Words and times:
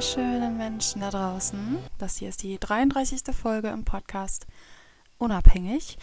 Wunderschönen 0.00 0.56
Menschen 0.56 1.02
da 1.02 1.10
draußen. 1.10 1.76
Das 1.98 2.16
hier 2.16 2.30
ist 2.30 2.42
die 2.42 2.58
33. 2.58 3.36
Folge 3.36 3.68
im 3.68 3.84
Podcast 3.84 4.46
Unabhängig. 5.18 5.98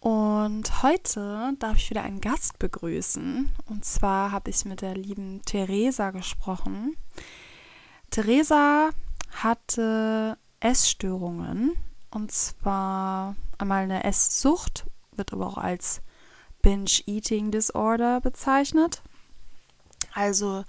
Und 0.00 0.82
heute 0.82 1.52
darf 1.58 1.76
ich 1.76 1.90
wieder 1.90 2.04
einen 2.04 2.22
Gast 2.22 2.58
begrüßen. 2.58 3.52
Und 3.66 3.84
zwar 3.84 4.32
habe 4.32 4.48
ich 4.48 4.64
mit 4.64 4.80
der 4.80 4.94
lieben 4.94 5.42
Theresa 5.44 6.10
gesprochen. 6.10 6.96
Theresa 8.08 8.88
hatte 9.30 10.38
Essstörungen. 10.60 11.74
Und 12.10 12.32
zwar 12.32 13.36
einmal 13.58 13.82
eine 13.82 14.04
Esssucht, 14.04 14.86
wird 15.16 15.34
aber 15.34 15.48
auch 15.48 15.58
als 15.58 16.00
Binge-Eating 16.62 17.50
Disorder 17.50 18.22
bezeichnet. 18.22 19.02
Also 20.14 20.64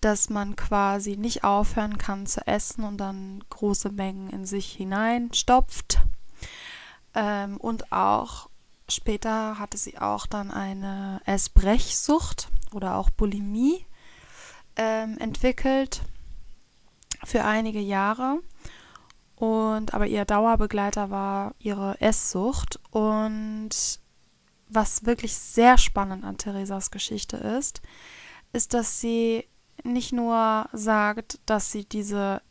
dass 0.00 0.30
man 0.30 0.56
quasi 0.56 1.16
nicht 1.16 1.44
aufhören 1.44 1.98
kann 1.98 2.26
zu 2.26 2.46
essen 2.46 2.84
und 2.84 2.98
dann 2.98 3.44
große 3.50 3.90
Mengen 3.90 4.30
in 4.30 4.46
sich 4.46 4.72
hineinstopft. 4.72 6.00
Ähm, 7.14 7.56
und 7.58 7.92
auch 7.92 8.48
später 8.88 9.58
hatte 9.58 9.76
sie 9.76 9.98
auch 9.98 10.26
dann 10.26 10.50
eine 10.50 11.20
Essbrechsucht 11.26 12.48
oder 12.72 12.96
auch 12.96 13.10
Bulimie 13.10 13.84
ähm, 14.76 15.18
entwickelt 15.18 16.02
für 17.24 17.44
einige 17.44 17.80
Jahre. 17.80 18.40
Und 19.36 19.94
aber 19.94 20.06
ihr 20.06 20.24
Dauerbegleiter 20.24 21.10
war 21.10 21.54
ihre 21.58 22.00
Esssucht. 22.00 22.78
Und 22.90 23.70
was 24.68 25.04
wirklich 25.06 25.34
sehr 25.34 25.78
spannend 25.78 26.24
an 26.24 26.38
Theresas 26.38 26.90
Geschichte 26.90 27.36
ist, 27.36 27.80
ist, 28.52 28.74
dass 28.74 29.00
sie 29.00 29.46
nicht 29.84 30.12
nur 30.12 30.68
sagt, 30.72 31.40
dass 31.46 31.72
sie 31.72 31.84
diese 31.84 32.42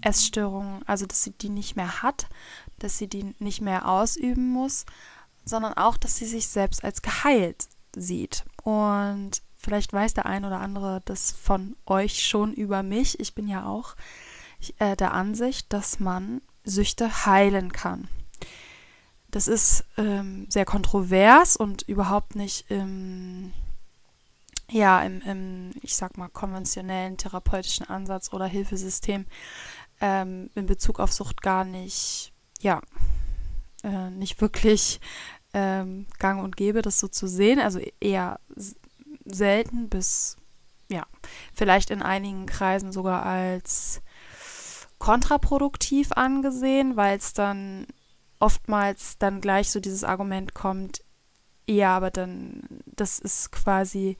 Essstörung, 0.00 0.82
also 0.86 1.06
dass 1.06 1.22
sie 1.22 1.30
die 1.32 1.48
nicht 1.48 1.76
mehr 1.76 2.02
hat, 2.02 2.26
dass 2.78 2.98
sie 2.98 3.08
die 3.08 3.34
nicht 3.38 3.60
mehr 3.60 3.88
ausüben 3.88 4.50
muss, 4.50 4.84
sondern 5.44 5.74
auch, 5.74 5.96
dass 5.96 6.16
sie 6.16 6.26
sich 6.26 6.48
selbst 6.48 6.84
als 6.84 7.02
geheilt 7.02 7.68
sieht. 7.94 8.44
Und 8.62 9.42
vielleicht 9.56 9.92
weiß 9.92 10.14
der 10.14 10.26
ein 10.26 10.44
oder 10.44 10.60
andere 10.60 11.02
das 11.04 11.32
von 11.32 11.76
euch 11.86 12.26
schon 12.26 12.52
über 12.52 12.82
mich. 12.82 13.20
Ich 13.20 13.34
bin 13.34 13.48
ja 13.48 13.66
auch 13.66 13.94
äh, 14.78 14.96
der 14.96 15.14
Ansicht, 15.14 15.72
dass 15.72 16.00
man 16.00 16.40
Süchte 16.64 17.26
heilen 17.26 17.72
kann. 17.72 18.08
Das 19.30 19.48
ist 19.48 19.84
ähm, 19.96 20.46
sehr 20.48 20.64
kontrovers 20.64 21.56
und 21.56 21.82
überhaupt 21.82 22.36
nicht 22.36 22.70
im 22.70 23.52
ja, 24.72 25.02
im, 25.02 25.20
im, 25.22 25.70
ich 25.82 25.94
sag 25.94 26.16
mal, 26.16 26.28
konventionellen 26.28 27.18
therapeutischen 27.18 27.88
Ansatz 27.88 28.32
oder 28.32 28.46
Hilfesystem 28.46 29.26
ähm, 30.00 30.50
in 30.54 30.66
Bezug 30.66 30.98
auf 30.98 31.12
Sucht 31.12 31.42
gar 31.42 31.64
nicht, 31.64 32.32
ja, 32.60 32.80
äh, 33.84 34.10
nicht 34.10 34.40
wirklich 34.40 35.00
ähm, 35.52 36.06
gang 36.18 36.42
und 36.42 36.56
gäbe, 36.56 36.80
das 36.80 36.98
so 36.98 37.06
zu 37.06 37.26
sehen. 37.28 37.60
Also 37.60 37.80
eher 38.00 38.40
selten 39.26 39.90
bis, 39.90 40.38
ja, 40.88 41.06
vielleicht 41.52 41.90
in 41.90 42.00
einigen 42.00 42.46
Kreisen 42.46 42.92
sogar 42.92 43.26
als 43.26 44.00
kontraproduktiv 44.98 46.12
angesehen, 46.12 46.96
weil 46.96 47.18
es 47.18 47.34
dann 47.34 47.86
oftmals 48.38 49.18
dann 49.18 49.40
gleich 49.40 49.70
so 49.70 49.80
dieses 49.80 50.02
Argument 50.02 50.54
kommt, 50.54 51.02
ja, 51.68 51.96
aber 51.96 52.10
dann, 52.10 52.62
das 52.86 53.18
ist 53.18 53.52
quasi 53.52 54.16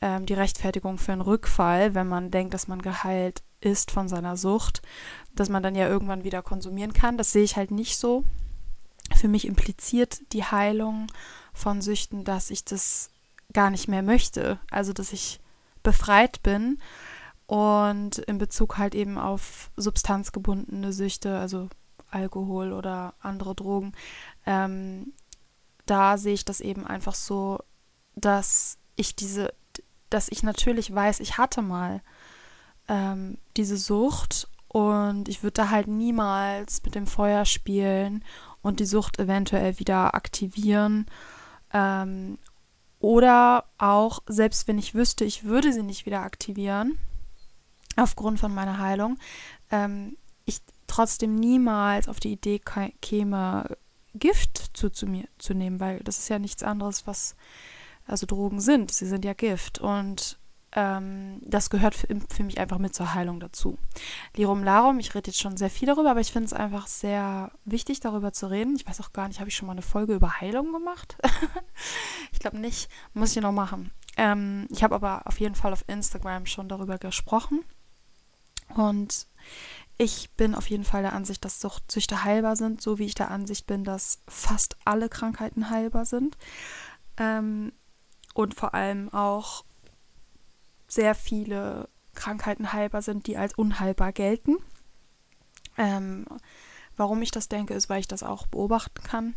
ähm, 0.00 0.26
die 0.26 0.34
Rechtfertigung 0.34 0.98
für 0.98 1.12
einen 1.12 1.20
Rückfall, 1.20 1.94
wenn 1.94 2.08
man 2.08 2.30
denkt, 2.30 2.54
dass 2.54 2.68
man 2.68 2.82
geheilt 2.82 3.42
ist 3.60 3.90
von 3.90 4.08
seiner 4.08 4.36
Sucht, 4.36 4.82
dass 5.34 5.48
man 5.48 5.62
dann 5.62 5.74
ja 5.74 5.88
irgendwann 5.88 6.24
wieder 6.24 6.42
konsumieren 6.42 6.92
kann. 6.92 7.18
Das 7.18 7.32
sehe 7.32 7.44
ich 7.44 7.56
halt 7.56 7.70
nicht 7.70 7.98
so. 7.98 8.24
Für 9.14 9.28
mich 9.28 9.46
impliziert 9.46 10.20
die 10.32 10.44
Heilung 10.44 11.08
von 11.52 11.82
Süchten, 11.82 12.24
dass 12.24 12.50
ich 12.50 12.64
das 12.64 13.10
gar 13.52 13.70
nicht 13.70 13.88
mehr 13.88 14.02
möchte. 14.02 14.58
Also, 14.70 14.92
dass 14.92 15.12
ich 15.12 15.40
befreit 15.82 16.42
bin 16.42 16.78
und 17.46 18.18
in 18.18 18.38
Bezug 18.38 18.78
halt 18.78 18.94
eben 18.94 19.18
auf 19.18 19.70
substanzgebundene 19.76 20.92
Süchte, 20.92 21.38
also 21.38 21.68
Alkohol 22.10 22.72
oder 22.72 23.14
andere 23.20 23.54
Drogen, 23.54 23.92
ähm, 24.46 25.12
da 25.86 26.18
sehe 26.18 26.34
ich 26.34 26.44
das 26.44 26.60
eben 26.60 26.86
einfach 26.86 27.14
so, 27.14 27.58
dass 28.14 28.78
ich 28.96 29.16
diese 29.16 29.52
dass 30.10 30.28
ich 30.28 30.42
natürlich 30.42 30.94
weiß, 30.94 31.20
ich 31.20 31.38
hatte 31.38 31.62
mal 31.62 32.02
ähm, 32.88 33.38
diese 33.56 33.76
Sucht 33.76 34.48
und 34.68 35.28
ich 35.28 35.42
würde 35.42 35.54
da 35.54 35.70
halt 35.70 35.88
niemals 35.88 36.82
mit 36.84 36.94
dem 36.94 37.06
Feuer 37.06 37.44
spielen 37.44 38.24
und 38.62 38.80
die 38.80 38.86
Sucht 38.86 39.18
eventuell 39.18 39.78
wieder 39.78 40.14
aktivieren. 40.14 41.06
Ähm, 41.72 42.38
oder 43.00 43.64
auch, 43.78 44.20
selbst 44.26 44.68
wenn 44.68 44.78
ich 44.78 44.94
wüsste, 44.94 45.24
ich 45.24 45.44
würde 45.44 45.72
sie 45.72 45.82
nicht 45.82 46.04
wieder 46.06 46.20
aktivieren, 46.20 46.98
aufgrund 47.96 48.38
von 48.38 48.54
meiner 48.54 48.78
Heilung, 48.78 49.18
ähm, 49.70 50.16
ich 50.44 50.60
trotzdem 50.86 51.34
niemals 51.36 52.08
auf 52.08 52.20
die 52.20 52.32
Idee 52.32 52.60
käme, 53.00 53.76
Gift 54.14 54.70
zu, 54.74 54.90
zu 54.90 55.06
mir 55.06 55.28
zu 55.38 55.54
nehmen, 55.54 55.80
weil 55.80 56.00
das 56.00 56.18
ist 56.18 56.28
ja 56.28 56.38
nichts 56.38 56.62
anderes, 56.62 57.06
was 57.06 57.36
also 58.06 58.26
Drogen 58.26 58.60
sind. 58.60 58.90
Sie 58.90 59.06
sind 59.06 59.24
ja 59.24 59.32
Gift. 59.32 59.78
Und 59.78 60.38
ähm, 60.72 61.40
das 61.42 61.68
gehört 61.70 61.94
für, 61.94 62.06
für, 62.28 62.42
mich 62.44 62.58
einfach 62.60 62.78
mit 62.78 62.94
zur 62.94 63.14
Heilung 63.14 63.40
dazu. 63.40 63.78
Lirum 64.36 64.62
Larum, 64.62 65.00
ich 65.00 65.14
rede 65.14 65.30
jetzt 65.30 65.40
schon 65.40 65.56
sehr 65.56 65.70
viel 65.70 65.86
darüber, 65.86 66.12
aber 66.12 66.20
ich 66.20 66.30
finde 66.30 66.46
es 66.46 66.52
einfach 66.52 66.86
sehr 66.86 67.50
wichtig, 67.64 68.00
darüber 68.00 68.32
zu 68.32 68.48
reden. 68.48 68.76
Ich 68.76 68.86
weiß 68.86 69.00
auch 69.00 69.12
gar 69.12 69.26
nicht, 69.26 69.40
habe 69.40 69.48
ich 69.48 69.56
schon 69.56 69.66
mal 69.66 69.72
eine 69.72 69.82
Folge 69.82 70.14
über 70.14 70.40
Heilung 70.40 70.72
gemacht? 70.72 71.16
ich 72.32 72.38
glaube 72.38 72.58
nicht. 72.58 72.88
Muss 73.14 73.34
ich 73.34 73.42
noch 73.42 73.52
machen. 73.52 73.90
Ähm, 74.16 74.68
ich 74.70 74.84
habe 74.84 74.94
aber 74.94 75.26
auf 75.26 75.40
jeden 75.40 75.54
Fall 75.56 75.72
auf 75.72 75.84
Instagram 75.88 76.46
schon 76.46 76.68
darüber 76.68 76.98
gesprochen. 76.98 77.64
Und 78.76 79.26
ich 79.98 80.30
bin 80.36 80.54
auf 80.54 80.70
jeden 80.70 80.84
Fall 80.84 81.02
der 81.02 81.12
Ansicht, 81.12 81.44
dass 81.44 81.60
Suchtsüchte 81.60 82.24
heilbar 82.24 82.56
sind, 82.56 82.80
so 82.80 82.98
wie 82.98 83.06
ich 83.06 83.14
der 83.14 83.30
Ansicht 83.30 83.66
bin, 83.66 83.82
dass 83.84 84.22
fast 84.28 84.76
alle 84.84 85.08
Krankheiten 85.08 85.68
heilbar 85.68 86.04
sind. 86.04 86.38
Ähm, 87.16 87.72
und 88.40 88.54
vor 88.54 88.74
allem 88.74 89.12
auch 89.12 89.64
sehr 90.88 91.14
viele 91.14 91.88
Krankheiten 92.14 92.72
heilbar 92.72 93.02
sind, 93.02 93.26
die 93.26 93.36
als 93.36 93.54
unheilbar 93.54 94.12
gelten. 94.12 94.56
Ähm, 95.78 96.26
warum 96.96 97.22
ich 97.22 97.30
das 97.30 97.48
denke, 97.48 97.74
ist, 97.74 97.88
weil 97.88 98.00
ich 98.00 98.08
das 98.08 98.22
auch 98.22 98.46
beobachten 98.46 99.02
kann, 99.02 99.34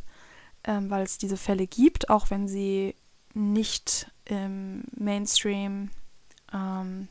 ähm, 0.63 0.89
weil 0.89 1.03
es 1.03 1.17
diese 1.17 1.37
Fälle 1.37 1.67
gibt, 1.67 2.09
auch 2.09 2.29
wenn 2.29 2.47
sie 2.47 2.95
nicht 3.33 4.11
im 4.25 4.83
Mainstream 4.95 5.91
ähm, 6.51 7.07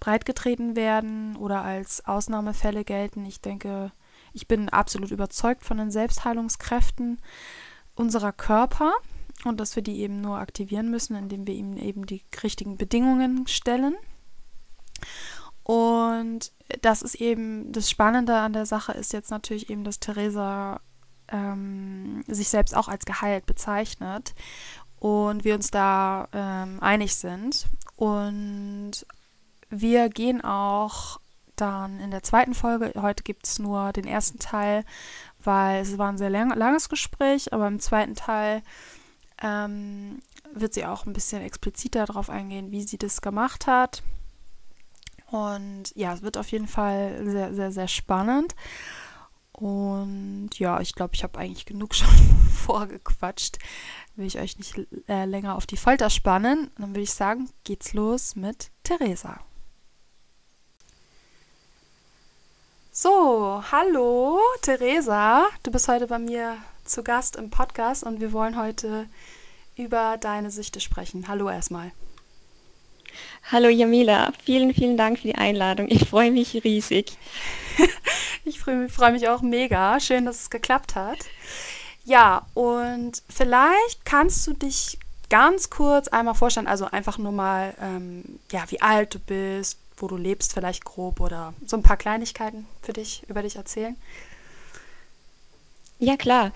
breitgetreten 0.00 0.76
werden 0.76 1.36
oder 1.36 1.62
als 1.62 2.04
Ausnahmefälle 2.06 2.84
gelten. 2.84 3.24
Ich 3.24 3.40
denke, 3.40 3.92
ich 4.32 4.46
bin 4.46 4.68
absolut 4.68 5.10
überzeugt 5.10 5.64
von 5.64 5.78
den 5.78 5.90
Selbstheilungskräften 5.90 7.20
unserer 7.94 8.32
Körper 8.32 8.92
und 9.44 9.58
dass 9.60 9.76
wir 9.76 9.82
die 9.82 10.00
eben 10.00 10.20
nur 10.20 10.38
aktivieren 10.38 10.90
müssen, 10.90 11.16
indem 11.16 11.46
wir 11.46 11.54
ihm 11.54 11.76
eben 11.76 12.06
die 12.06 12.22
richtigen 12.42 12.76
Bedingungen 12.76 13.46
stellen. 13.46 13.96
Und 15.62 16.52
das 16.82 17.02
ist 17.02 17.16
eben 17.16 17.72
das 17.72 17.90
Spannende 17.90 18.36
an 18.36 18.52
der 18.52 18.66
Sache 18.66 18.92
ist 18.92 19.12
jetzt 19.12 19.30
natürlich 19.30 19.68
eben, 19.68 19.84
dass 19.84 19.98
Theresa 19.98 20.80
ähm, 21.28 22.22
sich 22.28 22.48
selbst 22.48 22.76
auch 22.76 22.88
als 22.88 23.04
geheilt 23.04 23.46
bezeichnet 23.46 24.34
und 24.98 25.44
wir 25.44 25.54
uns 25.54 25.70
da 25.70 26.28
ähm, 26.32 26.78
einig 26.80 27.16
sind. 27.16 27.66
Und 27.96 29.06
wir 29.68 30.08
gehen 30.08 30.42
auch 30.42 31.20
dann 31.56 32.00
in 32.00 32.10
der 32.10 32.22
zweiten 32.22 32.54
Folge, 32.54 32.92
heute 33.00 33.22
gibt 33.22 33.46
es 33.46 33.58
nur 33.58 33.92
den 33.92 34.06
ersten 34.06 34.38
Teil, 34.38 34.84
weil 35.42 35.82
es 35.82 35.98
war 35.98 36.10
ein 36.10 36.18
sehr 36.18 36.30
lang, 36.30 36.50
langes 36.54 36.88
Gespräch, 36.88 37.52
aber 37.52 37.66
im 37.66 37.80
zweiten 37.80 38.14
Teil 38.14 38.62
ähm, 39.42 40.20
wird 40.52 40.74
sie 40.74 40.86
auch 40.86 41.06
ein 41.06 41.12
bisschen 41.12 41.42
expliziter 41.42 42.06
darauf 42.06 42.30
eingehen, 42.30 42.70
wie 42.70 42.82
sie 42.82 42.98
das 42.98 43.20
gemacht 43.20 43.66
hat. 43.66 44.02
Und 45.30 45.92
ja, 45.94 46.14
es 46.14 46.22
wird 46.22 46.38
auf 46.38 46.50
jeden 46.52 46.68
Fall 46.68 47.20
sehr, 47.24 47.54
sehr, 47.54 47.72
sehr 47.72 47.88
spannend. 47.88 48.54
Und 49.52 50.50
ja, 50.58 50.80
ich 50.80 50.94
glaube, 50.94 51.14
ich 51.14 51.22
habe 51.22 51.38
eigentlich 51.38 51.66
genug 51.66 51.94
schon 51.94 52.08
vorgequatscht. 52.52 53.58
Will 54.14 54.26
ich 54.26 54.38
euch 54.38 54.58
nicht 54.58 54.86
äh, 55.08 55.24
länger 55.24 55.56
auf 55.56 55.66
die 55.66 55.76
Folter 55.76 56.10
spannen. 56.10 56.70
Dann 56.78 56.90
würde 56.90 57.02
ich 57.02 57.12
sagen, 57.12 57.50
geht's 57.64 57.92
los 57.92 58.36
mit 58.36 58.70
Theresa. 58.82 59.40
So, 62.92 63.62
hallo 63.70 64.40
Theresa. 64.62 65.46
Du 65.62 65.70
bist 65.70 65.86
heute 65.86 66.06
bei 66.06 66.18
mir 66.18 66.56
zu 66.86 67.02
Gast 67.02 67.36
im 67.36 67.50
Podcast 67.50 68.04
und 68.04 68.20
wir 68.20 68.32
wollen 68.32 68.56
heute 68.56 69.06
über 69.76 70.16
deine 70.18 70.50
Süchte 70.50 70.80
sprechen. 70.80 71.26
Hallo 71.28 71.50
erstmal. 71.50 71.90
Hallo 73.50 73.68
Jamila, 73.68 74.32
vielen, 74.44 74.72
vielen 74.74 74.96
Dank 74.96 75.18
für 75.18 75.28
die 75.28 75.34
Einladung. 75.34 75.88
Ich 75.88 76.08
freue 76.08 76.30
mich 76.30 76.54
riesig. 76.64 77.16
ich 78.44 78.60
freue 78.60 78.88
freu 78.88 79.12
mich 79.12 79.28
auch 79.28 79.42
mega. 79.42 79.98
Schön, 80.00 80.24
dass 80.24 80.42
es 80.42 80.50
geklappt 80.50 80.94
hat. 80.94 81.18
Ja, 82.04 82.46
und 82.54 83.22
vielleicht 83.28 84.04
kannst 84.04 84.46
du 84.46 84.52
dich 84.52 84.98
ganz 85.28 85.70
kurz 85.70 86.08
einmal 86.08 86.34
vorstellen, 86.34 86.68
also 86.68 86.84
einfach 86.86 87.18
nur 87.18 87.32
mal, 87.32 87.74
ähm, 87.80 88.38
ja, 88.52 88.64
wie 88.68 88.80
alt 88.80 89.14
du 89.14 89.18
bist, 89.18 89.78
wo 89.96 90.06
du 90.06 90.16
lebst, 90.16 90.52
vielleicht 90.52 90.84
grob 90.84 91.20
oder 91.20 91.54
so 91.64 91.76
ein 91.76 91.82
paar 91.82 91.96
Kleinigkeiten 91.96 92.66
für 92.82 92.92
dich, 92.92 93.24
über 93.28 93.42
dich 93.42 93.56
erzählen. 93.56 93.96
Ja, 95.98 96.16
klar. 96.16 96.52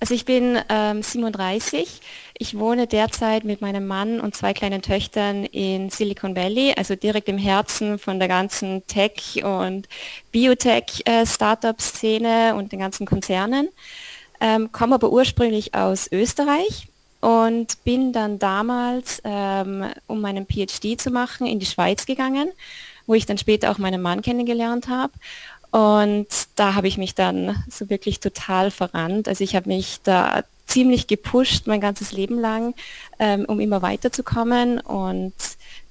Also 0.00 0.14
ich 0.14 0.24
bin 0.24 0.58
ähm, 0.68 1.02
37. 1.02 2.00
Ich 2.36 2.58
wohne 2.58 2.86
derzeit 2.86 3.44
mit 3.44 3.60
meinem 3.60 3.86
Mann 3.86 4.20
und 4.20 4.36
zwei 4.36 4.52
kleinen 4.52 4.82
Töchtern 4.82 5.44
in 5.46 5.88
Silicon 5.88 6.36
Valley, 6.36 6.74
also 6.76 6.94
direkt 6.94 7.28
im 7.28 7.38
Herzen 7.38 7.98
von 7.98 8.18
der 8.18 8.28
ganzen 8.28 8.86
Tech- 8.86 9.42
und 9.44 9.88
Biotech-Startup-Szene 10.32 12.50
äh, 12.50 12.52
und 12.52 12.72
den 12.72 12.80
ganzen 12.80 13.06
Konzernen. 13.06 13.70
Ähm, 14.40 14.72
komme 14.72 14.96
aber 14.96 15.10
ursprünglich 15.10 15.74
aus 15.74 16.10
Österreich 16.12 16.88
und 17.20 17.82
bin 17.84 18.12
dann 18.12 18.38
damals, 18.38 19.22
ähm, 19.24 19.86
um 20.06 20.20
meinen 20.20 20.46
PhD 20.46 21.00
zu 21.00 21.10
machen, 21.10 21.46
in 21.46 21.60
die 21.60 21.66
Schweiz 21.66 22.04
gegangen, 22.04 22.50
wo 23.06 23.14
ich 23.14 23.24
dann 23.24 23.38
später 23.38 23.70
auch 23.70 23.78
meinen 23.78 24.02
Mann 24.02 24.20
kennengelernt 24.20 24.88
habe. 24.88 25.14
Und 25.74 26.28
da 26.54 26.74
habe 26.74 26.86
ich 26.86 26.98
mich 26.98 27.16
dann 27.16 27.64
so 27.68 27.90
wirklich 27.90 28.20
total 28.20 28.70
verrannt. 28.70 29.26
Also 29.26 29.42
ich 29.42 29.56
habe 29.56 29.68
mich 29.68 29.98
da 30.04 30.44
ziemlich 30.68 31.08
gepusht 31.08 31.66
mein 31.66 31.80
ganzes 31.80 32.12
Leben 32.12 32.38
lang, 32.38 32.76
ähm, 33.18 33.44
um 33.48 33.58
immer 33.58 33.82
weiterzukommen 33.82 34.78
und 34.78 35.34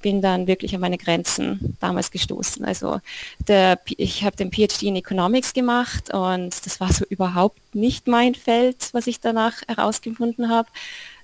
bin 0.01 0.21
dann 0.21 0.47
wirklich 0.47 0.73
an 0.73 0.79
meine 0.79 0.97
Grenzen 0.97 1.75
damals 1.81 2.11
gestoßen. 2.11 2.63
Also 2.63 3.01
der, 3.45 3.77
ich 3.97 4.23
habe 4.23 4.37
den 4.37 4.53
PhD 4.53 4.83
in 4.83 4.95
Economics 4.95 5.51
gemacht 5.51 6.13
und 6.13 6.65
das 6.65 6.79
war 6.79 6.93
so 6.93 7.03
überhaupt 7.09 7.75
nicht 7.75 8.07
mein 8.07 8.35
Feld, 8.35 8.87
was 8.93 9.05
ich 9.07 9.19
danach 9.19 9.63
herausgefunden 9.67 10.47
habe. 10.49 10.69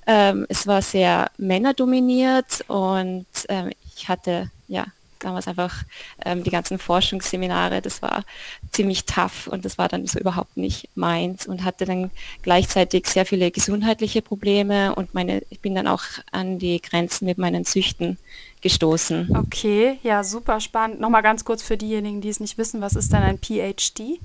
Ähm, 0.06 0.45
es 0.50 0.67
war 0.67 0.81
sehr 0.81 1.31
männerdominiert 1.38 2.65
und 2.67 3.25
ähm, 3.47 3.71
ich 3.95 4.09
hatte 4.09 4.51
ja 4.67 4.85
damals 5.19 5.48
einfach 5.48 5.83
ähm, 6.25 6.44
die 6.44 6.50
ganzen 6.50 6.80
Forschungsseminare, 6.80 7.81
das 7.81 8.01
war 8.01 8.24
ziemlich 8.71 9.06
tough 9.06 9.48
und 9.48 9.66
das 9.66 9.77
war 9.77 9.88
dann 9.88 10.07
so 10.07 10.19
überhaupt 10.19 10.57
nicht 10.57 10.89
meins 10.95 11.48
und 11.48 11.63
hatte 11.63 11.86
dann 11.86 12.12
gleichzeitig 12.42 13.07
sehr 13.07 13.25
viele 13.25 13.51
gesundheitliche 13.51 14.21
Probleme 14.21 14.95
und 14.95 15.13
meine, 15.13 15.42
ich 15.50 15.60
bin 15.60 15.75
dann 15.75 15.88
auch 15.88 16.04
an 16.31 16.60
die 16.60 16.81
Grenzen 16.81 17.25
mit 17.25 17.38
meinen 17.38 17.66
Züchten 17.66 18.18
gestoßen. 18.62 19.36
Okay, 19.36 20.00
ja, 20.04 20.24
super 20.24 20.60
spannend. 20.60 21.00
Nochmal 21.00 21.24
ganz 21.24 21.45
kurz 21.45 21.62
für 21.62 21.77
diejenigen, 21.77 22.21
die 22.21 22.30
es 22.30 22.39
nicht 22.39 22.57
wissen, 22.57 22.81
was 22.81 22.95
ist 22.95 23.13
denn 23.13 23.24
ein 23.24 23.38
PhD? 23.38 24.19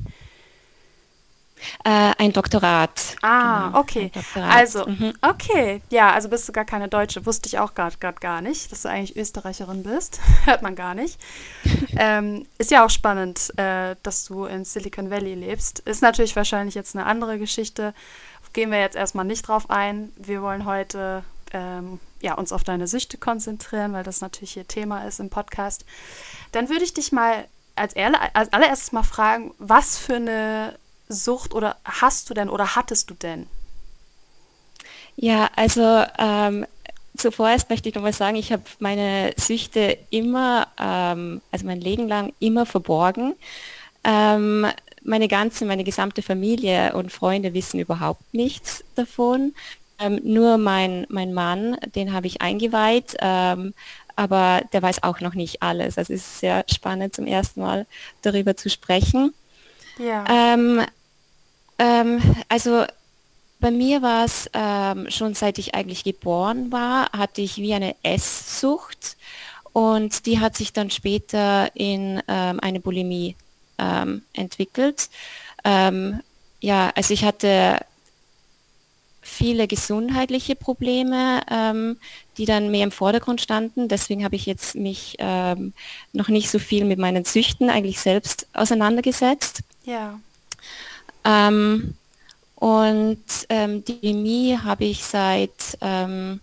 Äh, 1.85 2.13
ein 2.19 2.33
Doktorat. 2.33 3.17
Ah, 3.23 3.67
genau, 3.67 3.81
okay. 3.81 4.11
Doktorat. 4.15 4.55
Also, 4.55 4.87
mhm. 4.87 5.15
okay. 5.23 5.83
Ja, 5.91 6.13
also 6.13 6.29
bist 6.29 6.49
du 6.49 6.53
gar 6.53 6.65
keine 6.65 6.89
Deutsche. 6.89 7.25
Wusste 7.27 7.49
ich 7.49 7.59
auch 7.59 7.75
gerade 7.75 7.97
gar 8.21 8.41
nicht, 8.41 8.73
dass 8.73 8.83
du 8.83 8.89
eigentlich 8.89 9.17
Österreicherin 9.17 9.83
bist. 9.83 10.21
Hört 10.45 10.63
man 10.63 10.75
gar 10.75 10.95
nicht. 10.95 11.19
ähm, 11.97 12.47
ist 12.59 12.71
ja 12.71 12.85
auch 12.85 12.91
spannend, 12.91 13.53
äh, 13.59 13.97
dass 14.03 14.25
du 14.25 14.45
in 14.45 14.65
Silicon 14.65 15.11
Valley 15.11 15.35
lebst. 15.35 15.81
Ist 15.81 16.03
natürlich 16.03 16.37
wahrscheinlich 16.37 16.75
jetzt 16.75 16.97
eine 16.97 17.07
andere 17.07 17.39
Geschichte. 17.39 17.95
Gehen 18.55 18.71
wir 18.71 18.79
jetzt 18.79 18.95
erstmal 18.95 19.25
nicht 19.25 19.49
drauf 19.49 19.69
ein. 19.69 20.13
Wir 20.17 20.41
wollen 20.41 20.65
heute 20.65 21.25
ähm, 21.53 21.99
ja, 22.21 22.35
uns 22.35 22.53
auf 22.53 22.63
deine 22.63 22.87
Süchte 22.87 23.19
konzentrieren, 23.19 23.93
weil 23.93 24.05
das 24.05 24.21
natürlich 24.21 24.53
hier 24.53 24.69
Thema 24.69 25.05
ist 25.07 25.19
im 25.19 25.29
Podcast. 25.29 25.85
Dann 26.53 26.69
würde 26.69 26.85
ich 26.85 26.95
dich 26.95 27.11
mal 27.11 27.47
als, 27.75 27.95
als 27.97 28.53
allererstes 28.53 28.93
mal 28.93 29.03
fragen, 29.03 29.53
was 29.59 29.99
für 29.99 30.15
eine 30.15 30.79
Sucht 31.09 31.55
oder 31.55 31.77
hast 31.85 32.31
du 32.31 32.35
denn 32.35 32.49
oder 32.49 32.77
hattest 32.77 33.11
du 33.11 33.15
denn? 33.15 33.47
Ja, 35.17 35.51
also 35.57 36.05
ähm, 36.19 36.67
zuvorerst 37.17 37.71
möchte 37.71 37.89
ich 37.89 37.95
nochmal 37.95 38.13
sagen, 38.13 38.37
ich 38.37 38.53
habe 38.53 38.65
meine 38.79 39.33
Süchte 39.37 39.99
immer, 40.11 40.69
ähm, 40.79 41.41
also 41.51 41.67
mein 41.67 41.81
Leben 41.81 42.09
lang 42.09 42.33
immer 42.41 42.67
verborgen. 42.67 43.35
Ähm, 44.03 44.67
meine 45.03 45.29
ganze, 45.29 45.65
meine 45.67 45.85
gesamte 45.85 46.23
Familie 46.23 46.95
und 46.95 47.13
Freunde 47.13 47.55
wissen 47.55 47.79
überhaupt 47.79 48.23
nichts 48.33 48.85
davon. 48.97 49.55
Ähm, 49.99 50.21
nur 50.25 50.59
mein, 50.59 51.07
mein 51.09 51.33
Mann, 51.33 51.77
den 51.95 52.13
habe 52.13 52.27
ich 52.27 52.43
eingeweiht, 52.43 53.17
ähm, 53.21 53.75
aber 54.17 54.63
der 54.73 54.83
weiß 54.83 55.03
auch 55.03 55.21
noch 55.21 55.35
nicht 55.35 55.63
alles. 55.63 55.99
Also 55.99 56.13
es 56.13 56.21
ist 56.21 56.41
sehr 56.41 56.65
spannend 56.73 57.15
zum 57.15 57.27
ersten 57.27 57.61
Mal 57.61 57.87
darüber 58.23 58.57
zu 58.57 58.71
sprechen. 58.71 59.33
Ja. 59.99 60.25
Ähm, 60.29 60.83
ähm, 61.79 62.21
also 62.49 62.85
bei 63.61 63.71
mir 63.71 64.03
war 64.03 64.25
es 64.25 64.51
ähm, 64.53 65.11
schon 65.11 65.35
seit 65.35 65.59
ich 65.59 65.75
eigentlich 65.75 66.05
geboren 66.05 66.71
war, 66.71 67.11
hatte 67.13 67.41
ich 67.41 67.57
wie 67.57 67.75
eine 67.75 67.97
Esssucht 68.03 69.17
und 69.73 70.27
die 70.27 70.41
hat 70.41 70.57
sich 70.57 70.73
dann 70.73 70.91
später 70.91 71.71
in 71.75 72.23
ähm, 72.29 72.61
eine 72.61 72.81
Bulimie 72.81 73.37
ähm, 73.79 74.23
entwickelt. 74.33 75.09
Ähm, 75.65 76.21
ja, 76.61 76.93
also 76.95 77.15
ich 77.15 77.25
hatte 77.25 77.81
viele 79.21 79.67
gesundheitliche 79.67 80.55
Probleme, 80.55 81.41
ähm, 81.51 81.97
die 82.37 82.45
dann 82.45 82.71
mehr 82.71 82.85
im 82.85 82.93
Vordergrund 82.93 83.41
standen. 83.41 83.89
Deswegen 83.89 84.25
habe 84.25 84.37
ich 84.37 84.47
jetzt 84.47 84.75
mich 84.75 85.17
ähm, 85.19 85.73
noch 86.13 86.29
nicht 86.29 86.51
so 86.51 86.59
viel 86.59 86.85
mit 86.85 86.99
meinen 86.99 87.25
Züchten 87.25 87.71
eigentlich 87.71 87.99
selbst 87.99 88.47
auseinandergesetzt. 88.53 89.63
Ja. 89.85 90.19
Ähm, 91.25 91.95
und 92.57 93.25
ähm, 93.49 93.85
die 93.85 93.99
Chemie 94.01 94.59
habe 94.59 94.85
ich 94.85 95.05
seit, 95.05 95.79
ähm, 95.81 96.41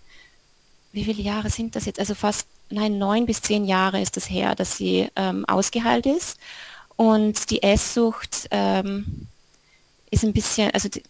wie 0.91 1.03
viele 1.03 1.21
Jahre 1.21 1.49
sind 1.49 1.75
das 1.75 1.85
jetzt? 1.85 1.99
Also 1.99 2.15
fast, 2.15 2.47
nein, 2.69 2.97
neun 2.97 3.25
bis 3.25 3.41
zehn 3.41 3.65
Jahre 3.65 4.01
ist 4.01 4.17
das 4.17 4.29
her, 4.29 4.55
dass 4.55 4.77
sie 4.77 5.09
ähm, 5.15 5.45
ausgeheilt 5.45 6.05
ist. 6.05 6.39
Und 6.95 7.49
die 7.49 7.63
Esssucht 7.63 8.47
ähm, 8.51 9.27
ist 10.11 10.23
ein 10.23 10.33
bisschen, 10.33 10.71
also 10.71 10.89
die, 10.89 11.03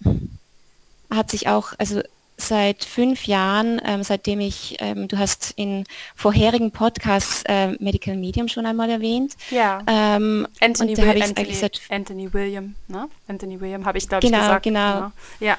hat 1.09 1.29
sich 1.29 1.47
auch, 1.47 1.73
also 1.77 2.01
seit 2.47 2.83
fünf 2.83 3.25
Jahren, 3.25 3.81
ähm, 3.85 4.03
seitdem 4.03 4.39
ich, 4.39 4.77
ähm, 4.79 5.07
du 5.07 5.17
hast 5.17 5.53
in 5.55 5.85
vorherigen 6.15 6.71
Podcasts 6.71 7.43
äh, 7.47 7.73
Medical 7.79 8.15
Medium 8.15 8.47
schon 8.47 8.65
einmal 8.65 8.89
erwähnt. 8.89 9.35
Ja. 9.49 9.81
Ähm, 9.87 10.47
Anthony, 10.59 10.97
Will 10.97 11.21
Anthony, 11.21 11.71
Anthony, 11.89 12.33
William, 12.33 12.75
ne? 12.87 13.07
Anthony 13.27 13.59
William 13.59 13.85
habe 13.85 13.97
ich, 13.97 14.07
glaube 14.07 14.25
genau, 14.25 14.37
ich, 14.37 14.43
gesagt. 14.43 14.63
Genau, 14.63 14.93
genau. 14.93 15.11
Ja. 15.39 15.57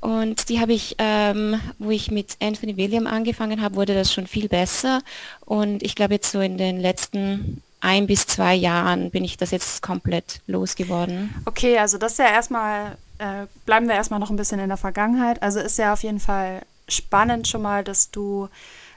Und 0.00 0.50
die 0.50 0.60
habe 0.60 0.72
ich, 0.72 0.94
ähm, 0.98 1.60
wo 1.78 1.90
ich 1.90 2.10
mit 2.10 2.36
Anthony 2.40 2.76
William 2.76 3.06
angefangen 3.06 3.60
habe, 3.60 3.74
wurde 3.74 3.94
das 3.94 4.12
schon 4.12 4.26
viel 4.26 4.48
besser. 4.48 5.00
Und 5.44 5.82
ich 5.82 5.96
glaube 5.96 6.14
jetzt 6.14 6.30
so 6.30 6.40
in 6.40 6.58
den 6.58 6.78
letzten 6.78 7.62
ein 7.80 8.06
bis 8.06 8.26
zwei 8.26 8.54
Jahren 8.54 9.10
bin 9.10 9.24
ich 9.24 9.36
das 9.36 9.50
jetzt 9.50 9.82
komplett 9.82 10.40
losgeworden. 10.46 11.34
Okay, 11.44 11.78
also 11.78 11.98
das 11.98 12.12
ist 12.12 12.18
ja 12.18 12.28
erstmal 12.28 12.96
äh, 13.18 13.46
bleiben 13.64 13.88
wir 13.88 13.94
erstmal 13.94 14.20
noch 14.20 14.30
ein 14.30 14.36
bisschen 14.36 14.60
in 14.60 14.68
der 14.68 14.76
Vergangenheit. 14.76 15.42
Also 15.42 15.60
ist 15.60 15.78
ja 15.78 15.92
auf 15.92 16.02
jeden 16.02 16.20
Fall 16.20 16.62
spannend 16.88 17.48
schon 17.48 17.62
mal, 17.62 17.84
dass 17.84 18.10
du 18.10 18.48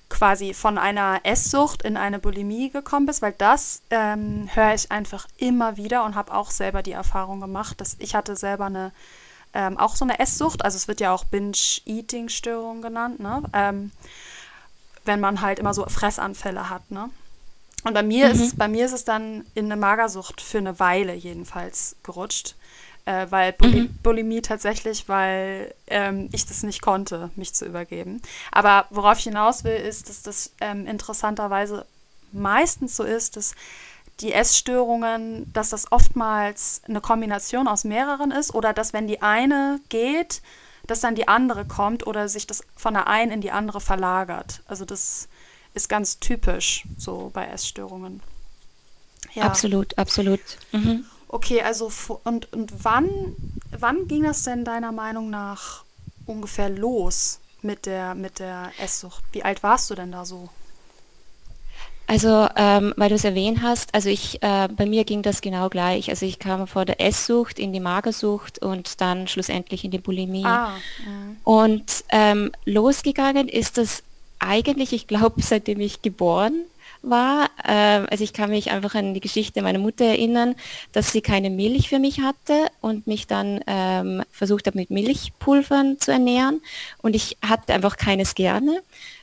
quasi 0.09 0.53
von 0.53 0.77
einer 0.77 1.21
Esssucht 1.23 1.83
in 1.83 1.95
eine 1.95 2.19
Bulimie 2.19 2.69
gekommen 2.69 3.05
bist, 3.05 3.21
weil 3.21 3.33
das 3.37 3.81
ähm, 3.91 4.49
höre 4.53 4.73
ich 4.73 4.91
einfach 4.91 5.27
immer 5.37 5.77
wieder 5.77 6.03
und 6.03 6.15
habe 6.15 6.33
auch 6.33 6.51
selber 6.51 6.81
die 6.81 6.91
Erfahrung 6.91 7.39
gemacht, 7.39 7.79
dass 7.79 7.95
ich 7.99 8.15
hatte 8.15 8.35
selber 8.35 8.65
eine 8.65 8.91
ähm, 9.53 9.77
auch 9.77 9.95
so 9.95 10.05
eine 10.05 10.19
Esssucht, 10.19 10.63
also 10.63 10.75
es 10.75 10.87
wird 10.87 10.99
ja 10.99 11.11
auch 11.11 11.23
Binge-Eating-Störung 11.23 12.83
genannt, 12.83 13.19
ne? 13.19 13.41
Ähm, 13.53 13.91
wenn 15.05 15.19
man 15.19 15.41
halt 15.41 15.57
immer 15.57 15.73
so 15.73 15.85
Fressanfälle 15.87 16.69
hat, 16.69 16.91
ne? 16.91 17.09
Und 17.83 17.93
bei 17.93 18.03
mir 18.03 18.27
mhm. 18.27 18.41
ist 18.41 18.57
bei 18.57 18.67
mir 18.67 18.85
ist 18.85 18.91
es 18.91 19.05
dann 19.05 19.45
in 19.55 19.65
eine 19.65 19.77
Magersucht 19.77 20.41
für 20.41 20.59
eine 20.59 20.79
Weile 20.79 21.13
jedenfalls 21.13 21.95
gerutscht. 22.03 22.55
Äh, 23.09 23.31
weil 23.31 23.53
Bul 23.53 23.71
mhm. 23.71 23.97
Bulimie 24.03 24.43
tatsächlich, 24.43 25.09
weil 25.09 25.73
ähm, 25.87 26.29
ich 26.31 26.45
das 26.45 26.61
nicht 26.61 26.83
konnte, 26.83 27.31
mich 27.35 27.55
zu 27.55 27.65
übergeben. 27.65 28.21
Aber 28.51 28.85
worauf 28.91 29.17
ich 29.17 29.23
hinaus 29.23 29.63
will, 29.63 29.77
ist, 29.77 30.09
dass 30.09 30.21
das 30.21 30.51
ähm, 30.61 30.85
interessanterweise 30.85 31.87
meistens 32.31 32.95
so 32.95 33.03
ist, 33.03 33.35
dass 33.35 33.55
die 34.19 34.31
Essstörungen, 34.31 35.51
dass 35.53 35.69
das 35.69 35.91
oftmals 35.91 36.83
eine 36.87 37.01
Kombination 37.01 37.67
aus 37.67 37.83
mehreren 37.83 38.29
ist 38.29 38.53
oder 38.53 38.73
dass 38.73 38.93
wenn 38.93 39.07
die 39.07 39.23
eine 39.23 39.79
geht, 39.89 40.43
dass 40.85 40.99
dann 40.99 41.15
die 41.15 41.27
andere 41.27 41.65
kommt 41.65 42.05
oder 42.05 42.29
sich 42.29 42.45
das 42.45 42.63
von 42.75 42.93
der 42.93 43.07
einen 43.07 43.31
in 43.31 43.41
die 43.41 43.49
andere 43.49 43.81
verlagert. 43.81 44.61
Also 44.67 44.85
das 44.85 45.29
ist 45.73 45.89
ganz 45.89 46.19
typisch 46.19 46.83
so 46.99 47.31
bei 47.33 47.47
Essstörungen. 47.47 48.21
Ja. 49.33 49.45
Absolut, 49.45 49.97
absolut. 49.97 50.41
Mhm. 50.71 51.05
Okay, 51.29 51.61
also 51.61 51.91
und, 52.23 52.51
und 52.51 52.83
wann, 52.83 53.07
wann 53.77 54.07
ging 54.07 54.23
das 54.23 54.43
denn 54.43 54.65
deiner 54.65 54.91
Meinung 54.91 55.29
nach 55.29 55.85
ungefähr 56.25 56.69
los 56.69 57.39
mit 57.61 57.85
der, 57.85 58.15
mit 58.15 58.39
der 58.39 58.71
Esssucht? 58.81 59.23
Wie 59.31 59.43
alt 59.43 59.61
warst 59.61 59.89
du 59.91 59.95
denn 59.95 60.11
da 60.11 60.25
so? 60.25 60.49
Also, 62.07 62.47
ähm, 62.55 62.95
weil 62.97 63.09
du 63.09 63.15
es 63.15 63.23
erwähnt 63.23 63.61
hast, 63.61 63.93
also 63.93 64.09
ich, 64.09 64.41
äh, 64.41 64.67
bei 64.69 64.87
mir 64.87 65.03
ging 65.03 65.21
das 65.21 65.41
genau 65.41 65.69
gleich. 65.69 66.09
Also 66.09 66.25
ich 66.25 66.39
kam 66.39 66.65
vor 66.65 66.83
der 66.83 66.99
Esssucht 66.99 67.59
in 67.59 67.71
die 67.71 67.79
Magersucht 67.79 68.57
und 68.63 68.99
dann 68.99 69.27
schlussendlich 69.27 69.85
in 69.85 69.91
die 69.91 69.99
Bulimie. 69.99 70.43
Ah, 70.43 70.73
und 71.43 72.03
ähm, 72.09 72.51
losgegangen 72.65 73.47
ist 73.47 73.77
das 73.77 74.01
eigentlich, 74.39 74.93
ich 74.93 75.05
glaube, 75.05 75.43
seitdem 75.43 75.79
ich 75.81 76.01
geboren 76.01 76.63
war. 77.01 77.49
Äh, 77.63 78.05
also 78.09 78.23
ich 78.23 78.33
kann 78.33 78.49
mich 78.49 78.71
einfach 78.71 78.95
an 78.95 79.13
die 79.13 79.19
Geschichte 79.19 79.61
meiner 79.61 79.79
Mutter 79.79 80.05
erinnern, 80.05 80.55
dass 80.91 81.11
sie 81.11 81.21
keine 81.21 81.49
Milch 81.49 81.89
für 81.89 81.99
mich 81.99 82.21
hatte 82.21 82.67
und 82.81 83.07
mich 83.07 83.27
dann 83.27 83.61
ähm, 83.67 84.23
versucht 84.31 84.67
hat, 84.67 84.75
mit 84.75 84.89
Milchpulvern 84.89 85.99
zu 85.99 86.11
ernähren. 86.11 86.61
Und 87.01 87.15
ich 87.15 87.37
hatte 87.41 87.73
einfach 87.73 87.97
keines 87.97 88.35
gerne 88.35 88.81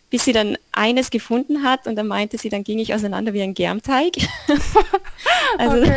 bis 0.08 0.24
sie 0.24 0.32
dann 0.32 0.56
eines 0.72 1.10
gefunden 1.10 1.62
hat 1.62 1.86
und 1.86 1.96
dann 1.96 2.06
meinte 2.06 2.38
sie, 2.38 2.48
dann 2.48 2.62
ging 2.64 2.78
ich 2.78 2.94
auseinander 2.94 3.32
wie 3.34 3.42
ein 3.42 3.54
Germteig. 3.54 4.16
also 5.58 5.84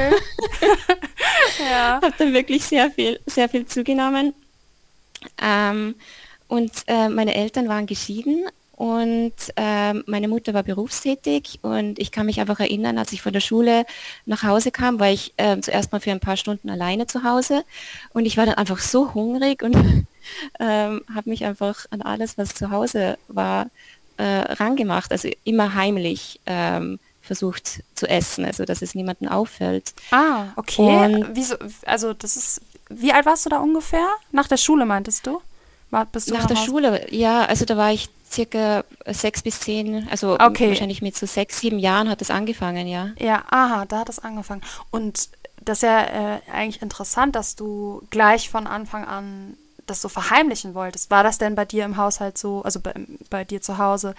ja. 1.60 2.00
habe 2.02 2.14
dann 2.18 2.34
wirklich 2.34 2.64
sehr 2.64 2.90
viel, 2.90 3.20
sehr 3.26 3.50
viel 3.50 3.66
zugenommen. 3.66 4.34
Ähm, 5.42 5.96
und 6.48 6.72
äh, 6.88 7.10
meine 7.10 7.36
Eltern 7.36 7.68
waren 7.70 7.86
geschieden 7.86 8.46
und 8.80 9.34
äh, 9.58 9.94
meine 10.06 10.30
Mutter 10.30 10.54
war 10.54 10.64
berufstätig 10.64 11.60
und 11.64 12.00
ich 12.00 12.14
kann 12.14 12.26
mich 12.26 12.40
einfach 12.40 12.62
erinnern, 12.62 12.98
als 12.98 13.12
ich 13.12 13.22
von 13.22 13.34
der 13.34 13.42
Schule 13.42 13.86
nach 14.26 14.44
Hause 14.44 14.72
kam, 14.72 15.02
war 15.02 15.10
ich 15.10 15.34
äh, 15.36 15.60
zuerst 15.60 15.92
mal 15.92 16.00
für 16.00 16.12
ein 16.12 16.22
paar 16.22 16.38
Stunden 16.38 16.70
alleine 16.70 17.06
zu 17.06 17.26
Hause 17.26 17.66
und 18.14 18.26
ich 18.26 18.38
war 18.38 18.46
dann 18.46 18.56
einfach 18.56 18.80
so 18.80 19.14
hungrig 19.14 19.64
und 19.64 19.76
ähm, 20.62 21.02
habe 21.14 21.30
mich 21.30 21.44
einfach 21.44 21.88
an 21.90 22.02
alles, 22.02 22.38
was 22.38 22.56
zu 22.56 22.72
Hause 22.72 23.18
war, 23.28 23.68
äh, 24.16 24.24
rangemacht, 24.24 25.12
also 25.12 25.30
immer 25.44 25.76
heimlich 25.76 26.40
ähm, 26.46 27.00
versucht 27.22 27.84
zu 27.96 28.08
essen, 28.08 28.46
also 28.46 28.64
dass 28.64 28.82
es 28.82 28.96
niemandem 28.96 29.28
auffällt. 29.28 29.94
Ah, 30.12 30.46
okay. 30.56 30.82
Und 30.82 31.32
Wieso, 31.34 31.56
also 31.86 32.14
das 32.14 32.38
ist, 32.38 32.62
wie 32.88 33.12
alt 33.12 33.26
warst 33.26 33.46
du 33.46 33.50
da 33.50 33.60
ungefähr? 33.60 34.08
Nach 34.32 34.48
der 34.48 34.56
Schule 34.56 34.86
meintest 34.86 35.28
du? 35.28 35.42
War, 35.90 36.06
bist 36.06 36.30
du 36.30 36.36
nach 36.36 36.46
der 36.46 36.56
Haus? 36.56 36.66
Schule, 36.66 37.14
ja, 37.14 37.44
also 37.46 37.66
da 37.66 37.76
war 37.76 37.92
ich 37.92 38.10
circa 38.32 38.84
sechs 39.06 39.42
bis 39.42 39.60
zehn, 39.60 40.08
also 40.10 40.40
okay. 40.40 40.70
wahrscheinlich 40.70 41.02
mit 41.02 41.16
so 41.16 41.26
sechs, 41.26 41.60
sieben 41.60 41.80
Jahren 41.80 42.10
hat 42.10 42.22
es 42.22 42.32
angefangen, 42.32 42.88
ja. 42.88 43.10
Ja, 43.18 43.44
aha, 43.50 43.86
da 43.86 44.00
hat 44.00 44.10
es 44.10 44.20
angefangen. 44.20 44.62
Und 44.92 45.30
das 45.62 45.80
ist 45.80 45.84
ja 45.84 46.36
äh, 46.36 46.40
eigentlich 46.52 46.82
interessant, 46.82 47.36
dass 47.36 47.56
du 47.56 48.02
gleich 48.10 48.50
von 48.50 48.68
Anfang 48.68 49.06
an 49.06 49.58
das 49.86 50.02
so 50.02 50.10
verheimlichen 50.10 50.76
wolltest. 50.76 51.10
War 51.10 51.24
das 51.24 51.38
denn 51.38 51.56
bei 51.56 51.66
dir 51.66 51.86
im 51.86 51.98
Haushalt 51.98 52.38
so, 52.38 52.62
also 52.62 52.80
bei, 52.80 52.94
bei 53.30 53.44
dir 53.44 53.62
zu 53.62 53.78
Hause, 53.78 54.16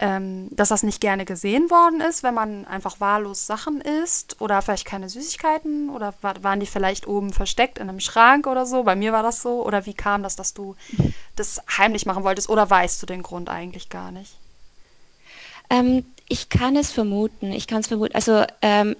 ähm, 0.00 0.48
dass 0.52 0.68
das 0.68 0.84
nicht 0.84 1.00
gerne 1.00 1.24
gesehen 1.24 1.70
worden 1.70 2.00
ist, 2.00 2.22
wenn 2.22 2.34
man 2.34 2.64
einfach 2.66 3.00
wahllos 3.00 3.46
Sachen 3.46 3.80
isst 3.80 4.40
oder 4.40 4.62
vielleicht 4.62 4.84
keine 4.84 5.08
Süßigkeiten 5.08 5.90
oder 5.90 6.14
war, 6.20 6.42
waren 6.44 6.60
die 6.60 6.66
vielleicht 6.66 7.08
oben 7.08 7.32
versteckt 7.32 7.78
in 7.78 7.88
einem 7.88 7.98
Schrank 7.98 8.46
oder 8.46 8.64
so? 8.64 8.84
Bei 8.84 8.94
mir 8.94 9.12
war 9.12 9.24
das 9.24 9.42
so. 9.42 9.66
Oder 9.66 9.86
wie 9.86 9.94
kam 9.94 10.22
das, 10.22 10.36
dass 10.36 10.54
du 10.54 10.76
das 11.34 11.60
heimlich 11.76 12.06
machen 12.06 12.22
wolltest 12.22 12.48
oder 12.48 12.68
weißt 12.68 13.02
du 13.02 13.06
den 13.06 13.22
Grund 13.22 13.48
eigentlich 13.48 13.88
gar 13.88 14.12
nicht? 14.12 14.36
Ähm, 15.68 16.04
ich 16.28 16.48
kann 16.48 16.76
es 16.76 16.92
vermuten. 16.92 17.50
Ich 17.50 17.66
kann 17.66 17.80
es 17.80 17.88
vermuten. 17.88 18.14
Also 18.14 18.44
ähm, 18.62 18.94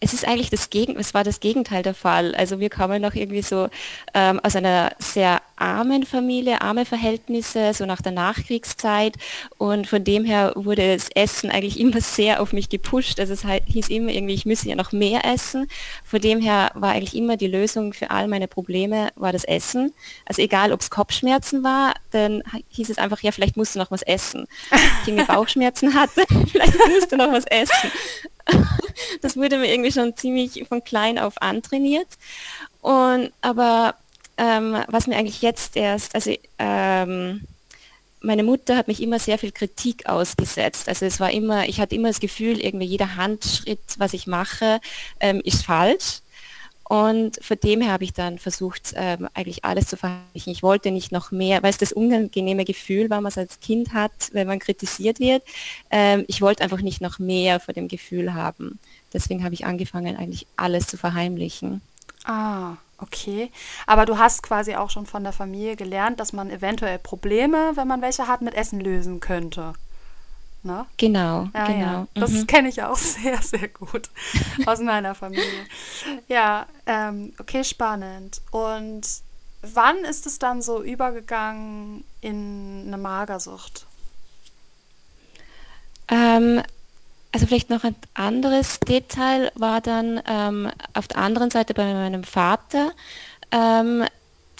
es 0.00 0.12
ist 0.12 0.26
eigentlich 0.26 0.50
das 0.50 0.70
Gegen, 0.70 0.96
es 0.96 1.14
war 1.14 1.24
das 1.24 1.40
Gegenteil 1.40 1.82
der 1.82 1.94
Fall. 1.94 2.34
Also 2.34 2.60
wir 2.60 2.68
kamen 2.68 3.00
noch 3.00 3.14
irgendwie 3.14 3.42
so 3.42 3.68
ähm, 4.12 4.40
aus 4.40 4.54
einer 4.54 4.92
sehr 4.98 5.40
armen 5.56 6.04
Familie, 6.04 6.60
arme 6.60 6.84
Verhältnisse, 6.84 7.72
so 7.72 7.86
nach 7.86 8.02
der 8.02 8.12
Nachkriegszeit 8.12 9.14
und 9.56 9.86
von 9.86 10.04
dem 10.04 10.26
her 10.26 10.52
wurde 10.54 10.94
das 10.94 11.08
Essen 11.14 11.50
eigentlich 11.50 11.80
immer 11.80 12.02
sehr 12.02 12.42
auf 12.42 12.52
mich 12.52 12.68
gepusht. 12.68 13.18
Also 13.20 13.32
es 13.32 13.44
hieß 13.66 13.88
immer 13.88 14.10
irgendwie, 14.10 14.34
ich 14.34 14.44
müsse 14.44 14.68
ja 14.68 14.76
noch 14.76 14.92
mehr 14.92 15.24
essen. 15.24 15.66
Von 16.04 16.20
dem 16.20 16.40
her 16.40 16.72
war 16.74 16.92
eigentlich 16.92 17.16
immer 17.16 17.38
die 17.38 17.46
Lösung 17.46 17.94
für 17.94 18.10
all 18.10 18.28
meine 18.28 18.48
Probleme 18.48 19.08
war 19.16 19.32
das 19.32 19.44
Essen. 19.44 19.94
Also 20.26 20.42
egal, 20.42 20.72
ob 20.72 20.80
es 20.80 20.90
Kopfschmerzen 20.90 21.64
war, 21.64 21.94
dann 22.10 22.42
hieß 22.68 22.90
es 22.90 22.98
einfach, 22.98 23.22
ja, 23.22 23.32
vielleicht 23.32 23.56
musst 23.56 23.74
du 23.74 23.78
noch 23.78 23.90
was 23.90 24.02
essen. 24.02 24.46
Ich 25.02 25.12
irgendwie 25.12 25.24
Bauchschmerzen 25.24 25.94
hatte, 25.94 26.24
vielleicht 26.50 26.76
musst 26.88 27.12
du 27.12 27.16
noch 27.16 27.30
was 27.30 27.44
essen. 27.46 27.90
das 29.22 29.36
wurde 29.36 29.58
mir 29.58 29.72
irgendwie 29.72 29.92
schon 29.92 30.16
ziemlich 30.16 30.66
von 30.68 30.82
klein 30.84 31.18
auf 31.18 31.40
antrainiert. 31.40 32.08
Und 32.80 33.32
aber 33.40 33.94
ähm, 34.36 34.76
was 34.88 35.06
mir 35.06 35.16
eigentlich 35.16 35.42
jetzt 35.42 35.76
erst, 35.76 36.14
also 36.14 36.34
ähm, 36.58 37.42
meine 38.20 38.42
Mutter 38.42 38.76
hat 38.76 38.88
mich 38.88 39.02
immer 39.02 39.18
sehr 39.18 39.38
viel 39.38 39.52
Kritik 39.52 40.06
ausgesetzt. 40.06 40.88
Also 40.88 41.06
es 41.06 41.20
war 41.20 41.30
immer, 41.30 41.68
ich 41.68 41.80
hatte 41.80 41.94
immer 41.94 42.08
das 42.08 42.20
Gefühl, 42.20 42.60
irgendwie 42.60 42.86
jeder 42.86 43.16
Handschritt, 43.16 43.80
was 43.98 44.12
ich 44.12 44.26
mache, 44.26 44.80
ähm, 45.20 45.40
ist 45.44 45.64
falsch. 45.64 46.20
Und 46.88 47.38
von 47.42 47.56
dem 47.58 47.80
her 47.80 47.90
habe 47.90 48.04
ich 48.04 48.12
dann 48.12 48.38
versucht, 48.38 48.92
ähm, 48.94 49.28
eigentlich 49.34 49.64
alles 49.64 49.88
zu 49.88 49.96
verheimlichen. 49.96 50.52
Ich 50.52 50.62
wollte 50.62 50.92
nicht 50.92 51.10
noch 51.10 51.32
mehr, 51.32 51.62
weil 51.62 51.70
es 51.70 51.78
das 51.78 51.92
unangenehme 51.92 52.64
Gefühl 52.64 53.10
war, 53.10 53.24
was 53.24 53.36
als 53.38 53.58
Kind 53.58 53.92
hat, 53.92 54.12
wenn 54.32 54.46
man 54.46 54.60
kritisiert 54.60 55.18
wird. 55.18 55.42
Ähm, 55.90 56.24
ich 56.28 56.42
wollte 56.42 56.62
einfach 56.62 56.80
nicht 56.80 57.00
noch 57.00 57.18
mehr 57.18 57.58
vor 57.58 57.74
dem 57.74 57.88
Gefühl 57.88 58.34
haben. 58.34 58.78
Deswegen 59.12 59.42
habe 59.42 59.54
ich 59.54 59.66
angefangen, 59.66 60.16
eigentlich 60.16 60.46
alles 60.56 60.86
zu 60.86 60.96
verheimlichen. 60.96 61.80
Ah, 62.24 62.74
okay. 62.98 63.50
Aber 63.86 64.06
du 64.06 64.18
hast 64.18 64.44
quasi 64.44 64.76
auch 64.76 64.90
schon 64.90 65.06
von 65.06 65.24
der 65.24 65.32
Familie 65.32 65.74
gelernt, 65.74 66.20
dass 66.20 66.32
man 66.32 66.50
eventuell 66.50 67.00
Probleme, 67.00 67.72
wenn 67.74 67.88
man 67.88 68.00
welche 68.00 68.28
hat, 68.28 68.42
mit 68.42 68.54
Essen 68.54 68.78
lösen 68.78 69.18
könnte. 69.18 69.72
Ne? 70.66 70.84
Genau, 70.96 71.48
ja, 71.54 71.66
genau. 71.66 71.78
Ja. 71.78 72.06
Das 72.14 72.32
mhm. 72.32 72.46
kenne 72.48 72.68
ich 72.68 72.82
auch 72.82 72.98
sehr, 72.98 73.40
sehr 73.40 73.68
gut 73.68 74.10
aus 74.66 74.80
meiner 74.80 75.14
Familie. 75.14 75.66
Ja, 76.26 76.66
ähm, 76.86 77.32
okay, 77.38 77.62
spannend. 77.62 78.40
Und 78.50 79.06
wann 79.62 79.98
ist 79.98 80.26
es 80.26 80.40
dann 80.40 80.62
so 80.62 80.82
übergegangen 80.82 82.02
in 82.20 82.82
eine 82.88 82.98
Magersucht? 82.98 83.86
Ähm, 86.08 86.60
also 87.30 87.46
vielleicht 87.46 87.70
noch 87.70 87.84
ein 87.84 87.94
anderes 88.14 88.80
Detail 88.80 89.52
war 89.54 89.80
dann 89.80 90.20
ähm, 90.26 90.68
auf 90.94 91.06
der 91.06 91.18
anderen 91.18 91.52
Seite 91.52 91.74
bei 91.74 91.94
meinem 91.94 92.24
Vater. 92.24 92.90
Ähm, 93.52 94.04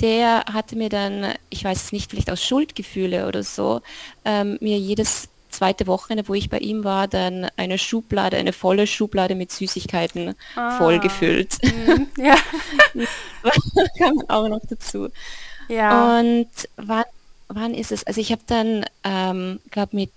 der 0.00 0.44
hatte 0.52 0.76
mir 0.76 0.88
dann, 0.88 1.34
ich 1.50 1.64
weiß 1.64 1.84
es 1.84 1.92
nicht, 1.92 2.10
vielleicht 2.10 2.30
aus 2.30 2.44
Schuldgefühle 2.44 3.26
oder 3.26 3.42
so, 3.42 3.80
ähm, 4.24 4.56
mir 4.60 4.78
jedes 4.78 5.28
zweite 5.56 5.86
Wochenende, 5.86 6.28
wo 6.28 6.34
ich 6.34 6.50
bei 6.50 6.58
ihm 6.58 6.84
war, 6.84 7.08
dann 7.08 7.48
eine 7.56 7.78
Schublade, 7.78 8.36
eine 8.36 8.52
volle 8.52 8.86
Schublade 8.86 9.34
mit 9.34 9.50
Süßigkeiten 9.52 10.34
ah. 10.54 10.78
vollgefüllt. 10.78 11.58
Mhm. 11.62 12.08
Ja. 12.18 12.36
kam 13.98 14.22
auch 14.28 14.48
noch 14.48 14.60
dazu. 14.68 15.08
Ja. 15.68 16.18
Und 16.18 16.48
wann, 16.76 17.04
wann 17.48 17.74
ist 17.74 17.92
es? 17.92 18.04
Also 18.04 18.20
ich 18.20 18.32
habe 18.32 18.42
dann, 18.46 18.84
ähm, 19.04 19.60
glaube 19.70 19.96
mit 19.96 20.12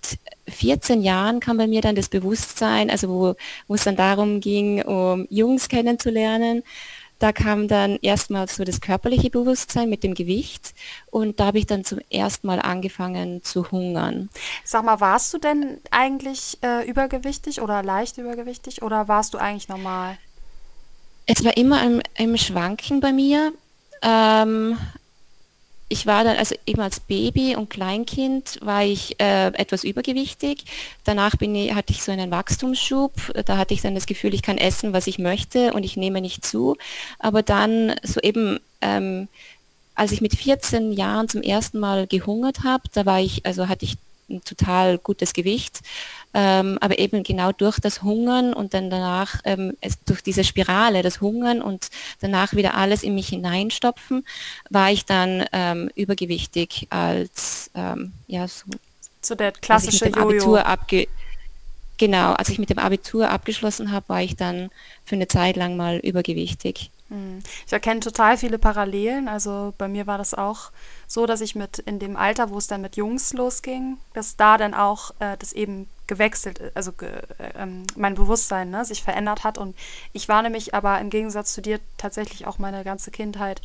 14 0.48 1.01
Jahren 1.01 1.39
kam 1.39 1.58
bei 1.58 1.67
mir 1.67 1.81
dann 1.81 1.96
das 1.96 2.10
Bewusstsein, 2.10 2.89
also 2.89 3.10
wo, 3.10 3.36
wo 3.67 3.75
es 3.75 3.84
dann 3.84 3.96
darum 3.96 4.39
ging, 4.39 4.81
um 4.81 5.27
Jungs 5.29 5.69
kennenzulernen, 5.69 6.63
da 7.19 7.33
kam 7.33 7.67
dann 7.67 7.99
erstmal 8.01 8.47
so 8.47 8.63
das 8.63 8.81
körperliche 8.81 9.29
Bewusstsein 9.29 9.89
mit 9.89 10.03
dem 10.03 10.13
Gewicht 10.13 10.73
und 11.11 11.39
da 11.39 11.47
habe 11.47 11.59
ich 11.59 11.67
dann 11.67 11.83
zum 11.83 11.99
ersten 12.09 12.47
Mal 12.47 12.59
angefangen 12.59 13.43
zu 13.43 13.71
hungern. 13.71 14.29
Sag 14.63 14.85
mal, 14.85 14.99
warst 14.99 15.33
du 15.33 15.38
denn 15.38 15.79
eigentlich 15.91 16.57
äh, 16.63 16.89
übergewichtig 16.89 17.61
oder 17.61 17.83
leicht 17.83 18.17
übergewichtig 18.17 18.81
oder 18.81 19.07
warst 19.07 19.33
du 19.33 19.38
eigentlich 19.38 19.67
normal? 19.67 20.17
Es 21.25 21.43
war 21.43 21.55
immer 21.57 21.83
im, 21.83 22.01
im 22.17 22.38
Schwanken 22.38 23.01
bei 23.01 23.11
mir. 23.11 23.53
Ähm, 24.01 24.77
ich 25.89 26.05
war 26.05 26.24
dann, 26.24 26.38
also 26.38 26.55
eben 26.67 26.81
als 26.81 27.00
Baby 27.00 27.55
und 27.55 27.72
Kleinkind 27.72 28.60
war 28.62 28.84
ich 28.84 29.19
äh, 29.19 29.48
etwas 29.48 29.84
übergewichtig. 29.84 30.63
Danach 31.03 31.36
bin 31.36 31.55
ich, 31.55 31.74
hatte 31.74 31.91
ich 31.91 32.03
so 32.03 32.12
einen 32.12 32.29
Wachstumsschub. 32.29 33.12
Da 33.46 33.58
hatte 33.58 33.74
ich 33.74 33.81
dann 33.81 33.96
das 33.96 34.05
Gefühl, 34.05 34.36
ich 34.36 34.43
kann 34.43 34.60
essen, 34.60 34.93
was 34.93 35.08
ich 35.08 35.17
möchte 35.17 35.74
und 35.74 35.84
ich 35.84 35.98
nehme 35.98 36.22
nicht 36.22 36.46
zu. 36.46 36.77
Aber 37.17 37.41
dann 37.41 37.96
so 38.03 38.19
eben, 38.22 38.60
ähm, 38.81 39.27
als 39.96 40.12
ich 40.12 40.22
mit 40.22 40.36
14 40.36 40.91
Jahren 40.91 41.27
zum 41.27 41.41
ersten 41.41 41.79
Mal 41.79 42.05
gehungert 42.05 42.63
habe, 42.63 42.84
da 42.93 43.08
war 43.08 43.19
ich, 43.19 43.46
also 43.48 43.67
hatte 43.67 43.86
ich 43.86 43.98
ein 44.29 44.43
total 44.43 44.98
gutes 44.98 45.33
Gewicht. 45.33 45.81
Ähm, 46.33 46.77
aber 46.79 47.00
eben 47.00 47.24
genau 47.24 47.51
durch 47.51 47.79
das 47.79 48.03
Hungern 48.03 48.53
und 48.53 48.75
dann 48.75 48.91
danach 48.91 49.41
ähm, 49.45 49.75
es, 49.81 49.98
durch 50.05 50.21
diese 50.21 50.43
Spirale, 50.43 51.01
das 51.01 51.21
Hungern 51.21 51.62
und 51.62 51.89
danach 52.19 52.53
wieder 52.53 52.75
alles 52.75 53.01
in 53.01 53.15
mich 53.15 53.29
hineinstopfen, 53.29 54.24
war 54.69 54.91
ich 54.91 55.05
dann 55.05 55.45
ähm, 55.53 55.89
übergewichtig 55.95 56.86
als 56.91 57.71
ähm, 57.74 58.13
ja 58.27 58.48
so, 58.48 58.65
so 59.21 59.33
der 59.33 59.51
klassische 59.51 60.05
als 60.05 60.17
Abitur 60.17 60.67
abge 60.67 61.07
genau, 61.98 62.33
als 62.33 62.50
ich 62.50 62.59
mit 62.59 62.69
dem 62.69 62.79
Abitur 62.79 63.29
abgeschlossen 63.29 63.91
habe, 63.91 64.09
war 64.09 64.21
ich 64.21 64.36
dann 64.36 64.69
für 65.05 65.15
eine 65.15 65.27
Zeit 65.27 65.55
lang 65.55 65.77
mal 65.77 65.98
übergewichtig. 65.98 66.91
Hm. 67.10 67.39
Ich 67.66 67.74
erkenne 67.74 68.00
total 68.00 68.38
viele 68.38 68.58
Parallelen. 68.58 69.28
Also 69.28 69.74
bei 69.78 69.88
mir 69.88 70.08
war 70.08 70.18
das 70.18 70.34
auch 70.34 70.72
so, 71.08 71.25
dass 71.25 71.42
ich 71.42 71.56
mit 71.56 71.80
in 71.80 72.00
dem 72.00 72.16
Alter, 72.16 72.50
wo 72.50 72.58
es 72.58 72.68
dann 72.68 72.82
mit 72.82 72.96
Jungs 72.96 73.34
losging, 73.34 73.98
dass 74.13 74.36
da 74.36 74.58
dann 74.58 74.74
auch 74.74 75.12
äh, 75.20 75.38
das 75.38 75.54
eben 75.54 75.88
gewechselt, 76.08 76.60
also 76.75 76.92
ge, 76.92 77.10
äh, 77.38 77.66
mein 77.96 78.16
Bewusstsein 78.16 78.70
ne, 78.70 78.86
sich 78.86 79.04
verändert 79.04 79.44
hat. 79.44 79.58
Und 79.58 79.75
ich 80.13 80.30
war 80.30 80.42
nämlich 80.42 80.74
aber 80.74 81.00
im 81.00 81.10
Gegensatz 81.10 81.54
zu 81.54 81.62
dir 81.62 81.80
tatsächlich 81.98 82.48
auch 82.48 82.60
meine 82.60 82.84
ganze 82.84 83.12
Kindheit 83.12 83.62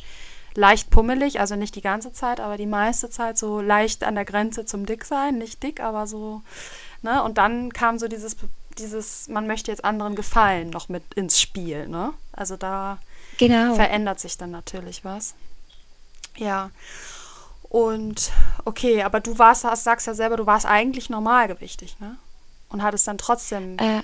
leicht 0.55 0.89
pummelig, 0.89 1.39
also 1.39 1.55
nicht 1.55 1.75
die 1.75 1.81
ganze 1.81 2.13
Zeit, 2.13 2.39
aber 2.39 2.57
die 2.57 2.65
meiste 2.65 3.09
Zeit 3.09 3.37
so 3.37 3.59
leicht 3.59 4.03
an 4.03 4.15
der 4.15 4.25
Grenze 4.25 4.65
zum 4.65 4.85
Dicksein, 4.85 5.37
nicht 5.37 5.61
dick, 5.61 5.81
aber 5.81 6.07
so, 6.07 6.41
ne? 7.01 7.21
Und 7.23 7.37
dann 7.37 7.73
kam 7.73 7.99
so 7.99 8.07
dieses, 8.07 8.37
dieses, 8.77 9.27
man 9.27 9.47
möchte 9.47 9.69
jetzt 9.69 9.83
anderen 9.83 10.15
gefallen, 10.15 10.69
noch 10.69 10.87
mit 10.87 11.13
ins 11.15 11.41
Spiel, 11.41 11.89
ne? 11.89 12.13
Also 12.31 12.55
da 12.55 12.99
genau. 13.37 13.75
verändert 13.75 14.19
sich 14.19 14.37
dann 14.37 14.51
natürlich 14.51 15.03
was. 15.03 15.35
Ja. 16.37 16.71
Und 17.69 18.31
okay, 18.63 19.03
aber 19.03 19.19
du 19.19 19.37
warst, 19.37 19.61
sagst 19.61 20.07
ja 20.07 20.13
selber, 20.13 20.37
du 20.37 20.45
warst 20.45 20.65
eigentlich 20.65 21.09
normalgewichtig, 21.09 21.99
ne? 21.99 22.17
Und 22.69 22.83
hattest 22.83 23.07
dann 23.07 23.17
trotzdem 23.17 23.77
äh, 23.77 24.01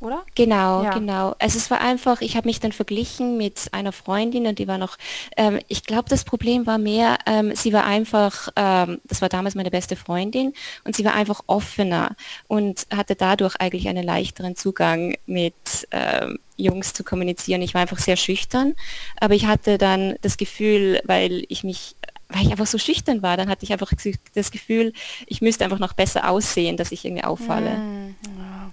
oder? 0.00 0.24
Genau, 0.34 0.82
ja. 0.82 0.90
genau. 0.90 1.34
Also 1.38 1.58
es 1.58 1.70
war 1.70 1.80
einfach, 1.80 2.22
ich 2.22 2.36
habe 2.36 2.48
mich 2.48 2.58
dann 2.58 2.72
verglichen 2.72 3.36
mit 3.36 3.68
einer 3.72 3.92
Freundin 3.92 4.46
und 4.46 4.58
die 4.58 4.66
war 4.66 4.78
noch, 4.78 4.96
ähm, 5.36 5.60
ich 5.68 5.84
glaube, 5.84 6.08
das 6.08 6.24
Problem 6.24 6.66
war 6.66 6.78
mehr, 6.78 7.18
ähm, 7.26 7.54
sie 7.54 7.72
war 7.72 7.84
einfach, 7.84 8.48
ähm, 8.56 9.00
das 9.04 9.20
war 9.20 9.28
damals 9.28 9.54
meine 9.54 9.70
beste 9.70 9.96
Freundin 9.96 10.54
und 10.84 10.96
sie 10.96 11.04
war 11.04 11.14
einfach 11.14 11.42
offener 11.46 12.16
und 12.48 12.86
hatte 12.90 13.14
dadurch 13.14 13.56
eigentlich 13.56 13.88
einen 13.88 14.04
leichteren 14.04 14.56
Zugang 14.56 15.16
mit 15.26 15.86
ähm, 15.90 16.38
Jungs 16.56 16.94
zu 16.94 17.04
kommunizieren. 17.04 17.62
Ich 17.62 17.74
war 17.74 17.82
einfach 17.82 17.98
sehr 17.98 18.16
schüchtern, 18.16 18.74
aber 19.20 19.34
ich 19.34 19.46
hatte 19.46 19.76
dann 19.76 20.16
das 20.22 20.38
Gefühl, 20.38 21.00
weil 21.04 21.44
ich 21.48 21.62
mich 21.62 21.94
weil 22.32 22.42
ich 22.42 22.52
einfach 22.52 22.66
so 22.66 22.78
schüchtern 22.78 23.22
war, 23.22 23.36
dann 23.36 23.48
hatte 23.48 23.64
ich 23.64 23.72
einfach 23.72 23.90
das 24.34 24.50
Gefühl, 24.52 24.92
ich 25.26 25.42
müsste 25.42 25.64
einfach 25.64 25.80
noch 25.80 25.94
besser 25.94 26.30
aussehen, 26.30 26.76
dass 26.76 26.92
ich 26.92 27.04
irgendwie 27.04 27.24
auffalle. 27.24 27.70
Mm, 27.70 28.14
ja. 28.38 28.72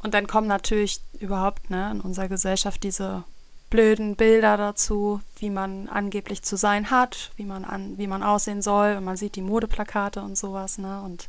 Und 0.00 0.14
dann 0.14 0.26
kommen 0.26 0.46
natürlich 0.46 1.00
überhaupt 1.18 1.70
ne, 1.70 1.90
in 1.90 2.00
unserer 2.00 2.28
Gesellschaft 2.28 2.82
diese 2.82 3.24
blöden 3.70 4.16
Bilder 4.16 4.56
dazu, 4.56 5.20
wie 5.38 5.50
man 5.50 5.88
angeblich 5.88 6.42
zu 6.42 6.56
sein 6.56 6.90
hat, 6.90 7.30
wie 7.36 7.44
man 7.44 7.64
an, 7.64 7.98
wie 7.98 8.06
man 8.06 8.22
aussehen 8.22 8.62
soll. 8.62 8.96
Und 8.96 9.04
man 9.04 9.16
sieht 9.16 9.36
die 9.36 9.42
Modeplakate 9.42 10.22
und 10.22 10.38
sowas, 10.38 10.78
ne? 10.78 11.02
Und 11.02 11.28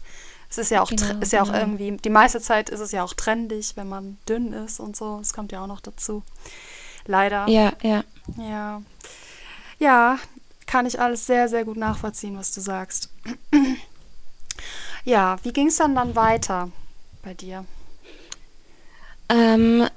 es 0.49 0.57
ist 0.57 0.71
ja 0.71 0.81
auch 0.81 0.89
genau, 0.89 1.19
ist 1.19 1.33
ja 1.33 1.43
genau. 1.43 1.53
auch 1.53 1.59
irgendwie, 1.59 1.97
die 1.97 2.09
meiste 2.09 2.39
Zeit 2.41 2.69
ist 2.69 2.79
es 2.79 2.91
ja 2.91 3.03
auch 3.03 3.13
trendig, 3.13 3.73
wenn 3.75 3.89
man 3.89 4.17
dünn 4.27 4.53
ist 4.53 4.79
und 4.79 4.95
so. 4.95 5.19
Das 5.19 5.33
kommt 5.33 5.51
ja 5.51 5.63
auch 5.63 5.67
noch 5.67 5.81
dazu. 5.81 6.23
Leider. 7.05 7.47
Ja, 7.47 7.73
ja. 7.81 8.03
Ja. 8.37 8.81
Ja, 9.79 10.19
kann 10.65 10.85
ich 10.85 10.99
alles 10.99 11.25
sehr, 11.25 11.49
sehr 11.49 11.65
gut 11.65 11.77
nachvollziehen, 11.77 12.37
was 12.37 12.51
du 12.53 12.61
sagst. 12.61 13.09
ja, 15.03 15.37
wie 15.43 15.53
ging 15.53 15.67
es 15.67 15.77
dann 15.77 15.95
dann 15.95 16.15
weiter 16.15 16.69
bei 17.23 17.33
dir? 17.33 17.65
Ähm, 19.29 19.87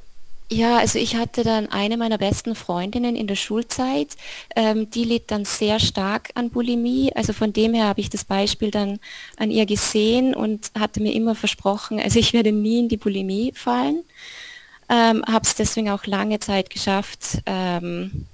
ja, 0.51 0.77
also 0.77 0.99
ich 0.99 1.17
hatte 1.17 1.45
dann 1.45 1.73
eine 1.73 1.97
meiner 1.97 2.19
besten 2.19 2.55
Freundinnen 2.55 3.17
in 3.17 3.27
der 3.27 3.37
Schulzeit, 3.37 4.09
ähm, 4.55 4.91
die 4.91 5.05
litt 5.05 5.31
dann 5.31 5.47
sehr 5.47 5.81
stark 5.81 6.31
an 6.35 6.51
Bulimie. 6.51 7.11
Also 7.15 7.33
von 7.33 7.55
dem 7.55 7.73
her 7.73 7.87
habe 7.87 8.01
ich 8.01 8.11
das 8.11 8.25
Beispiel 8.25 8.71
dann 8.71 9.01
an 9.39 9.51
ihr 9.51 9.65
gesehen 9.65 10.35
und 10.35 10.71
hatte 10.79 11.01
mir 11.01 11.15
immer 11.15 11.35
versprochen, 11.35 11.99
also 12.01 12.19
ich 12.19 12.35
werde 12.35 12.53
nie 12.53 12.81
in 12.81 12.89
die 12.89 12.99
Bulimie 12.99 13.53
fallen. 13.55 14.05
Ähm, 14.91 15.25
habe 15.27 15.47
es 15.47 15.55
deswegen 15.55 15.89
auch 15.89 16.05
lange 16.05 16.39
Zeit 16.39 16.69
geschafft, 16.69 17.39
ähm, 17.47 18.27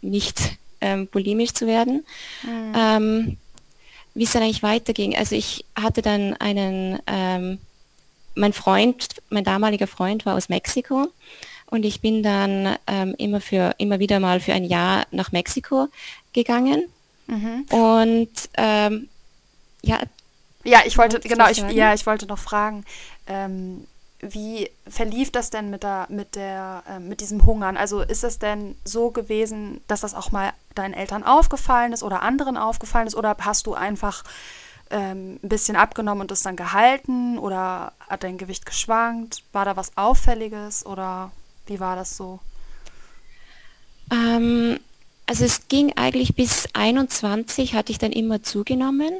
nicht 0.00 0.58
ähm, 0.80 1.08
bulimisch 1.08 1.54
zu 1.54 1.66
werden. 1.66 2.04
Mhm. 2.44 2.72
Ähm, 2.76 3.36
wie 4.14 4.24
es 4.24 4.32
dann 4.32 4.42
eigentlich 4.42 4.62
weiterging. 4.62 5.16
Also 5.16 5.34
ich 5.34 5.64
hatte 5.74 6.02
dann 6.02 6.34
einen 6.34 7.00
ähm, 7.06 7.58
mein 8.38 8.52
Freund, 8.52 9.08
mein 9.30 9.44
damaliger 9.44 9.86
Freund 9.86 10.24
war 10.24 10.36
aus 10.36 10.48
Mexiko 10.48 11.08
und 11.66 11.84
ich 11.84 12.00
bin 12.00 12.22
dann 12.22 12.76
ähm, 12.86 13.14
immer 13.18 13.40
für 13.40 13.74
immer 13.78 13.98
wieder 13.98 14.20
mal 14.20 14.40
für 14.40 14.52
ein 14.52 14.64
Jahr 14.64 15.06
nach 15.10 15.32
Mexiko 15.32 15.88
gegangen 16.32 16.84
mhm. 17.26 17.66
und 17.70 18.30
ähm, 18.56 19.08
ja. 19.82 20.00
Ja, 20.64 20.80
ich 20.84 20.98
wollte 20.98 21.20
genau, 21.20 21.48
ich, 21.48 21.58
ja, 21.58 21.94
ich 21.94 22.06
wollte 22.06 22.26
noch 22.26 22.38
fragen, 22.38 22.84
ähm, 23.26 23.86
wie 24.20 24.68
verlief 24.88 25.30
das 25.30 25.50
denn 25.50 25.70
mit 25.70 25.82
der 25.82 26.06
mit 26.08 26.34
der 26.34 26.82
äh, 26.88 26.98
mit 26.98 27.20
diesem 27.20 27.46
Hungern? 27.46 27.76
Also 27.76 28.00
ist 28.00 28.24
es 28.24 28.38
denn 28.38 28.76
so 28.84 29.10
gewesen, 29.10 29.80
dass 29.86 30.00
das 30.00 30.14
auch 30.14 30.32
mal 30.32 30.52
deinen 30.74 30.94
Eltern 30.94 31.22
aufgefallen 31.22 31.92
ist 31.92 32.02
oder 32.02 32.22
anderen 32.22 32.56
aufgefallen 32.56 33.06
ist 33.06 33.14
oder 33.14 33.36
hast 33.40 33.66
du 33.66 33.74
einfach 33.74 34.24
ähm, 34.90 35.38
ein 35.42 35.48
bisschen 35.48 35.76
abgenommen 35.76 36.22
und 36.22 36.32
ist 36.32 36.46
dann 36.46 36.56
gehalten 36.56 37.38
oder 37.38 37.92
hat 38.00 38.22
dein 38.22 38.38
Gewicht 38.38 38.66
geschwankt? 38.66 39.42
War 39.52 39.64
da 39.64 39.76
was 39.76 39.96
Auffälliges 39.96 40.84
oder 40.84 41.30
wie 41.66 41.80
war 41.80 41.96
das 41.96 42.16
so? 42.16 42.40
Ähm, 44.10 44.80
also 45.26 45.44
es 45.44 45.68
ging 45.68 45.92
eigentlich 45.96 46.34
bis 46.34 46.68
21 46.72 47.74
hatte 47.74 47.92
ich 47.92 47.98
dann 47.98 48.12
immer 48.12 48.42
zugenommen, 48.42 49.12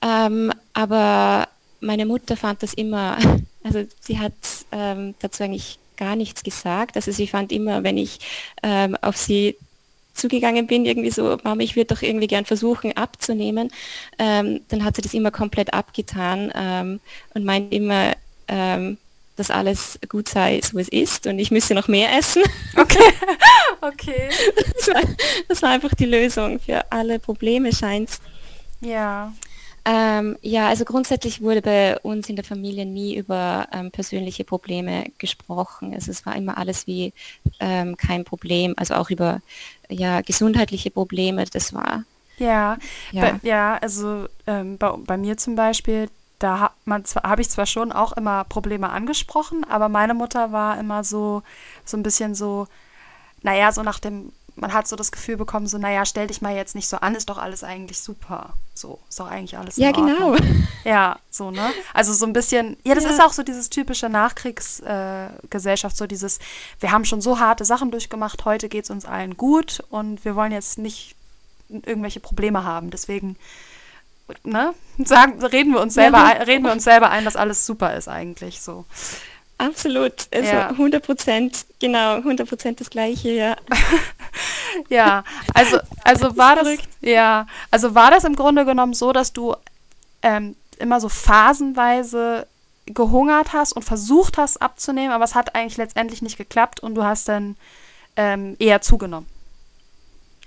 ähm, 0.00 0.50
aber 0.72 1.48
meine 1.80 2.06
Mutter 2.06 2.36
fand 2.36 2.62
das 2.62 2.72
immer, 2.72 3.18
also 3.62 3.84
sie 4.00 4.18
hat 4.18 4.32
ähm, 4.72 5.14
dazu 5.20 5.42
eigentlich 5.42 5.78
gar 5.96 6.16
nichts 6.16 6.42
gesagt. 6.42 6.96
Also 6.96 7.12
sie 7.12 7.26
fand 7.26 7.52
immer, 7.52 7.82
wenn 7.84 7.98
ich 7.98 8.18
ähm, 8.62 8.96
auf 9.02 9.16
sie 9.16 9.56
zugegangen 10.12 10.66
bin, 10.66 10.84
irgendwie 10.84 11.10
so, 11.10 11.38
Mama, 11.42 11.62
ich 11.62 11.76
würde 11.76 11.94
doch 11.94 12.02
irgendwie 12.02 12.26
gern 12.26 12.44
versuchen 12.44 12.96
abzunehmen, 12.96 13.70
ähm, 14.18 14.60
dann 14.68 14.84
hat 14.84 14.96
sie 14.96 15.02
das 15.02 15.14
immer 15.14 15.30
komplett 15.30 15.72
abgetan 15.72 16.52
ähm, 16.54 17.00
und 17.34 17.44
meint 17.44 17.72
immer, 17.72 18.12
ähm, 18.48 18.98
dass 19.36 19.50
alles 19.50 19.98
gut 20.08 20.28
sei, 20.28 20.60
so 20.62 20.78
es 20.78 20.88
ist 20.88 21.26
und 21.26 21.38
ich 21.38 21.50
müsse 21.50 21.74
noch 21.74 21.88
mehr 21.88 22.16
essen. 22.16 22.42
Okay, 22.76 23.12
okay. 23.80 24.28
Das 24.76 24.88
war, 24.88 25.02
das 25.48 25.62
war 25.62 25.70
einfach 25.70 25.94
die 25.94 26.04
Lösung 26.04 26.60
für 26.60 26.90
alle 26.92 27.18
Probleme, 27.18 27.72
scheint 27.72 28.10
Ja. 28.80 29.32
Ähm, 29.84 30.38
ja, 30.42 30.68
also 30.68 30.84
grundsätzlich 30.84 31.40
wurde 31.40 31.60
bei 31.60 31.98
uns 32.00 32.28
in 32.28 32.36
der 32.36 32.44
Familie 32.44 32.86
nie 32.86 33.16
über 33.16 33.66
ähm, 33.72 33.90
persönliche 33.90 34.44
Probleme 34.44 35.06
gesprochen. 35.18 35.92
Also 35.92 36.12
es 36.12 36.24
war 36.24 36.36
immer 36.36 36.56
alles 36.56 36.86
wie 36.86 37.12
ähm, 37.58 37.96
kein 37.96 38.24
Problem, 38.24 38.74
also 38.76 38.94
auch 38.94 39.10
über 39.10 39.40
ja, 39.88 40.20
gesundheitliche 40.20 40.90
Probleme, 40.90 41.44
das 41.46 41.74
war. 41.74 42.04
Ja, 42.38 42.78
ja, 43.10 43.22
bei, 43.22 43.40
ja 43.42 43.78
also 43.78 44.26
ähm, 44.46 44.78
bei, 44.78 44.90
bei 44.98 45.16
mir 45.16 45.36
zum 45.36 45.56
Beispiel, 45.56 46.08
da 46.38 46.70
habe 46.86 47.40
ich 47.40 47.50
zwar 47.50 47.66
schon 47.66 47.90
auch 47.90 48.12
immer 48.12 48.44
Probleme 48.44 48.88
angesprochen, 48.90 49.64
aber 49.68 49.88
meine 49.88 50.14
Mutter 50.14 50.52
war 50.52 50.78
immer 50.78 51.02
so, 51.02 51.42
so 51.84 51.96
ein 51.96 52.02
bisschen 52.04 52.36
so, 52.36 52.68
naja, 53.42 53.72
so 53.72 53.82
nach 53.82 53.98
dem 53.98 54.32
man 54.54 54.72
hat 54.72 54.86
so 54.86 54.96
das 54.96 55.12
Gefühl 55.12 55.36
bekommen, 55.36 55.66
so, 55.66 55.78
naja, 55.78 56.04
stell 56.04 56.26
dich 56.26 56.42
mal 56.42 56.54
jetzt 56.54 56.74
nicht 56.74 56.88
so 56.88 56.98
an, 56.98 57.14
ist 57.14 57.28
doch 57.28 57.38
alles 57.38 57.64
eigentlich 57.64 58.00
super. 58.00 58.54
So, 58.74 58.98
ist 59.08 59.18
doch 59.18 59.28
eigentlich 59.28 59.56
alles 59.56 59.76
Ja, 59.76 59.92
genau. 59.92 60.36
Ja, 60.84 61.18
so, 61.30 61.50
ne? 61.52 61.70
Also 61.94 62.12
so 62.12 62.26
ein 62.26 62.32
bisschen, 62.32 62.76
ja, 62.84 62.94
das 62.94 63.04
ja. 63.04 63.10
ist 63.10 63.20
auch 63.20 63.32
so 63.32 63.44
dieses 63.44 63.70
typische 63.70 64.08
Nachkriegsgesellschaft, 64.08 65.94
äh, 65.94 65.98
so 65.98 66.06
dieses, 66.06 66.40
wir 66.80 66.90
haben 66.90 67.04
schon 67.04 67.20
so 67.20 67.38
harte 67.38 67.64
Sachen 67.64 67.92
durchgemacht, 67.92 68.44
heute 68.44 68.68
geht 68.68 68.84
es 68.84 68.90
uns 68.90 69.04
allen 69.04 69.36
gut 69.36 69.84
und 69.90 70.24
wir 70.24 70.34
wollen 70.34 70.50
jetzt 70.50 70.78
nicht 70.78 71.14
irgendwelche 71.68 72.20
Probleme 72.20 72.64
haben. 72.64 72.90
Deswegen, 72.90 73.36
ne, 74.42 74.74
sagen, 75.04 75.42
reden 75.44 75.72
wir 75.72 75.80
uns 75.80 75.94
selber, 75.94 76.18
ja. 76.18 76.24
ein, 76.26 76.42
reden 76.42 76.64
wir 76.64 76.72
uns 76.72 76.84
selber 76.84 77.10
ein, 77.10 77.24
dass 77.24 77.36
alles 77.36 77.64
super 77.64 77.94
ist 77.94 78.08
eigentlich 78.08 78.60
so. 78.60 78.84
Absolut. 79.62 80.26
Also 80.32 80.52
ja. 80.52 80.68
100 80.70 81.04
Prozent, 81.04 81.66
genau, 81.78 82.16
100 82.16 82.48
Prozent 82.48 82.80
das 82.80 82.90
Gleiche, 82.90 83.30
ja. 83.30 83.56
ja, 84.88 85.24
also, 85.54 85.78
also 86.04 86.36
war 86.36 86.56
das, 86.56 86.68
ja, 87.00 87.46
also 87.70 87.94
war 87.94 88.10
das 88.10 88.24
im 88.24 88.36
Grunde 88.36 88.64
genommen 88.64 88.94
so, 88.94 89.12
dass 89.12 89.32
du 89.32 89.54
ähm, 90.22 90.56
immer 90.78 91.00
so 91.00 91.08
phasenweise 91.08 92.46
gehungert 92.86 93.52
hast 93.52 93.72
und 93.72 93.82
versucht 93.82 94.38
hast 94.38 94.60
abzunehmen, 94.60 95.12
aber 95.12 95.24
es 95.24 95.34
hat 95.34 95.54
eigentlich 95.54 95.76
letztendlich 95.76 96.22
nicht 96.22 96.36
geklappt 96.36 96.80
und 96.80 96.94
du 96.94 97.04
hast 97.04 97.28
dann 97.28 97.56
ähm, 98.16 98.56
eher 98.58 98.80
zugenommen. 98.80 99.26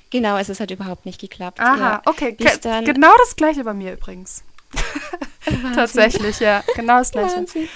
Genau, 0.10 0.36
also 0.36 0.51
es 0.51 0.60
hat 0.60 0.71
überhaupt 0.71 1.06
nicht 1.06 1.19
geklappt. 1.19 1.60
Aha, 1.60 1.78
ja. 1.78 2.01
okay. 2.06 2.34
genau 2.34 3.12
das 3.17 3.36
gleiche 3.36 3.63
bei 3.63 3.73
mir 3.73 3.93
übrigens. 3.93 4.43
Tatsächlich, 5.75 6.39
ja. 6.39 6.63
Genau 6.75 6.99
das 6.99 7.12
gleiche. 7.12 7.38
Wahnsinn. 7.38 7.69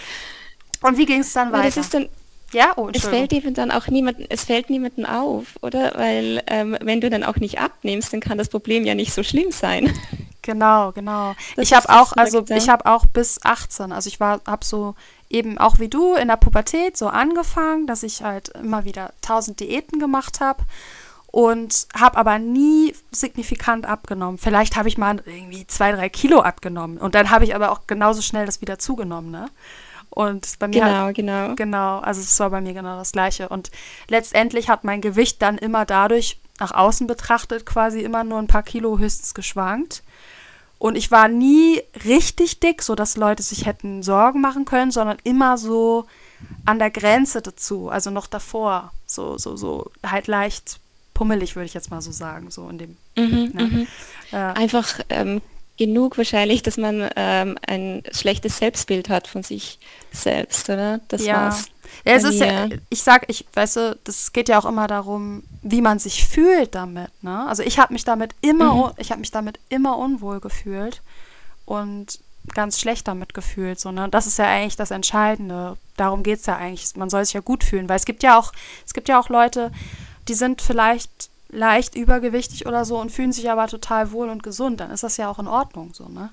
Und 0.82 0.98
wie 0.98 1.06
ging 1.06 1.22
es 1.22 1.34
dann 1.34 1.52
weiter? 1.52 1.66
Das 1.66 1.78
ist 1.78 1.94
dann, 1.94 2.10
ja, 2.52 2.74
oh, 2.78 2.90
es 2.94 3.06
fällt 3.06 3.34
eben 3.34 3.54
dann 3.54 3.72
auch 3.72 3.88
niemanden, 3.88 4.26
es 4.30 4.46
fällt 4.46 4.70
niemanden 4.70 5.06
auf, 5.06 5.58
oder? 5.62 5.94
Weil 5.96 6.42
ähm, 6.48 6.78
wenn 6.82 7.02
du 7.02 7.10
dann 7.10 7.24
auch 7.24 7.36
nicht 7.36 7.60
abnimmst, 7.60 8.14
dann 8.14 8.22
kann 8.22 8.38
das 8.38 8.50
Problem 8.50 8.86
ja 8.86 8.96
nicht 8.96 9.14
so 9.14 9.24
schlimm 9.24 9.52
sein. 9.52 9.94
Genau, 10.42 10.94
genau. 10.94 11.36
Das 11.58 11.68
ich 11.68 11.74
habe 11.74 11.90
auch, 11.90 12.14
also 12.14 12.44
ich 12.50 12.70
habe 12.70 12.86
auch 12.88 13.06
bis 13.06 13.40
18, 13.44 13.92
also 13.92 14.08
ich 14.08 14.20
war, 14.20 14.42
habe 14.48 14.66
so 14.66 14.96
eben 15.30 15.60
auch 15.60 15.78
wie 15.78 15.90
du 15.90 16.16
in 16.16 16.28
der 16.28 16.38
Pubertät 16.38 16.98
so 16.98 17.08
angefangen, 17.08 17.86
dass 17.86 18.02
ich 18.02 18.24
halt 18.24 18.50
immer 18.50 18.84
wieder 18.84 19.12
tausend 19.22 19.60
Diäten 19.60 20.00
gemacht 20.00 20.40
habe 20.40 20.64
und 21.28 21.88
habe 21.94 22.18
aber 22.18 22.40
nie 22.40 22.96
signifikant 23.12 23.86
abgenommen. 23.86 24.40
Vielleicht 24.40 24.76
habe 24.76 24.88
ich 24.88 24.98
mal 24.98 25.22
irgendwie 25.26 25.68
zwei, 25.68 25.92
drei 25.92 26.10
Kilo 26.10 26.40
abgenommen 26.40 26.98
und 26.98 27.14
dann 27.14 27.30
habe 27.30 27.44
ich 27.44 27.54
aber 27.54 27.72
auch 27.72 27.82
genauso 27.86 28.24
schnell 28.24 28.48
das 28.48 28.62
wieder 28.62 28.80
zugenommen, 28.80 29.30
ne? 29.30 29.50
Und 30.10 30.58
bei 30.60 30.68
mir 30.68 30.82
genau, 30.82 30.92
hat, 30.92 31.16
genau. 31.16 31.56
Genau, 31.56 32.00
also 32.00 32.22
es 32.22 32.40
war 32.40 32.50
bei 32.50 32.62
mir 32.62 32.74
genau 32.74 32.98
das 32.98 33.12
Gleiche. 33.12 33.50
Und 33.50 33.72
letztendlich 34.08 34.70
hat 34.70 34.84
mein 34.84 35.02
Gewicht 35.02 35.42
dann 35.42 35.58
immer 35.58 35.86
dadurch 35.86 36.40
nach 36.60 36.72
außen 36.72 37.08
betrachtet 37.08 37.66
quasi 37.66 38.02
immer 38.02 38.24
nur 38.24 38.40
ein 38.40 38.48
paar 38.48 38.64
Kilo 38.64 38.98
höchstens 38.98 39.34
geschwankt. 39.34 40.04
Und 40.78 40.96
ich 40.96 41.12
war 41.12 41.28
nie 41.28 41.82
richtig 42.06 42.60
dick, 42.60 42.82
so 42.82 42.96
dass 42.96 43.18
Leute 43.18 43.44
sich 43.44 43.66
hätten 43.66 44.02
Sorgen 44.02 44.42
machen 44.42 44.66
können, 44.66 44.92
sondern 44.92 45.18
immer 45.24 45.58
so 45.58 46.06
an 46.66 46.80
der 46.80 46.90
Grenze 46.90 47.42
dazu, 47.42 47.90
also 47.90 48.12
noch 48.12 48.28
davor, 48.28 48.94
so 49.06 49.38
so 49.38 49.58
so 49.58 49.92
halt 50.06 50.28
leicht 50.28 50.80
pummelig 51.20 51.58
würde 51.58 51.66
ich 51.66 51.74
jetzt 51.74 51.92
mal 51.92 52.02
so 52.02 52.14
sagen, 52.14 52.50
so 52.50 52.70
in 52.70 52.78
dem. 52.78 52.98
Mhm, 53.18 53.52
ne? 53.54 53.64
mhm. 53.64 53.88
Äh, 54.32 54.38
Einfach 54.38 55.02
ähm, 55.10 55.42
genug 55.80 56.18
wahrscheinlich, 56.18 56.62
dass 56.62 56.78
man 56.78 57.10
ähm, 57.16 57.58
ein 57.66 58.04
schlechtes 58.12 58.58
Selbstbild 58.58 59.08
hat 59.08 59.28
von 59.28 59.44
sich 59.44 59.80
selbst, 60.12 60.70
oder? 60.70 61.00
Das 61.08 61.26
ja. 61.26 61.36
war's. 61.36 61.68
Ja, 62.06 62.14
es 62.14 62.24
ist 62.24 62.40
ja, 62.40 62.68
ich 62.90 63.02
sag, 63.02 63.26
ich 63.30 63.46
weiß 63.54 63.74
du, 63.76 63.98
das 64.04 64.32
geht 64.32 64.48
ja 64.48 64.60
auch 64.60 64.66
immer 64.66 64.86
darum, 64.88 65.42
wie 65.64 65.82
man 65.82 65.98
sich 65.98 66.28
fühlt 66.28 66.76
damit, 66.76 67.10
ne? 67.24 67.48
Also 67.48 67.64
ich 67.64 67.80
habe 67.80 67.94
mich 67.94 68.04
damit 68.04 68.36
immer, 68.42 68.76
mhm. 68.76 68.92
ich 68.98 69.10
habe 69.10 69.22
mich 69.22 69.32
damit 69.32 69.58
immer 69.70 69.98
unwohl 69.98 70.40
gefühlt 70.40 71.02
und 71.66 72.20
ganz 72.54 72.80
schlecht 72.80 73.08
damit 73.08 73.34
gefühlt, 73.34 73.80
so, 73.80 73.92
ne? 73.92 74.08
Das 74.10 74.28
ist 74.28 74.38
ja 74.38 74.46
eigentlich 74.46 74.76
das 74.76 74.92
Entscheidende. 74.92 75.78
Darum 75.98 76.22
geht 76.22 76.42
es 76.42 76.46
ja 76.46 76.58
eigentlich. 76.58 76.96
Man 76.96 77.10
soll 77.10 77.26
sich 77.26 77.34
ja 77.34 77.42
gut 77.42 77.64
fühlen, 77.64 77.90
weil 77.90 77.98
es 77.98 78.06
gibt 78.06 78.22
ja 78.22 78.38
auch, 78.38 78.52
es 78.86 78.94
gibt 78.94 79.10
ja 79.10 79.20
auch 79.20 79.30
Leute, 79.30 79.72
die 80.28 80.36
sind 80.36 80.62
vielleicht 80.62 81.30
leicht 81.50 81.96
übergewichtig 81.96 82.66
oder 82.66 82.86
so 82.86 83.00
und 83.00 83.12
fühlen 83.12 83.32
sich 83.32 83.50
aber 83.50 83.68
total 83.68 84.12
wohl 84.12 84.30
und 84.30 84.44
gesund, 84.44 84.80
dann 84.80 84.92
ist 84.92 85.04
das 85.04 85.18
ja 85.18 85.30
auch 85.30 85.40
in 85.40 85.48
Ordnung 85.48 85.94
so, 85.94 86.08
ne? 86.08 86.30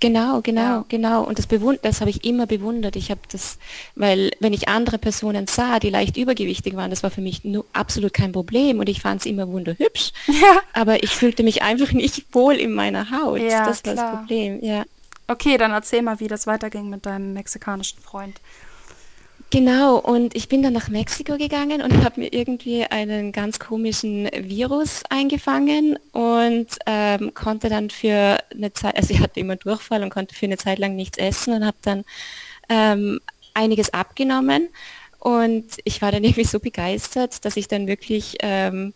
Genau, 0.00 0.40
genau, 0.42 0.60
ja. 0.60 0.84
genau. 0.88 1.24
Und 1.24 1.38
das 1.38 1.48
bewund 1.48 1.80
das 1.82 2.00
habe 2.00 2.10
ich 2.10 2.24
immer 2.24 2.46
bewundert. 2.46 2.94
Ich 2.94 3.10
habe 3.10 3.20
das, 3.32 3.58
weil 3.96 4.30
wenn 4.38 4.52
ich 4.52 4.68
andere 4.68 4.96
Personen 4.96 5.48
sah, 5.48 5.80
die 5.80 5.90
leicht 5.90 6.16
übergewichtig 6.16 6.76
waren, 6.76 6.90
das 6.90 7.02
war 7.02 7.10
für 7.10 7.20
mich 7.20 7.42
nur 7.42 7.64
absolut 7.72 8.14
kein 8.14 8.30
Problem 8.30 8.78
und 8.78 8.88
ich 8.88 9.00
fand 9.00 9.20
es 9.20 9.26
immer 9.26 9.48
wunderhübsch. 9.48 10.12
Ja. 10.28 10.60
Aber 10.72 11.02
ich 11.02 11.10
fühlte 11.10 11.42
mich 11.42 11.62
einfach 11.62 11.90
nicht 11.90 12.32
wohl 12.32 12.54
in 12.54 12.72
meiner 12.72 13.10
Haut. 13.10 13.40
Ja, 13.40 13.66
das 13.66 13.84
war 13.84 13.94
klar. 13.94 14.12
das 14.12 14.20
Problem, 14.20 14.62
ja. 14.62 14.84
Okay, 15.26 15.58
dann 15.58 15.72
erzähl 15.72 16.02
mal, 16.02 16.20
wie 16.20 16.28
das 16.28 16.46
weiterging 16.46 16.88
mit 16.88 17.06
deinem 17.06 17.32
mexikanischen 17.32 17.98
Freund. 18.00 18.40
Genau, 19.50 19.96
und 19.96 20.36
ich 20.36 20.48
bin 20.48 20.62
dann 20.62 20.74
nach 20.74 20.90
Mexiko 20.90 21.38
gegangen 21.38 21.80
und 21.80 22.04
habe 22.04 22.20
mir 22.20 22.32
irgendwie 22.34 22.84
einen 22.84 23.32
ganz 23.32 23.58
komischen 23.58 24.28
Virus 24.34 25.04
eingefangen 25.08 25.98
und 26.12 26.66
ähm, 26.84 27.32
konnte 27.32 27.70
dann 27.70 27.88
für 27.88 28.36
eine 28.52 28.74
Zeit, 28.74 28.96
also 28.96 29.14
ich 29.14 29.20
hatte 29.20 29.40
immer 29.40 29.56
Durchfall 29.56 30.02
und 30.02 30.10
konnte 30.10 30.34
für 30.34 30.44
eine 30.44 30.58
Zeit 30.58 30.78
lang 30.78 30.96
nichts 30.96 31.16
essen 31.16 31.54
und 31.54 31.64
habe 31.64 31.78
dann 31.80 32.04
ähm, 32.68 33.20
einiges 33.54 33.94
abgenommen 33.94 34.68
und 35.18 35.64
ich 35.84 36.02
war 36.02 36.12
dann 36.12 36.24
irgendwie 36.24 36.44
so 36.44 36.60
begeistert, 36.60 37.42
dass 37.46 37.56
ich 37.56 37.68
dann 37.68 37.86
wirklich 37.86 38.36
ähm, 38.40 38.92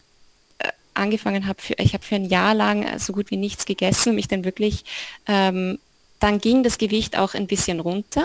äh, 0.59 0.69
angefangen 0.93 1.47
habe, 1.47 1.61
ich 1.79 1.95
habe 1.95 2.05
für 2.05 2.17
ein 2.17 2.27
Jahr 2.27 2.55
lang 2.55 2.99
so 2.99 3.15
gut 3.15 3.31
wie 3.31 3.39
nichts 3.39 3.65
gegessen 3.65 4.11
und 4.11 4.17
mich 4.17 4.29
dann 4.29 4.45
wirklich, 4.45 4.85
ähm, 5.27 5.79
dann 6.21 6.41
ging 6.41 6.63
das 6.63 6.77
Gewicht 6.77 7.17
auch 7.17 7.33
ein 7.33 7.47
bisschen 7.47 7.81
runter. 7.81 8.25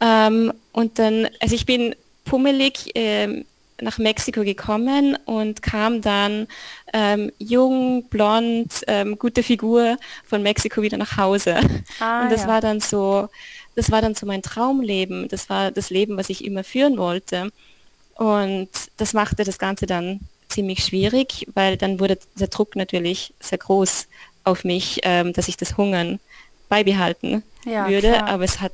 Ähm, 0.00 0.52
und 0.72 0.98
dann, 0.98 1.28
also 1.40 1.54
ich 1.54 1.66
bin 1.66 1.94
pummelig 2.24 2.90
ähm, 2.94 3.44
nach 3.80 3.98
Mexiko 3.98 4.42
gekommen 4.42 5.16
und 5.24 5.62
kam 5.62 6.02
dann 6.02 6.48
ähm, 6.92 7.30
jung, 7.38 8.04
blond, 8.08 8.82
ähm, 8.86 9.18
gute 9.18 9.42
Figur 9.42 9.96
von 10.26 10.42
Mexiko 10.42 10.82
wieder 10.82 10.98
nach 10.98 11.16
Hause. 11.16 11.60
Ah, 12.00 12.22
und 12.22 12.32
das 12.32 12.42
ja. 12.42 12.48
war 12.48 12.60
dann 12.60 12.80
so, 12.80 13.28
das 13.76 13.90
war 13.90 14.02
dann 14.02 14.14
so 14.14 14.26
mein 14.26 14.42
Traumleben. 14.42 15.28
Das 15.28 15.48
war 15.48 15.70
das 15.70 15.90
Leben, 15.90 16.16
was 16.16 16.30
ich 16.30 16.44
immer 16.44 16.64
führen 16.64 16.98
wollte. 16.98 17.50
Und 18.14 18.68
das 18.96 19.12
machte 19.12 19.44
das 19.44 19.58
Ganze 19.58 19.86
dann 19.86 20.20
ziemlich 20.48 20.84
schwierig, 20.84 21.46
weil 21.54 21.76
dann 21.76 22.00
wurde 22.00 22.18
der 22.38 22.48
Druck 22.48 22.74
natürlich 22.74 23.32
sehr 23.38 23.58
groß 23.58 24.08
auf 24.42 24.64
mich, 24.64 25.00
ähm, 25.04 25.32
dass 25.32 25.46
ich 25.46 25.56
das 25.56 25.76
Hungern 25.76 26.18
beibehalten 26.68 27.44
ja, 27.64 27.88
würde. 27.88 28.12
Klar. 28.12 28.28
Aber 28.28 28.44
es 28.44 28.60
hat 28.60 28.72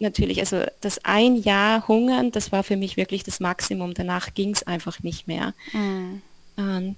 natürlich, 0.00 0.40
also 0.40 0.64
das 0.80 1.04
ein 1.04 1.36
Jahr 1.36 1.86
Hungern, 1.88 2.30
das 2.32 2.52
war 2.52 2.62
für 2.62 2.76
mich 2.76 2.96
wirklich 2.96 3.24
das 3.24 3.40
Maximum. 3.40 3.94
Danach 3.94 4.34
ging 4.34 4.50
es 4.50 4.62
einfach 4.62 5.02
nicht 5.02 5.26
mehr. 5.26 5.54
Mhm. 5.72 6.22
Und 6.56 6.96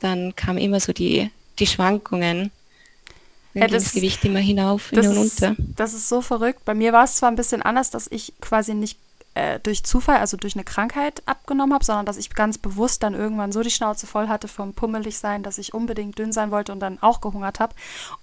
dann 0.00 0.34
kam 0.36 0.58
immer 0.58 0.80
so 0.80 0.92
die, 0.92 1.30
die 1.58 1.66
Schwankungen. 1.66 2.50
Dann 3.54 3.62
ja, 3.62 3.68
das, 3.68 3.92
Gewicht 3.92 4.24
immer 4.24 4.38
hinauf 4.38 4.90
hin 4.90 5.06
und 5.06 5.16
runter. 5.16 5.56
Das 5.76 5.92
ist 5.92 6.08
so 6.08 6.22
verrückt. 6.22 6.64
Bei 6.64 6.74
mir 6.74 6.92
war 6.92 7.04
es 7.04 7.16
zwar 7.16 7.30
ein 7.30 7.36
bisschen 7.36 7.60
anders, 7.60 7.90
dass 7.90 8.06
ich 8.10 8.32
quasi 8.40 8.72
nicht 8.72 8.98
äh, 9.34 9.60
durch 9.60 9.84
Zufall, 9.84 10.18
also 10.18 10.36
durch 10.36 10.54
eine 10.54 10.64
Krankheit 10.64 11.22
abgenommen 11.26 11.74
habe, 11.74 11.84
sondern 11.84 12.06
dass 12.06 12.16
ich 12.16 12.34
ganz 12.34 12.58
bewusst 12.58 13.02
dann 13.02 13.14
irgendwann 13.14 13.52
so 13.52 13.62
die 13.62 13.70
Schnauze 13.70 14.06
voll 14.06 14.28
hatte 14.28 14.48
vom 14.48 14.74
pummelig 14.74 15.18
sein, 15.18 15.42
dass 15.42 15.58
ich 15.58 15.74
unbedingt 15.74 16.18
dünn 16.18 16.32
sein 16.32 16.50
wollte 16.50 16.72
und 16.72 16.80
dann 16.80 16.98
auch 17.02 17.20
gehungert 17.20 17.60
habe. 17.60 17.74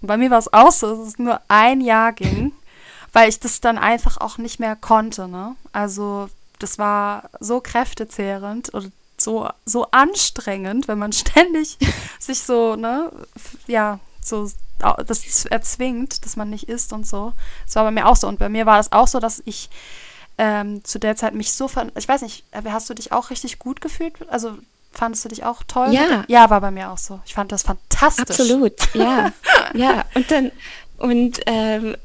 Und 0.02 0.08
bei 0.08 0.18
mir 0.18 0.32
war 0.32 0.40
es 0.40 0.52
auch 0.52 0.72
so, 0.72 0.96
dass 0.96 1.08
es 1.08 1.20
nur 1.20 1.42
ein 1.48 1.82
Jahr 1.82 2.14
ging 2.14 2.52
weil 3.14 3.30
ich 3.30 3.40
das 3.40 3.62
dann 3.62 3.78
einfach 3.78 4.18
auch 4.18 4.38
nicht 4.38 4.60
mehr 4.60 4.76
konnte. 4.76 5.28
Ne? 5.28 5.56
Also 5.72 6.30
das 6.60 6.78
war 6.78 7.30
so 7.40 7.62
kräftezehrend 7.62 8.70
und 8.70 8.92
so, 9.18 9.50
so 9.66 9.88
anstrengend, 9.92 10.88
wenn 10.88 11.00
man 11.00 11.14
ständig 11.14 11.78
sich 12.20 12.42
so, 12.42 12.76
ne, 12.76 13.12
ja, 13.68 14.00
so 14.24 14.50
das 14.80 15.46
erzwingt, 15.46 16.24
dass 16.24 16.38
man 16.38 16.50
nicht 16.50 16.70
isst 16.70 16.94
und 16.94 17.06
so. 17.06 17.34
Das 17.66 17.76
war 17.76 17.84
bei 17.84 17.92
mir 17.92 18.08
auch 18.08 18.16
so. 18.16 18.28
Und 18.28 18.40
bei 18.40 18.48
mir 18.48 18.66
war 18.66 18.78
das 18.78 18.94
auch 18.94 19.08
so, 19.08 19.20
dass 19.20 19.42
ich 19.46 19.70
ähm, 20.38 20.84
zu 20.86 21.00
der 21.00 21.18
Zeit 21.18 21.34
mich 21.34 21.52
so 21.52 21.68
ver 21.68 21.88
ich 21.98 22.08
weiß 22.08 22.22
nicht, 22.22 22.46
äh, 22.52 22.62
hast 22.70 22.90
du 22.90 22.94
dich 22.94 23.12
auch 23.12 23.30
richtig 23.30 23.60
gut 23.60 23.82
gefühlt? 23.82 24.14
Also 24.30 24.58
fandest 24.94 25.26
du 25.26 25.30
dich 25.30 25.44
auch 25.44 25.64
toll? 25.64 25.92
Ja. 25.92 26.24
Ja, 26.30 26.50
war 26.50 26.62
bei 26.62 26.72
mir 26.72 26.92
auch 26.92 26.98
so. 26.98 27.20
Ich 27.26 27.34
fand 27.34 27.52
das 27.52 27.64
fantastisch. 27.64 28.40
Absolut, 28.40 28.96
ja. 28.96 29.34
ja. 29.74 30.06
Und 30.16 30.32
dann, 30.32 30.52
und 30.98 31.42
ähm, 31.46 31.98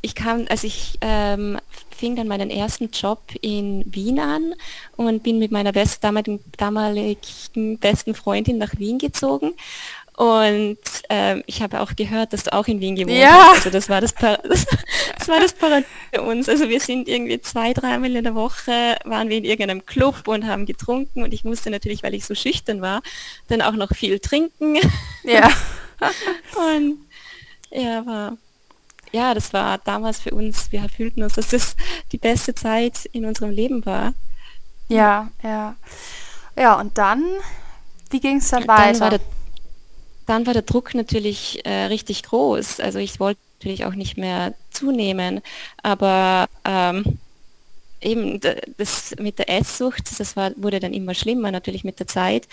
ich 0.00 0.14
kam, 0.14 0.46
also 0.48 0.66
ich 0.66 0.98
ähm, 1.00 1.58
fing 1.96 2.14
dann 2.16 2.28
meinen 2.28 2.50
ersten 2.50 2.90
Job 2.90 3.22
in 3.40 3.84
Wien 3.86 4.20
an 4.20 4.54
und 4.96 5.22
bin 5.22 5.38
mit 5.38 5.50
meiner 5.50 5.72
best, 5.72 6.04
damaligen, 6.04 6.40
damaligen 6.56 7.78
besten 7.78 8.14
Freundin 8.14 8.58
nach 8.58 8.78
Wien 8.78 8.98
gezogen. 8.98 9.54
Und 10.16 10.78
ähm, 11.10 11.44
ich 11.46 11.62
habe 11.62 11.80
auch 11.80 11.94
gehört, 11.94 12.32
dass 12.32 12.42
du 12.42 12.52
auch 12.52 12.66
in 12.66 12.80
Wien 12.80 12.96
gewohnt 12.96 13.16
Ja. 13.16 13.50
hast. 13.50 13.58
Also 13.58 13.70
das 13.70 13.88
war 13.88 14.00
das, 14.00 14.12
Par 14.12 14.38
das, 14.48 14.66
das 15.16 15.28
war 15.28 15.38
das 15.38 15.52
Paradies 15.52 15.88
für 16.12 16.22
uns. 16.22 16.48
Also 16.48 16.68
wir 16.68 16.80
sind 16.80 17.06
irgendwie 17.06 17.40
zwei, 17.40 17.72
dreimal 17.72 18.14
in 18.16 18.24
der 18.24 18.34
Woche 18.34 18.96
waren 19.04 19.28
wir 19.28 19.36
in 19.36 19.44
irgendeinem 19.44 19.86
Club 19.86 20.26
und 20.26 20.44
haben 20.44 20.66
getrunken 20.66 21.22
und 21.22 21.32
ich 21.32 21.44
musste 21.44 21.70
natürlich, 21.70 22.02
weil 22.02 22.14
ich 22.14 22.24
so 22.24 22.34
schüchtern 22.34 22.80
war, 22.82 23.00
dann 23.46 23.62
auch 23.62 23.74
noch 23.74 23.94
viel 23.94 24.18
trinken. 24.18 24.78
Ja. 25.22 25.50
Und 26.74 26.98
ja, 27.70 28.04
war, 28.06 28.36
ja, 29.12 29.34
das 29.34 29.52
war 29.52 29.78
damals 29.78 30.20
für 30.20 30.30
uns, 30.30 30.72
wir 30.72 30.88
fühlten 30.88 31.22
uns, 31.22 31.34
dass 31.34 31.48
das 31.48 31.76
die 32.12 32.18
beste 32.18 32.54
Zeit 32.54 33.06
in 33.06 33.24
unserem 33.24 33.50
Leben 33.50 33.84
war. 33.86 34.14
Ja, 34.88 35.30
ja. 35.42 35.76
Ja, 36.56 36.74
und 36.80 36.98
dann, 36.98 37.24
wie 38.10 38.20
ging 38.20 38.38
es 38.38 38.50
dann 38.50 38.66
Dann 38.74 39.00
war 39.00 39.10
weiter? 39.10 39.10
der, 39.10 39.20
dann 40.26 40.46
war 40.46 40.52
der 40.52 40.62
Druck 40.62 40.94
natürlich 40.94 41.64
äh, 41.64 41.84
richtig 41.86 42.22
groß. 42.24 42.80
Also 42.80 42.98
ich 42.98 43.20
wollte 43.20 43.40
natürlich 43.58 43.84
auch 43.84 43.94
nicht 43.94 44.16
mehr 44.16 44.54
zunehmen, 44.70 45.40
aber 45.82 46.48
ähm, 46.64 47.18
eben 48.00 48.40
das 48.76 49.14
mit 49.18 49.38
der 49.38 49.50
Esssucht, 49.50 50.18
das 50.20 50.36
war, 50.36 50.52
wurde 50.56 50.80
dann 50.80 50.92
immer 50.92 51.14
schlimmer 51.14 51.50
natürlich 51.50 51.84
mit 51.84 51.98
der 52.00 52.06
Zeit. 52.06 52.48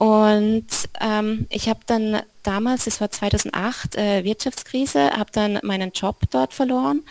Und 0.00 0.64
ähm, 0.98 1.46
ich 1.50 1.68
habe 1.68 1.80
dann 1.84 2.22
damals, 2.42 2.86
das 2.86 3.02
war 3.02 3.10
2008, 3.10 3.96
äh, 3.96 4.24
Wirtschaftskrise, 4.24 5.10
habe 5.10 5.30
dann 5.30 5.58
meinen 5.62 5.92
Job 5.92 6.16
dort 6.30 6.54
verloren, 6.54 7.02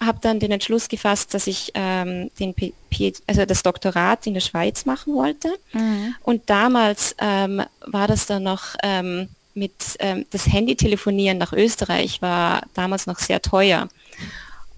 habe 0.00 0.16
dann 0.22 0.40
den 0.40 0.50
Entschluss 0.50 0.88
gefasst, 0.88 1.34
dass 1.34 1.46
ich 1.46 1.72
ähm, 1.74 2.30
den 2.40 2.54
P 2.54 2.72
P 2.88 3.12
also 3.26 3.44
das 3.44 3.62
Doktorat 3.62 4.26
in 4.26 4.32
der 4.32 4.40
Schweiz 4.40 4.86
machen 4.86 5.12
wollte. 5.12 5.52
Mhm. 5.74 6.14
Und 6.22 6.48
damals 6.48 7.14
ähm, 7.18 7.64
war 7.84 8.08
das 8.08 8.24
dann 8.24 8.44
noch 8.44 8.76
ähm, 8.82 9.28
mit 9.52 9.74
ähm, 9.98 10.24
das 10.30 10.46
Handytelefonieren 10.46 11.36
nach 11.36 11.52
Österreich 11.52 12.22
war 12.22 12.62
damals 12.72 13.06
noch 13.06 13.18
sehr 13.18 13.42
teuer. 13.42 13.88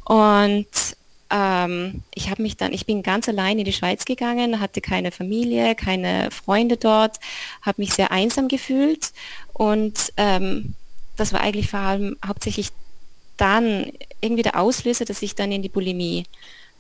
Und 0.05 0.67
ähm, 1.31 2.03
ich 2.15 2.31
habe 2.31 2.43
mich 2.43 2.57
dann, 2.57 2.73
ich 2.73 2.87
bin 2.87 3.03
ganz 3.03 3.29
allein 3.29 3.59
in 3.59 3.65
die 3.65 3.73
Schweiz 3.73 4.05
gegangen, 4.05 4.61
hatte 4.61 4.81
keine 4.81 5.11
Familie, 5.11 5.75
keine 5.75 6.31
Freunde 6.31 6.77
dort, 6.77 7.19
habe 7.63 7.83
mich 7.83 7.95
sehr 7.95 8.11
einsam 8.11 8.49
gefühlt 8.49 9.13
und 9.53 10.13
ähm, 10.17 10.75
das 11.17 11.33
war 11.33 11.41
eigentlich 11.41 11.71
vor 11.71 11.81
allem 11.81 12.17
hauptsächlich 12.27 12.71
dann 13.37 13.93
irgendwie 14.21 14.43
der 14.43 14.61
Auslöser, 14.61 15.05
dass 15.05 15.23
ich 15.23 15.35
dann 15.35 15.53
in 15.53 15.63
die 15.63 15.69
Bulimie 15.69 16.25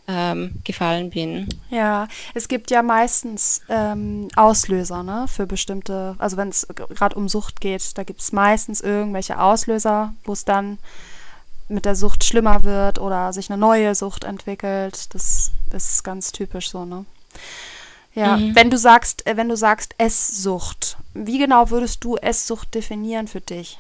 ähm, 0.06 0.60
gefallen 0.64 1.10
bin. 1.10 1.48
Ja, 1.70 2.08
es 2.34 2.48
gibt 2.48 2.70
ja 2.70 2.82
meistens 2.82 3.62
ähm, 3.68 4.28
Auslöser, 4.36 5.02
ne, 5.02 5.26
für 5.28 5.46
bestimmte, 5.46 6.14
also 6.18 6.36
wenn 6.36 6.48
es 6.48 6.66
gerade 6.90 7.16
um 7.16 7.28
Sucht 7.28 7.60
geht, 7.60 7.96
da 7.96 8.04
gibt 8.04 8.20
es 8.20 8.32
meistens 8.32 8.80
irgendwelche 8.80 9.40
Auslöser, 9.40 10.14
wo 10.24 10.32
es 10.32 10.44
dann 10.44 10.78
mit 11.68 11.84
der 11.84 11.96
Sucht 11.96 12.24
schlimmer 12.24 12.64
wird 12.64 12.98
oder 12.98 13.32
sich 13.32 13.50
eine 13.50 13.58
neue 13.58 13.94
Sucht 13.94 14.24
entwickelt. 14.24 15.14
Das 15.14 15.50
ist 15.72 16.04
ganz 16.04 16.32
typisch 16.32 16.70
so, 16.70 16.84
ne? 16.84 17.04
Ja, 18.14 18.36
Mhm. 18.36 18.54
wenn 18.54 18.70
du 18.70 18.78
sagst, 18.78 19.26
äh, 19.26 19.36
wenn 19.36 19.48
du 19.48 19.56
sagst 19.56 19.94
Esssucht, 19.98 20.96
wie 21.14 21.38
genau 21.38 21.70
würdest 21.70 22.04
du 22.04 22.16
Esssucht 22.16 22.74
definieren 22.74 23.26
für 23.26 23.40
dich? 23.40 23.78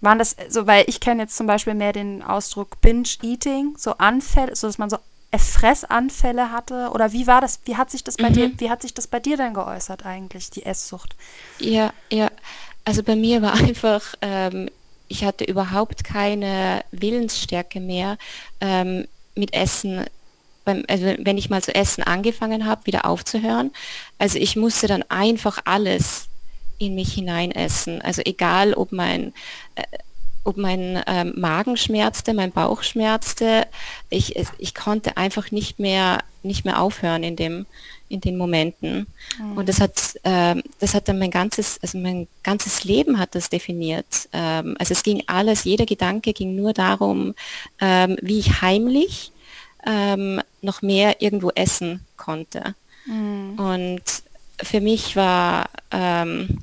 Waren 0.00 0.18
das 0.18 0.36
so, 0.48 0.66
weil 0.66 0.84
ich 0.88 1.00
kenne 1.00 1.22
jetzt 1.22 1.36
zum 1.36 1.46
Beispiel 1.46 1.74
mehr 1.74 1.92
den 1.92 2.22
Ausdruck 2.22 2.80
Binge-Eating, 2.80 3.74
so 3.76 3.92
Anfälle, 3.98 4.54
so 4.54 4.66
dass 4.68 4.78
man 4.78 4.90
so 4.90 4.98
Fressanfälle 5.36 6.52
hatte? 6.52 6.90
Oder 6.92 7.12
wie 7.12 7.26
war 7.26 7.40
das, 7.40 7.60
wie 7.64 7.76
hat 7.76 7.90
sich 7.90 8.04
das 8.04 8.16
bei 8.16 8.28
Mhm. 8.28 8.34
dir, 8.34 8.50
wie 8.58 8.70
hat 8.70 8.82
sich 8.82 8.94
das 8.94 9.06
bei 9.08 9.20
dir 9.20 9.36
denn 9.36 9.54
geäußert 9.54 10.06
eigentlich, 10.06 10.50
die 10.50 10.64
Esssucht? 10.64 11.16
Ja, 11.58 11.92
ja. 12.12 12.30
Also 12.84 13.02
bei 13.02 13.16
mir 13.16 13.42
war 13.42 13.54
einfach, 13.54 14.14
ähm, 14.22 14.70
ich 15.08 15.24
hatte 15.24 15.44
überhaupt 15.44 16.04
keine 16.04 16.84
Willensstärke 16.90 17.80
mehr 17.80 18.18
ähm, 18.60 19.06
mit 19.34 19.52
Essen. 19.54 20.04
Beim, 20.64 20.84
also 20.88 21.14
wenn 21.18 21.38
ich 21.38 21.50
mal 21.50 21.62
zu 21.62 21.74
essen 21.74 22.02
angefangen 22.02 22.66
habe, 22.66 22.86
wieder 22.86 23.04
aufzuhören. 23.06 23.72
Also 24.18 24.38
ich 24.38 24.56
musste 24.56 24.88
dann 24.88 25.04
einfach 25.08 25.60
alles 25.64 26.28
in 26.78 26.94
mich 26.94 27.14
hineinessen. 27.14 28.02
Also 28.02 28.22
egal, 28.24 28.74
ob 28.74 28.92
mein 28.92 29.32
äh, 29.76 29.82
ob 30.46 30.56
mein 30.56 31.02
ähm, 31.08 31.32
Magen 31.36 31.76
schmerzte, 31.76 32.32
mein 32.32 32.52
Bauch 32.52 32.84
schmerzte, 32.84 33.66
ich, 34.10 34.36
ich 34.58 34.74
konnte 34.76 35.16
einfach 35.16 35.50
nicht 35.50 35.80
mehr, 35.80 36.22
nicht 36.44 36.64
mehr 36.64 36.80
aufhören 36.80 37.24
in 37.24 37.34
dem, 37.34 37.66
in 38.08 38.20
den 38.20 38.36
Momenten. 38.36 39.06
Und 39.56 39.68
das 39.68 39.80
hat, 39.80 40.18
ähm, 40.24 40.62
das 40.80 40.94
hat 40.94 41.08
dann 41.08 41.18
mein 41.18 41.30
ganzes, 41.30 41.78
also 41.82 41.98
mein 41.98 42.28
ganzes 42.42 42.84
Leben 42.84 43.18
hat 43.18 43.34
das 43.34 43.50
definiert. 43.50 44.28
Ähm, 44.32 44.76
also 44.78 44.92
es 44.92 45.02
ging 45.02 45.22
alles, 45.26 45.64
jeder 45.64 45.86
Gedanke 45.86 46.32
ging 46.32 46.56
nur 46.56 46.72
darum, 46.72 47.34
ähm, 47.80 48.16
wie 48.22 48.38
ich 48.38 48.62
heimlich 48.62 49.32
ähm, 49.86 50.40
noch 50.62 50.82
mehr 50.82 51.20
irgendwo 51.20 51.50
essen 51.50 52.04
konnte. 52.16 52.74
Und 53.56 54.02
für 54.62 54.80
mich 54.80 55.14
war 55.16 55.70
ähm, 55.92 56.58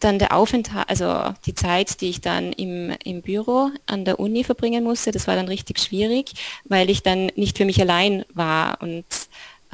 dann 0.00 0.18
der 0.18 0.36
Aufenthalt, 0.36 0.88
also 0.88 1.34
die 1.46 1.54
Zeit, 1.54 2.00
die 2.00 2.10
ich 2.10 2.20
dann 2.20 2.52
im, 2.52 2.94
im 3.04 3.22
Büro 3.22 3.70
an 3.86 4.04
der 4.04 4.20
Uni 4.20 4.44
verbringen 4.44 4.84
musste, 4.84 5.12
das 5.12 5.26
war 5.26 5.34
dann 5.34 5.48
richtig 5.48 5.80
schwierig, 5.80 6.32
weil 6.64 6.90
ich 6.90 7.02
dann 7.02 7.30
nicht 7.36 7.56
für 7.56 7.64
mich 7.64 7.80
allein 7.80 8.24
war 8.34 8.82
und 8.82 9.04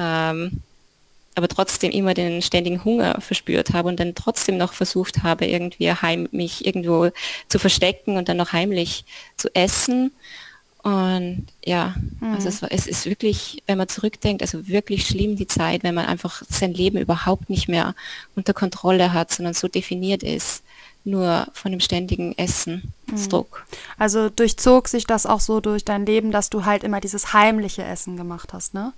ähm, 0.00 0.62
aber 1.34 1.46
trotzdem 1.48 1.92
immer 1.92 2.14
den 2.14 2.42
ständigen 2.42 2.84
Hunger 2.84 3.20
verspürt 3.20 3.72
habe 3.72 3.88
und 3.88 4.00
dann 4.00 4.14
trotzdem 4.14 4.56
noch 4.56 4.72
versucht 4.72 5.22
habe, 5.22 5.46
irgendwie 5.46 5.92
heim, 5.92 6.28
mich 6.32 6.66
irgendwo 6.66 7.10
zu 7.48 7.58
verstecken 7.58 8.16
und 8.16 8.28
dann 8.28 8.36
noch 8.36 8.52
heimlich 8.52 9.04
zu 9.36 9.54
essen. 9.54 10.12
Und 10.82 11.46
ja, 11.62 11.94
also 12.34 12.48
es, 12.48 12.62
war, 12.62 12.72
es 12.72 12.86
ist 12.86 13.04
wirklich, 13.04 13.62
wenn 13.66 13.76
man 13.76 13.88
zurückdenkt, 13.88 14.40
also 14.40 14.66
wirklich 14.66 15.06
schlimm 15.06 15.36
die 15.36 15.46
Zeit, 15.46 15.82
wenn 15.82 15.94
man 15.94 16.06
einfach 16.06 16.42
sein 16.48 16.72
Leben 16.72 16.98
überhaupt 16.98 17.50
nicht 17.50 17.68
mehr 17.68 17.94
unter 18.34 18.54
Kontrolle 18.54 19.12
hat, 19.12 19.30
sondern 19.30 19.52
so 19.52 19.68
definiert 19.68 20.22
ist, 20.22 20.62
nur 21.04 21.46
von 21.52 21.70
dem 21.70 21.80
ständigen 21.80 22.36
Essensdruck. 22.38 23.66
Also 23.98 24.30
durchzog 24.30 24.88
sich 24.88 25.06
das 25.06 25.26
auch 25.26 25.40
so 25.40 25.60
durch 25.60 25.84
dein 25.84 26.06
Leben, 26.06 26.32
dass 26.32 26.48
du 26.48 26.64
halt 26.64 26.82
immer 26.82 27.00
dieses 27.00 27.34
heimliche 27.34 27.84
Essen 27.84 28.16
gemacht 28.16 28.52
hast, 28.54 28.72
ne? 28.72 28.94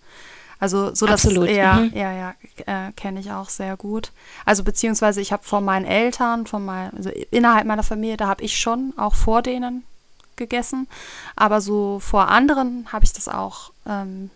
Also 0.62 0.94
so 0.94 1.07
dass 1.07 1.25
Absolut, 1.25 1.48
ja, 1.51 1.75
mhm. 1.75 1.90
ja, 1.92 2.12
ja, 2.12 2.35
äh, 2.66 2.92
kenne 2.92 3.18
ich 3.18 3.33
auch 3.33 3.48
sehr 3.48 3.77
gut. 3.77 4.12
Also 4.44 4.62
beziehungsweise 4.62 5.20
ich 5.20 5.33
habe 5.33 5.42
von 5.42 5.64
meinen 5.64 5.85
Eltern, 5.85 6.46
von 6.46 6.64
mein, 6.64 6.96
also 6.96 7.11
innerhalb 7.33 7.66
meiner 7.66 7.83
Familie, 7.83 8.16
da 8.16 8.29
habe 8.29 8.44
ich 8.44 8.57
schon 8.57 8.92
auch 8.96 9.16
vor 9.16 9.42
denen 9.42 9.83
gegessen, 10.37 10.87
aber 11.35 11.61
so 11.61 11.98
vor 11.98 12.29
anderen 12.29 12.87
habe 12.92 13.05
ich 13.05 13.12
das 13.12 13.27
auch 13.27 13.72
ähm, 13.88 14.31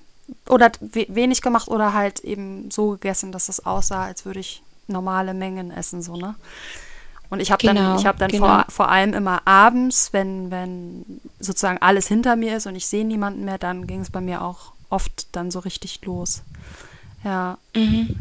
oder 0.49 0.73
we 0.81 1.07
wenig 1.09 1.43
gemacht 1.43 1.69
oder 1.69 1.93
halt 1.93 2.19
eben 2.19 2.73
so 2.73 2.91
gegessen, 2.91 3.31
dass 3.31 3.49
es 3.49 3.65
aussah, 3.65 4.07
als 4.07 4.25
würde 4.25 4.41
ich 4.41 4.65
normale 4.89 5.33
Mengen 5.33 5.71
essen, 5.71 6.03
so, 6.03 6.17
ne? 6.17 6.35
Und 7.31 7.39
ich 7.39 7.53
habe 7.53 7.65
dann, 7.65 7.77
Genau, 7.77 7.97
ich 7.97 8.07
habe 8.07 8.19
dann 8.19 8.31
genau. 8.33 8.47
vor, 8.47 8.65
vor 8.69 8.89
allem 8.89 9.15
immer 9.15 9.43
abends, 9.47 10.13
wenn, 10.13 10.51
wenn 10.51 11.21
sozusagen 11.39 11.79
alles 11.79 12.09
hinter 12.09 12.35
mir 12.35 12.57
ist 12.57 12.67
und 12.67 12.75
ich 12.75 12.89
sehe 12.89 13.05
niemanden 13.05 13.45
mehr, 13.45 13.59
dann 13.59 13.87
ging 13.87 14.01
es 14.01 14.11
bei 14.11 14.21
mir 14.21 14.43
auch 14.43 14.73
oft 14.91 15.29
dann 15.33 15.51
so 15.51 15.59
richtig 15.61 16.01
los. 16.05 16.43
Ja. 17.25 17.59
Mhm. 17.75 18.17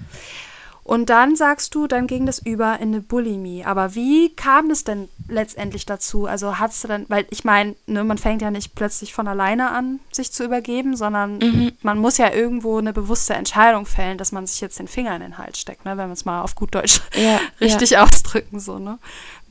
Und 0.84 1.10
dann 1.10 1.36
sagst 1.36 1.74
du, 1.74 1.88
dann 1.88 2.06
ging 2.06 2.28
das 2.28 2.38
über 2.38 2.76
in 2.80 2.90
eine 2.90 3.02
Bulimie. 3.02 3.66
Aber 3.66 3.96
wie 3.96 4.30
kam 4.36 4.70
es 4.70 4.84
denn 4.84 5.10
letztendlich 5.28 5.88
dazu? 5.88 6.28
Also 6.28 6.60
hast 6.60 6.84
du 6.84 6.88
dann, 6.88 7.06
weil 7.08 7.26
ich 7.32 7.44
meine, 7.44 7.76
ne, 7.88 8.04
man 8.04 8.20
fängt 8.20 8.44
ja 8.44 8.52
nicht 8.52 8.76
plötzlich 8.76 9.12
von 9.12 9.28
alleine 9.28 9.72
an, 9.72 10.00
sich 10.12 10.32
zu 10.32 10.44
übergeben, 10.44 10.96
sondern 10.96 11.40
Mhm. 11.40 11.72
man 11.82 11.98
muss 11.98 12.20
ja 12.20 12.32
irgendwo 12.32 12.78
eine 12.78 12.94
bewusste 12.94 13.34
Entscheidung 13.34 13.88
fällen, 13.88 14.20
dass 14.20 14.32
man 14.32 14.46
sich 14.46 14.62
jetzt 14.62 14.78
den 14.78 14.88
Finger 14.88 15.16
in 15.16 15.22
den 15.24 15.40
Hals 15.40 15.58
steckt, 15.60 15.86
ne, 15.86 15.98
wenn 15.98 16.08
wir 16.10 16.14
es 16.14 16.24
mal 16.26 16.44
auf 16.44 16.54
gut 16.54 16.76
Deutsch 16.76 17.02
Ja, 17.16 17.40
richtig 17.60 17.98
ausdrücken, 17.98 18.60
so, 18.60 18.78
ne? 18.78 19.00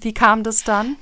Wie 0.01 0.15
kam 0.15 0.45
das 0.45 0.63
dann? 0.63 0.95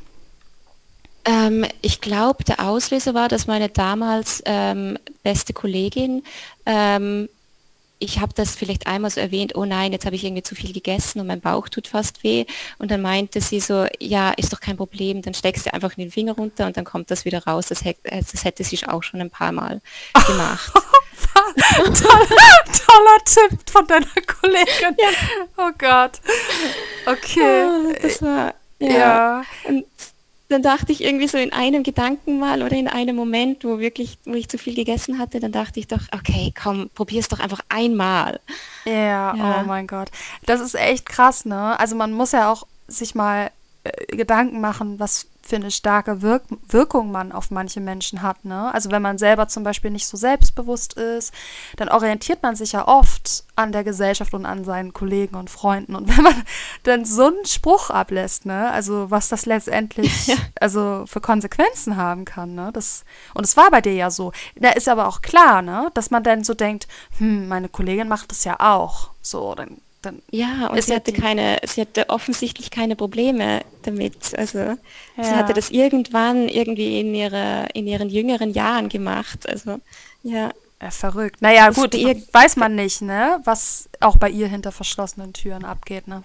Ähm, 1.25 1.65
ich 1.83 2.01
glaube, 2.01 2.43
der 2.45 2.61
Auslöser 2.61 3.15
war, 3.15 3.29
dass 3.29 3.47
meine 3.47 3.69
damals 3.69 4.43
ähm, 4.45 4.99
beste 5.23 5.53
Kollegin, 5.53 6.25
ähm, 6.67 7.29
ich 8.01 8.19
habe 8.19 8.33
das 8.35 8.57
vielleicht 8.57 8.89
einmal 8.89 9.13
so 9.13 9.21
erwähnt, 9.21 9.55
oh 9.55 9.65
nein, 9.65 9.93
jetzt 9.93 10.07
habe 10.07 10.17
ich 10.17 10.25
irgendwie 10.25 10.43
zu 10.43 10.57
viel 10.57 10.73
gegessen 10.73 11.21
und 11.21 11.29
mein 11.29 11.41
Bauch 11.41 11.69
tut 11.69 11.87
fast 11.87 12.25
weh. 12.25 12.47
Und 12.79 12.91
dann 12.91 13.01
meinte 13.01 13.41
sie 13.41 13.61
so, 13.61 13.87
ja, 14.01 14.33
ist 14.33 14.53
doch 14.53 14.59
kein 14.61 14.77
Problem, 14.77 15.23
dann 15.23 15.35
steckst 15.35 15.67
du 15.67 15.73
einfach 15.73 15.95
den 15.95 16.11
Finger 16.11 16.33
runter 16.33 16.67
und 16.67 16.77
dann 16.77 16.85
kommt 16.85 17.13
das 17.13 17.25
wieder 17.25 17.45
raus. 17.45 17.67
Das, 17.69 17.85
hätt- 17.85 17.99
das 18.03 18.43
hätte 18.45 18.65
sie 18.65 18.85
auch 18.89 19.05
schon 19.05 19.21
ein 19.21 19.31
paar 19.31 19.53
Mal 19.53 19.81
gemacht. 20.27 20.73
Toll, 21.85 22.27
toller 22.87 23.25
Tipp 23.25 23.71
von 23.71 23.87
deiner 23.87 24.07
Kollegin. 24.07 24.97
Oh 25.57 25.71
Gott. 25.79 26.21
Okay. 27.07 27.63
Ah, 27.65 27.93
das 28.03 28.21
war, 28.21 28.55
ja. 28.81 28.89
Ja. 28.91 29.45
Und 29.65 29.85
dann 30.53 30.63
dachte 30.63 30.93
ich 30.93 31.03
irgendwie 31.03 31.27
so 31.29 31.39
in 31.39 31.53
einem 31.53 31.83
Gedanken 31.83 32.39
mal 32.39 32.63
oder 32.63 32.77
in 32.77 32.89
einem 32.89 33.17
Moment, 33.17 33.65
wo 33.65 33.79
wirklich, 33.79 34.19
wo 34.25 34.35
ich 34.35 34.49
zu 34.49 34.59
viel 34.59 34.75
gegessen 34.75 35.19
hatte, 35.19 35.41
dann 35.41 35.53
dachte 35.53 35.81
ich 35.81 35.89
doch, 35.89 36.03
okay, 36.13 36.53
komm, 36.61 36.91
probier's 36.95 37.29
doch 37.29 37.41
einfach 37.41 37.61
einmal. 37.69 38.41
Ja, 38.85 39.35
Ja. 39.35 39.61
oh 39.63 39.67
mein 39.67 39.87
Gott. 39.87 40.11
Das 40.47 40.61
ist 40.61 40.75
echt 40.75 41.07
krass, 41.07 41.45
ne? 41.45 41.79
Also 41.81 41.97
man 41.97 42.13
muss 42.13 42.33
ja 42.33 42.51
auch 42.53 42.67
sich 42.89 43.15
mal 43.15 43.51
äh, 43.85 44.17
Gedanken 44.17 44.61
machen, 44.61 45.01
was 45.01 45.27
für 45.45 45.57
eine 45.57 45.73
starke 45.73 46.23
Wirk 46.23 46.45
Wirkung 46.69 47.11
man 47.11 47.33
auf 47.33 47.51
manche 47.51 47.81
Menschen 47.81 48.23
hat. 48.23 48.45
Ne? 48.45 48.73
Also 48.73 48.93
wenn 48.93 49.03
man 49.03 49.19
selber 49.19 49.49
zum 49.49 49.65
Beispiel 49.65 49.91
nicht 49.91 50.07
so 50.07 50.17
selbstbewusst 50.17 50.93
ist, 50.95 51.35
dann 51.77 51.89
orientiert 51.89 52.45
man 52.45 52.55
sich 52.55 52.73
ja 52.73 52.87
oft 52.87 53.45
an 53.57 53.73
der 53.73 53.83
Gesellschaft 53.83 54.35
und 54.35 54.47
an 54.47 54.65
seinen 54.65 54.93
Kollegen 54.93 55.35
und 55.35 55.51
Freunden. 55.51 55.97
Und 55.97 56.09
wenn 56.17 56.23
man 56.23 56.45
dann 56.85 57.05
so 57.05 57.27
einen 57.27 57.45
Spruch 57.45 57.91
ablässt, 57.91 58.47
ne, 58.47 58.71
also 58.71 59.11
was 59.11 59.29
das 59.29 59.47
letztendlich 59.47 60.29
ja. 60.29 60.37
also 60.61 61.05
für 61.07 61.21
Konsequenzen 61.21 61.97
haben 61.97 62.25
kann, 62.25 62.55
ne? 62.55 62.71
Das, 62.73 63.05
und 63.35 63.45
es 63.45 63.57
war 63.57 63.71
bei 63.71 63.81
dir 63.81 63.95
ja 63.95 64.11
so. 64.11 64.33
Da 64.55 64.71
ist 64.71 64.89
aber 64.89 65.09
auch 65.09 65.23
klar, 65.23 65.61
ne, 65.61 65.91
dass 65.95 66.11
man 66.11 66.23
dann 66.23 66.45
so 66.45 66.55
denkt, 66.55 66.87
hm, 67.19 67.49
meine 67.49 67.69
Kollegin 67.69 68.07
macht 68.07 68.31
das 68.31 68.45
ja 68.45 68.57
auch. 68.61 69.11
So, 69.23 69.55
dann 69.55 69.63
dann 69.63 69.81
ja, 70.31 70.69
und 70.69 70.83
sie 70.83 70.95
hatte 70.95 71.13
keine, 71.13 71.59
sie 71.65 71.81
hatte 71.83 72.09
offensichtlich 72.09 72.71
keine 72.71 72.97
Probleme 72.97 73.63
damit. 73.83 74.37
Also 74.37 74.59
ja. 74.59 74.77
sie 75.17 75.31
hatte 75.31 75.53
das 75.53 75.71
irgendwann 75.71 76.49
irgendwie 76.49 77.01
in 77.01 77.15
ihrer, 77.15 77.75
in 77.75 77.87
ihren 77.87 78.09
jüngeren 78.09 78.51
Jahren 78.51 78.89
gemacht. 78.89 79.49
Also 79.49 79.81
ja. 80.23 80.51
ja 80.81 80.91
verrückt. 80.91 81.43
Naja, 81.43 81.69
das 81.69 81.77
gut, 81.77 81.95
ihr, 81.95 82.21
weiß 82.33 82.57
man 82.57 82.75
nicht, 82.75 83.03
ne, 83.03 83.41
was 83.45 83.89
auch 84.01 84.17
bei 84.17 84.31
ihr 84.31 84.49
hinter 84.49 84.73
verschlossenen 84.73 85.33
Türen 85.33 85.65
abgeht, 85.65 86.09
ne? 86.09 86.25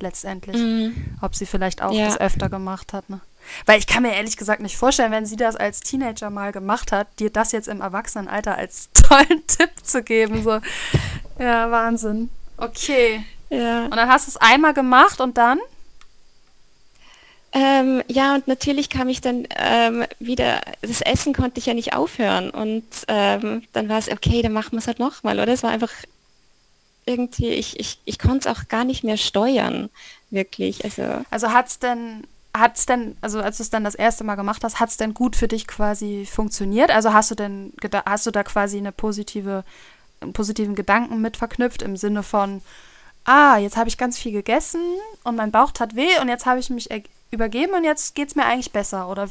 Letztendlich. 0.00 0.56
Mhm. 0.56 1.16
Ob 1.20 1.34
sie 1.34 1.46
vielleicht 1.46 1.82
auch 1.82 1.92
ja. 1.92 2.06
das 2.06 2.20
öfter 2.20 2.48
gemacht 2.48 2.92
hat, 2.92 3.10
ne? 3.10 3.20
Weil 3.66 3.78
ich 3.78 3.86
kann 3.86 4.02
mir 4.02 4.14
ehrlich 4.14 4.36
gesagt 4.36 4.60
nicht 4.60 4.76
vorstellen, 4.76 5.12
wenn 5.12 5.26
sie 5.26 5.36
das 5.36 5.56
als 5.56 5.80
Teenager 5.80 6.30
mal 6.30 6.52
gemacht 6.52 6.92
hat, 6.92 7.08
dir 7.18 7.30
das 7.30 7.52
jetzt 7.52 7.68
im 7.68 7.80
Erwachsenenalter 7.80 8.56
als 8.56 8.90
tollen 8.94 9.46
Tipp 9.46 9.70
zu 9.82 10.02
geben. 10.02 10.42
So. 10.42 10.60
Ja, 11.38 11.70
Wahnsinn. 11.70 12.30
Okay. 12.58 13.24
Ja. 13.50 13.84
Und 13.84 13.96
dann 13.96 14.08
hast 14.08 14.26
du 14.26 14.30
es 14.30 14.36
einmal 14.36 14.74
gemacht 14.74 15.20
und 15.20 15.38
dann? 15.38 15.58
Ähm, 17.52 18.02
ja, 18.08 18.34
und 18.34 18.46
natürlich 18.46 18.90
kam 18.90 19.08
ich 19.08 19.22
dann 19.22 19.46
ähm, 19.56 20.04
wieder, 20.18 20.60
das 20.82 21.00
Essen 21.00 21.32
konnte 21.32 21.58
ich 21.58 21.66
ja 21.66 21.74
nicht 21.74 21.94
aufhören. 21.94 22.50
Und 22.50 22.84
ähm, 23.08 23.62
dann 23.72 23.88
war 23.88 23.98
es, 23.98 24.10
okay, 24.10 24.42
dann 24.42 24.52
machen 24.52 24.72
wir 24.72 24.78
es 24.78 24.86
halt 24.86 24.98
nochmal, 24.98 25.40
oder? 25.40 25.52
Es 25.52 25.62
war 25.62 25.70
einfach 25.70 25.92
irgendwie, 27.06 27.48
ich, 27.48 27.80
ich, 27.80 27.98
ich 28.04 28.18
konnte 28.18 28.40
es 28.40 28.46
auch 28.46 28.68
gar 28.68 28.84
nicht 28.84 29.02
mehr 29.02 29.16
steuern, 29.16 29.88
wirklich. 30.30 30.84
Also, 30.84 31.24
also 31.30 31.52
hat 31.52 31.68
es 31.68 31.78
denn, 31.78 32.26
hat's 32.54 32.84
denn, 32.84 33.16
also 33.22 33.40
als 33.40 33.56
du 33.56 33.62
es 33.62 33.70
dann 33.70 33.84
das 33.84 33.94
erste 33.94 34.24
Mal 34.24 34.34
gemacht 34.34 34.62
hast, 34.62 34.78
hat 34.78 34.90
es 34.90 34.98
denn 34.98 35.14
gut 35.14 35.34
für 35.34 35.48
dich 35.48 35.66
quasi 35.66 36.28
funktioniert? 36.30 36.90
Also 36.90 37.14
hast 37.14 37.30
du 37.30 37.34
denn, 37.34 37.72
hast 38.04 38.26
du 38.26 38.30
da 38.30 38.42
quasi 38.42 38.76
eine 38.76 38.92
positive 38.92 39.64
positiven 40.32 40.74
Gedanken 40.74 41.20
mit 41.20 41.36
verknüpft 41.36 41.82
im 41.82 41.96
Sinne 41.96 42.22
von, 42.22 42.62
ah, 43.24 43.58
jetzt 43.58 43.76
habe 43.76 43.88
ich 43.88 43.98
ganz 43.98 44.18
viel 44.18 44.32
gegessen 44.32 44.80
und 45.24 45.36
mein 45.36 45.50
Bauch 45.50 45.72
tat 45.72 45.94
weh 45.94 46.18
und 46.20 46.28
jetzt 46.28 46.46
habe 46.46 46.60
ich 46.60 46.70
mich 46.70 46.88
übergeben 47.30 47.74
und 47.74 47.84
jetzt 47.84 48.14
geht 48.14 48.28
es 48.28 48.36
mir 48.36 48.44
eigentlich 48.44 48.72
besser, 48.72 49.08
oder? 49.08 49.28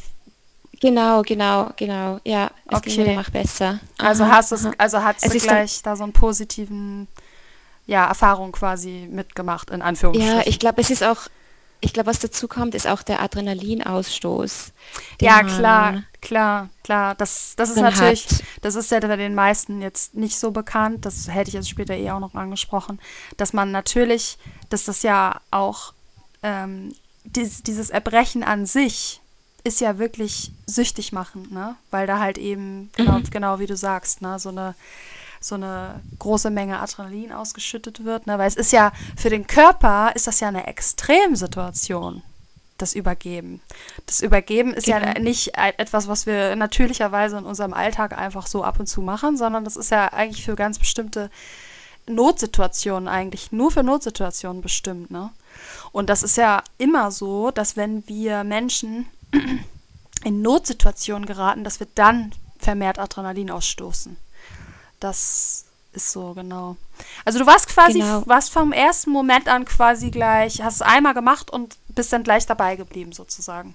Genau, 0.80 1.24
genau, 1.24 1.72
genau. 1.76 2.20
Ja, 2.24 2.52
es 2.68 2.78
okay. 2.78 2.90
geht 2.90 3.00
mir 3.00 3.06
danach 3.06 3.30
besser. 3.32 3.80
Also 3.98 4.26
aha, 4.26 4.38
hast 4.38 4.52
es, 4.52 4.68
also 4.78 5.02
hat 5.02 5.18
es 5.22 5.44
gleich 5.44 5.82
da 5.82 5.96
so 5.96 6.04
einen 6.04 6.14
positiven 6.14 7.08
ja, 7.88 8.06
Erfahrung 8.06 8.52
quasi 8.52 9.08
mitgemacht, 9.10 9.72
in 9.72 9.82
Anführungsstrichen. 9.82 10.38
Ja, 10.38 10.44
ich 10.46 10.60
glaube, 10.60 10.82
es 10.82 10.92
ist 10.92 11.04
auch, 11.04 11.22
ich 11.80 11.94
glaube, 11.94 12.08
was 12.08 12.20
dazu 12.20 12.48
kommt, 12.48 12.74
ist 12.76 12.88
auch 12.88 13.04
der 13.04 13.22
Adrenalinausstoß. 13.22 14.72
Ja, 15.22 15.44
klar, 15.44 16.04
klar, 16.22 16.70
klar. 16.84 17.16
Das, 17.16 17.54
das 17.56 17.70
ist 17.70 17.78
natürlich, 17.78 18.26
hat. 18.26 18.44
das 18.62 18.76
ist 18.76 18.92
ja 18.92 19.00
bei 19.00 19.16
den 19.16 19.36
meisten 19.36 19.82
jetzt 19.82 20.16
nicht 20.16 20.38
so 20.40 20.52
bekannt. 20.52 21.06
Das 21.06 21.28
hätte 21.28 21.50
ich 21.50 21.54
jetzt 21.54 21.70
später 21.70 21.94
eh 21.94 22.10
auch 22.12 22.20
noch 22.20 22.36
angesprochen, 22.36 23.00
dass 23.38 23.54
man 23.54 23.72
natürlich, 23.72 24.38
dass 24.70 24.86
das 24.86 25.04
ja 25.04 25.40
auch 25.52 25.94
ähm, 26.42 26.94
dies, 27.26 27.64
dieses 27.64 27.90
Erbrechen 27.90 28.44
an 28.44 28.66
sich 28.66 29.22
ist 29.64 29.82
ja 29.82 30.00
wirklich 30.00 30.52
süchtig 30.66 31.12
machen, 31.12 31.48
ne? 31.52 31.76
Weil 31.92 32.08
da 32.08 32.20
halt 32.20 32.38
eben, 32.38 32.90
genau, 32.96 33.20
mhm. 33.20 33.30
genau 33.30 33.60
wie 33.60 33.66
du 33.66 33.76
sagst, 33.76 34.22
ne, 34.22 34.40
so 34.40 34.50
eine 34.50 34.76
so 35.40 35.56
eine 35.56 36.02
große 36.20 36.50
Menge 36.50 36.80
Adrenalin 36.80 37.32
ausgeschüttet 37.32 38.06
wird. 38.06 38.28
Ne? 38.28 38.38
Weil 38.38 38.48
es 38.48 38.56
ist 38.56 38.72
ja 38.72 38.92
für 39.16 39.30
den 39.30 39.48
Körper 39.48 40.12
ist 40.16 40.28
das 40.28 40.40
ja 40.40 40.48
eine 40.48 40.68
Extremsituation, 40.68 42.24
das 42.78 42.94
Übergeben. 42.94 43.62
Das 44.06 44.22
Übergeben 44.22 44.74
ist 44.74 44.86
genau. 44.86 45.06
ja 45.06 45.20
nicht 45.20 45.58
etwas, 45.58 46.08
was 46.08 46.26
wir 46.26 46.56
natürlicherweise 46.56 47.38
in 47.38 47.46
unserem 47.46 47.74
Alltag 47.74 48.18
einfach 48.18 48.48
so 48.48 48.64
ab 48.64 48.80
und 48.80 48.88
zu 48.88 49.02
machen, 49.02 49.38
sondern 49.38 49.64
das 49.64 49.76
ist 49.76 49.92
ja 49.92 50.12
eigentlich 50.14 50.46
für 50.46 50.56
ganz 50.56 50.80
bestimmte 50.80 51.30
Notsituationen 52.08 53.08
eigentlich, 53.08 53.52
nur 53.52 53.72
für 53.72 53.84
Notsituationen 53.84 54.62
bestimmt. 54.62 55.12
Ne? 55.12 55.30
Und 55.92 56.10
das 56.10 56.24
ist 56.24 56.38
ja 56.38 56.64
immer 56.78 57.12
so, 57.12 57.52
dass 57.52 57.76
wenn 57.76 58.08
wir 58.08 58.44
Menschen 58.44 59.08
in 60.24 60.42
Notsituationen 60.42 61.26
geraten, 61.26 61.64
dass 61.64 61.80
wir 61.80 61.88
dann 61.96 62.32
vermehrt 62.60 63.00
Adrenalin 63.00 63.52
ausstoßen. 63.52 64.18
Das 65.00 65.66
ist 65.94 66.12
so, 66.12 66.34
genau. 66.34 66.78
Also 67.26 67.40
du 67.40 67.46
warst 67.46 67.68
quasi, 67.68 68.00
genau. 68.00 68.24
warst 68.26 68.52
vom 68.52 68.72
ersten 68.72 69.12
Moment 69.12 69.48
an 69.48 69.66
quasi 69.66 70.12
gleich, 70.12 70.62
hast 70.62 70.76
es 70.76 70.82
einmal 70.82 71.14
gemacht 71.14 71.52
und 71.52 71.76
bist 71.90 72.14
dann 72.14 72.24
gleich 72.24 72.46
dabei 72.46 72.76
geblieben 72.76 73.12
sozusagen. 73.12 73.74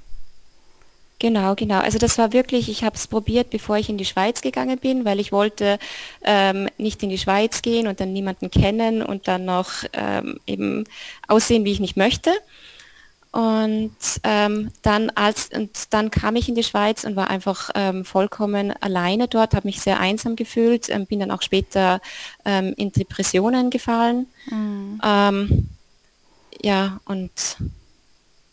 Genau, 1.23 1.55
genau. 1.55 1.79
Also 1.79 1.99
das 1.99 2.19
war 2.19 2.33
wirklich, 2.33 2.69
ich 2.69 2.83
habe 2.83 2.97
es 2.97 3.07
probiert, 3.07 3.51
bevor 3.51 3.77
ich 3.77 3.89
in 3.89 3.97
die 3.97 4.05
Schweiz 4.05 4.41
gegangen 4.41 4.79
bin, 4.79 5.05
weil 5.05 5.21
ich 5.21 5.31
wollte 5.31 5.79
ähm, 6.25 6.69
nicht 6.79 7.01
in 7.05 7.11
die 7.11 7.19
Schweiz 7.19 7.63
gehen 7.63 7.87
und 7.87 8.01
dann 8.01 8.13
niemanden 8.13 8.51
kennen 8.51 9.05
und 9.05 9.29
dann 9.29 9.45
noch 9.45 9.85
ähm, 9.93 10.41
eben 10.49 10.83
aussehen, 11.29 11.65
wie 11.65 11.71
ich 11.71 11.79
nicht 11.79 11.97
möchte. 11.97 12.33
Und 13.33 13.97
ähm, 14.25 14.71
dann 14.83 15.09
als 15.09 15.49
und 15.55 15.71
dann 15.95 16.11
kam 16.11 16.37
ich 16.37 16.51
in 16.51 16.55
die 16.55 16.63
Schweiz 16.63 17.05
und 17.05 17.17
war 17.17 17.31
einfach 17.31 17.71
ähm, 17.75 18.05
vollkommen 18.05 18.75
alleine 18.83 19.27
dort, 19.27 19.55
habe 19.55 19.67
mich 19.67 19.81
sehr 19.81 19.99
einsam 19.99 20.37
gefühlt, 20.37 20.91
ähm, 20.91 21.07
bin 21.07 21.21
dann 21.21 21.31
auch 21.31 21.41
später 21.41 22.03
ähm, 22.45 22.75
in 22.77 22.93
Depressionen 22.93 23.71
gefallen. 23.71 24.27
Mhm. 24.51 25.01
Ähm, 25.03 25.69
ja, 26.61 27.01
und 27.07 27.31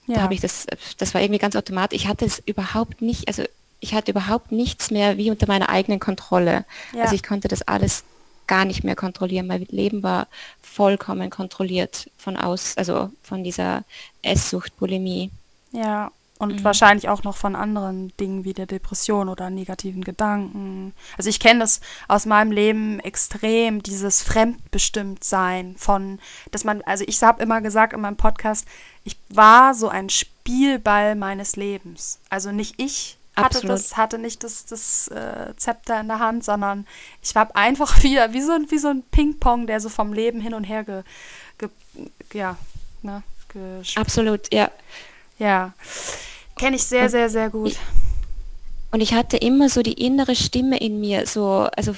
ja. 0.08 0.16
da 0.16 0.22
habe 0.22 0.34
ich 0.34 0.40
das, 0.40 0.66
das 0.98 1.14
war 1.14 1.22
irgendwie 1.22 1.40
ganz 1.40 1.58
automatisch. 1.58 2.02
Ich 2.02 2.08
hatte 2.08 2.24
es 2.24 2.40
überhaupt 2.40 3.02
nicht, 3.02 3.28
also 3.28 3.44
ich 3.82 3.94
hatte 3.94 4.12
überhaupt 4.12 4.54
nichts 4.54 4.92
mehr 4.92 5.18
wie 5.18 5.30
unter 5.30 5.48
meiner 5.48 5.68
eigenen 5.68 6.00
Kontrolle. 6.00 6.64
Ja. 6.94 7.04
Also 7.04 7.16
ich 7.16 7.24
konnte 7.24 7.50
das 7.50 7.64
alles 7.64 8.06
gar 8.50 8.66
nicht 8.66 8.84
mehr 8.84 8.96
kontrollieren. 8.96 9.48
Mein 9.48 9.66
Leben 9.70 10.04
war 10.04 10.28
vollkommen 10.62 11.30
kontrolliert 11.30 12.10
von 12.18 12.36
aus, 12.36 12.76
also 12.78 13.12
von 13.22 13.44
dieser 13.44 13.84
Esssucht, 14.24 14.76
Bulimie. 14.78 15.32
Ja, 15.72 16.12
und 16.40 16.56
mhm. 16.56 16.64
wahrscheinlich 16.64 17.10
auch 17.10 17.24
noch 17.24 17.38
von 17.38 17.56
anderen 17.56 18.12
Dingen 18.18 18.46
wie 18.46 18.54
der 18.54 18.66
Depression 18.66 19.30
oder 19.30 19.52
negativen 19.52 20.04
Gedanken. 20.04 20.94
Also 21.18 21.30
ich 21.30 21.40
kenne 21.40 21.60
das 21.60 21.80
aus 22.08 22.26
meinem 22.26 22.52
Leben 22.52 23.00
extrem, 23.02 23.84
dieses 23.84 24.24
Fremdbestimmtsein 24.24 25.76
von, 25.78 26.18
dass 26.52 26.64
man, 26.64 26.82
also 26.82 27.04
ich 27.08 27.22
habe 27.22 27.44
immer 27.44 27.62
gesagt 27.62 27.94
in 27.94 28.02
meinem 28.02 28.18
Podcast, 28.18 28.66
ich 29.04 29.16
war 29.30 29.76
so 29.76 29.90
ein 29.90 30.10
Spielball 30.10 31.16
meines 31.16 31.56
Lebens. 31.56 32.20
Also 32.30 32.52
nicht 32.52 32.82
ich 32.82 33.19
hatte 33.44 33.68
das, 33.68 33.98
hatte 33.98 34.18
nicht 34.18 34.44
das, 34.44 34.66
das 34.66 35.08
äh, 35.10 35.54
Zepter 35.58 36.00
in 36.00 36.08
der 36.08 36.20
Hand, 36.20 36.44
sondern 36.44 36.88
ich 37.22 37.34
war 37.36 37.56
einfach 37.56 38.04
wieder 38.04 38.34
wie 38.34 38.42
so, 38.42 38.52
wie 38.70 38.78
so 38.78 38.90
ein 38.90 39.04
Ping-Pong, 39.12 39.68
der 39.68 39.80
so 39.80 39.90
vom 39.90 40.14
Leben 40.14 40.42
hin 40.42 40.54
und 40.54 40.64
her 40.64 40.84
ge, 40.84 41.04
ge 41.58 41.70
ja, 42.34 42.58
ne, 43.02 43.24
Absolut, 43.96 44.54
ja. 44.54 44.70
Ja. 45.40 45.74
Kenne 46.58 46.76
ich 46.76 46.84
sehr, 46.84 47.10
sehr, 47.10 47.30
sehr 47.30 47.50
gut. 47.50 47.78
und 48.92 49.02
ich 49.02 49.14
hatte 49.14 49.38
immer 49.38 49.70
so 49.70 49.82
die 49.82 49.94
innere 49.94 50.36
Stimme 50.36 50.78
in 50.78 51.00
mir, 51.00 51.26
so, 51.26 51.68
also 51.76 51.96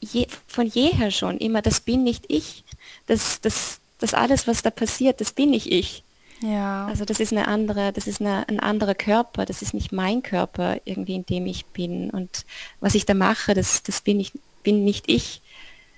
je, 0.00 0.26
von 0.46 0.66
jeher 0.66 1.10
schon 1.10 1.38
immer, 1.38 1.62
das 1.62 1.80
bin 1.80 2.04
nicht 2.04 2.24
ich. 2.28 2.64
Das, 3.06 3.40
das, 3.40 3.80
das 3.98 4.14
alles, 4.14 4.46
was 4.46 4.62
da 4.62 4.70
passiert, 4.70 5.20
das 5.20 5.32
bin 5.32 5.50
nicht 5.50 5.70
ich. 5.70 6.02
Ja. 6.40 6.86
Also 6.86 7.04
das 7.04 7.20
ist 7.20 7.32
eine 7.32 7.48
andere, 7.48 7.92
das 7.92 8.06
ist 8.06 8.20
eine, 8.20 8.48
ein 8.48 8.60
anderer 8.60 8.94
Körper, 8.94 9.44
das 9.46 9.62
ist 9.62 9.74
nicht 9.74 9.92
mein 9.92 10.22
Körper 10.22 10.78
irgendwie, 10.84 11.14
in 11.14 11.26
dem 11.26 11.46
ich 11.46 11.66
bin. 11.66 12.10
Und 12.10 12.44
was 12.80 12.94
ich 12.94 13.06
da 13.06 13.14
mache, 13.14 13.54
das, 13.54 13.82
das 13.82 14.00
bin, 14.00 14.20
ich, 14.20 14.32
bin 14.62 14.84
nicht 14.84 15.04
ich. 15.08 15.42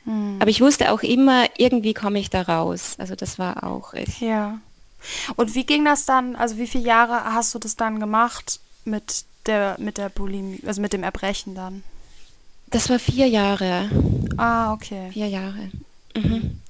Hm. 0.04 0.36
Aber 0.38 0.50
ich 0.50 0.60
wusste 0.60 0.92
auch 0.92 1.02
immer, 1.02 1.46
irgendwie 1.56 1.94
komme 1.94 2.18
ich 2.18 2.30
da 2.30 2.42
raus. 2.42 2.94
Also 2.98 3.14
das 3.14 3.38
war 3.38 3.64
auch 3.64 3.94
ich. 3.94 4.20
Ja. 4.20 4.60
Und 5.36 5.54
wie 5.54 5.64
ging 5.64 5.84
das 5.84 6.04
dann, 6.04 6.36
also 6.36 6.56
wie 6.58 6.66
viele 6.66 6.84
Jahre 6.84 7.24
hast 7.24 7.54
du 7.54 7.58
das 7.58 7.76
dann 7.76 8.00
gemacht 8.00 8.60
mit 8.84 9.24
der, 9.46 9.76
mit 9.78 9.98
der 9.98 10.08
Bulimie, 10.08 10.60
also 10.66 10.80
mit 10.80 10.92
dem 10.92 11.02
Erbrechen 11.02 11.54
dann? 11.54 11.82
Das 12.70 12.90
war 12.90 12.98
vier 12.98 13.28
Jahre. 13.28 13.88
Ah, 14.36 14.72
okay. 14.72 15.10
Vier 15.12 15.28
Jahre. 15.28 15.70
Mhm. 16.16 16.60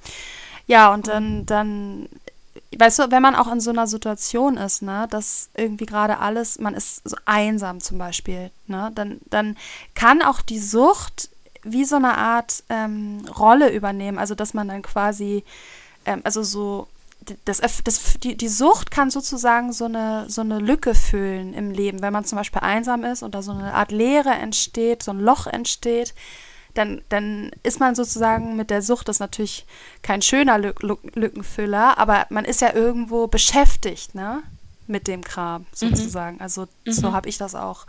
Ja, 0.67 0.93
und 0.93 1.07
dann, 1.07 1.45
dann 1.45 2.07
weißt 2.75 2.99
du, 2.99 3.11
wenn 3.11 3.21
man 3.21 3.35
auch 3.35 3.51
in 3.51 3.59
so 3.59 3.69
einer 3.69 3.87
Situation 3.87 4.57
ist, 4.57 4.81
ne, 4.81 5.07
dass 5.09 5.49
irgendwie 5.55 5.85
gerade 5.85 6.19
alles, 6.19 6.59
man 6.59 6.73
ist 6.73 7.07
so 7.07 7.15
einsam 7.25 7.79
zum 7.79 7.97
Beispiel, 7.97 8.51
ne, 8.65 8.91
dann, 8.95 9.19
dann 9.29 9.57
kann 9.95 10.21
auch 10.21 10.41
die 10.41 10.59
Sucht 10.59 11.29
wie 11.63 11.85
so 11.85 11.95
eine 11.95 12.17
Art 12.17 12.63
ähm, 12.69 13.25
Rolle 13.37 13.71
übernehmen, 13.73 14.17
also 14.17 14.35
dass 14.35 14.53
man 14.53 14.67
dann 14.67 14.81
quasi, 14.81 15.43
ähm, 16.05 16.21
also 16.23 16.43
so 16.43 16.87
das, 17.45 17.61
das, 17.83 18.19
die, 18.23 18.35
die 18.35 18.47
Sucht 18.47 18.91
kann 18.91 19.09
sozusagen 19.09 19.73
so 19.73 19.85
eine, 19.85 20.29
so 20.29 20.41
eine 20.41 20.59
Lücke 20.59 20.95
füllen 20.95 21.53
im 21.53 21.71
Leben. 21.71 22.01
Wenn 22.01 22.13
man 22.13 22.23
zum 22.23 22.37
Beispiel 22.37 22.61
einsam 22.61 23.03
ist 23.03 23.21
und 23.21 23.35
da 23.35 23.41
so 23.41 23.51
eine 23.51 23.73
Art 23.73 23.91
Leere 23.91 24.29
entsteht, 24.29 25.03
so 25.03 25.11
ein 25.11 25.19
Loch 25.19 25.47
entsteht, 25.47 26.13
dann, 26.77 27.01
dann 27.09 27.51
ist 27.63 27.79
man 27.79 27.95
sozusagen 27.95 28.55
mit 28.55 28.69
der 28.69 28.81
Sucht, 28.81 29.07
das 29.07 29.17
ist 29.17 29.21
natürlich 29.21 29.65
kein 30.01 30.21
schöner 30.21 30.57
Lück 30.57 30.81
Lückenfüller, 30.81 31.97
aber 31.97 32.27
man 32.29 32.45
ist 32.45 32.61
ja 32.61 32.73
irgendwo 32.73 33.27
beschäftigt, 33.27 34.15
ne? 34.15 34.43
Mit 34.85 35.07
dem 35.07 35.23
Kram 35.23 35.61
mhm. 35.61 35.65
sozusagen. 35.73 36.35
Mhm. 36.37 36.41
Also 36.41 36.67
so 36.85 37.09
mhm. 37.09 37.13
habe 37.13 37.29
ich 37.29 37.37
das 37.37 37.55
auch 37.55 37.85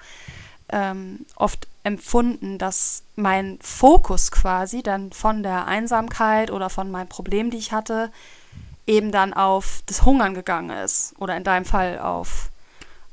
ähm, 0.70 1.26
oft 1.36 1.68
empfunden, 1.84 2.58
dass 2.58 3.02
mein 3.16 3.58
Fokus 3.62 4.30
quasi 4.30 4.82
dann 4.82 5.12
von 5.12 5.42
der 5.42 5.66
Einsamkeit 5.66 6.50
oder 6.50 6.70
von 6.70 6.90
meinem 6.90 7.08
Problem, 7.08 7.50
die 7.50 7.56
ich 7.56 7.72
hatte, 7.72 8.10
eben 8.86 9.12
dann 9.12 9.32
auf 9.32 9.82
das 9.86 10.04
Hungern 10.04 10.34
gegangen 10.34 10.70
ist. 10.70 11.14
Oder 11.18 11.36
in 11.36 11.44
deinem 11.44 11.64
Fall 11.64 11.98
auf, 11.98 12.50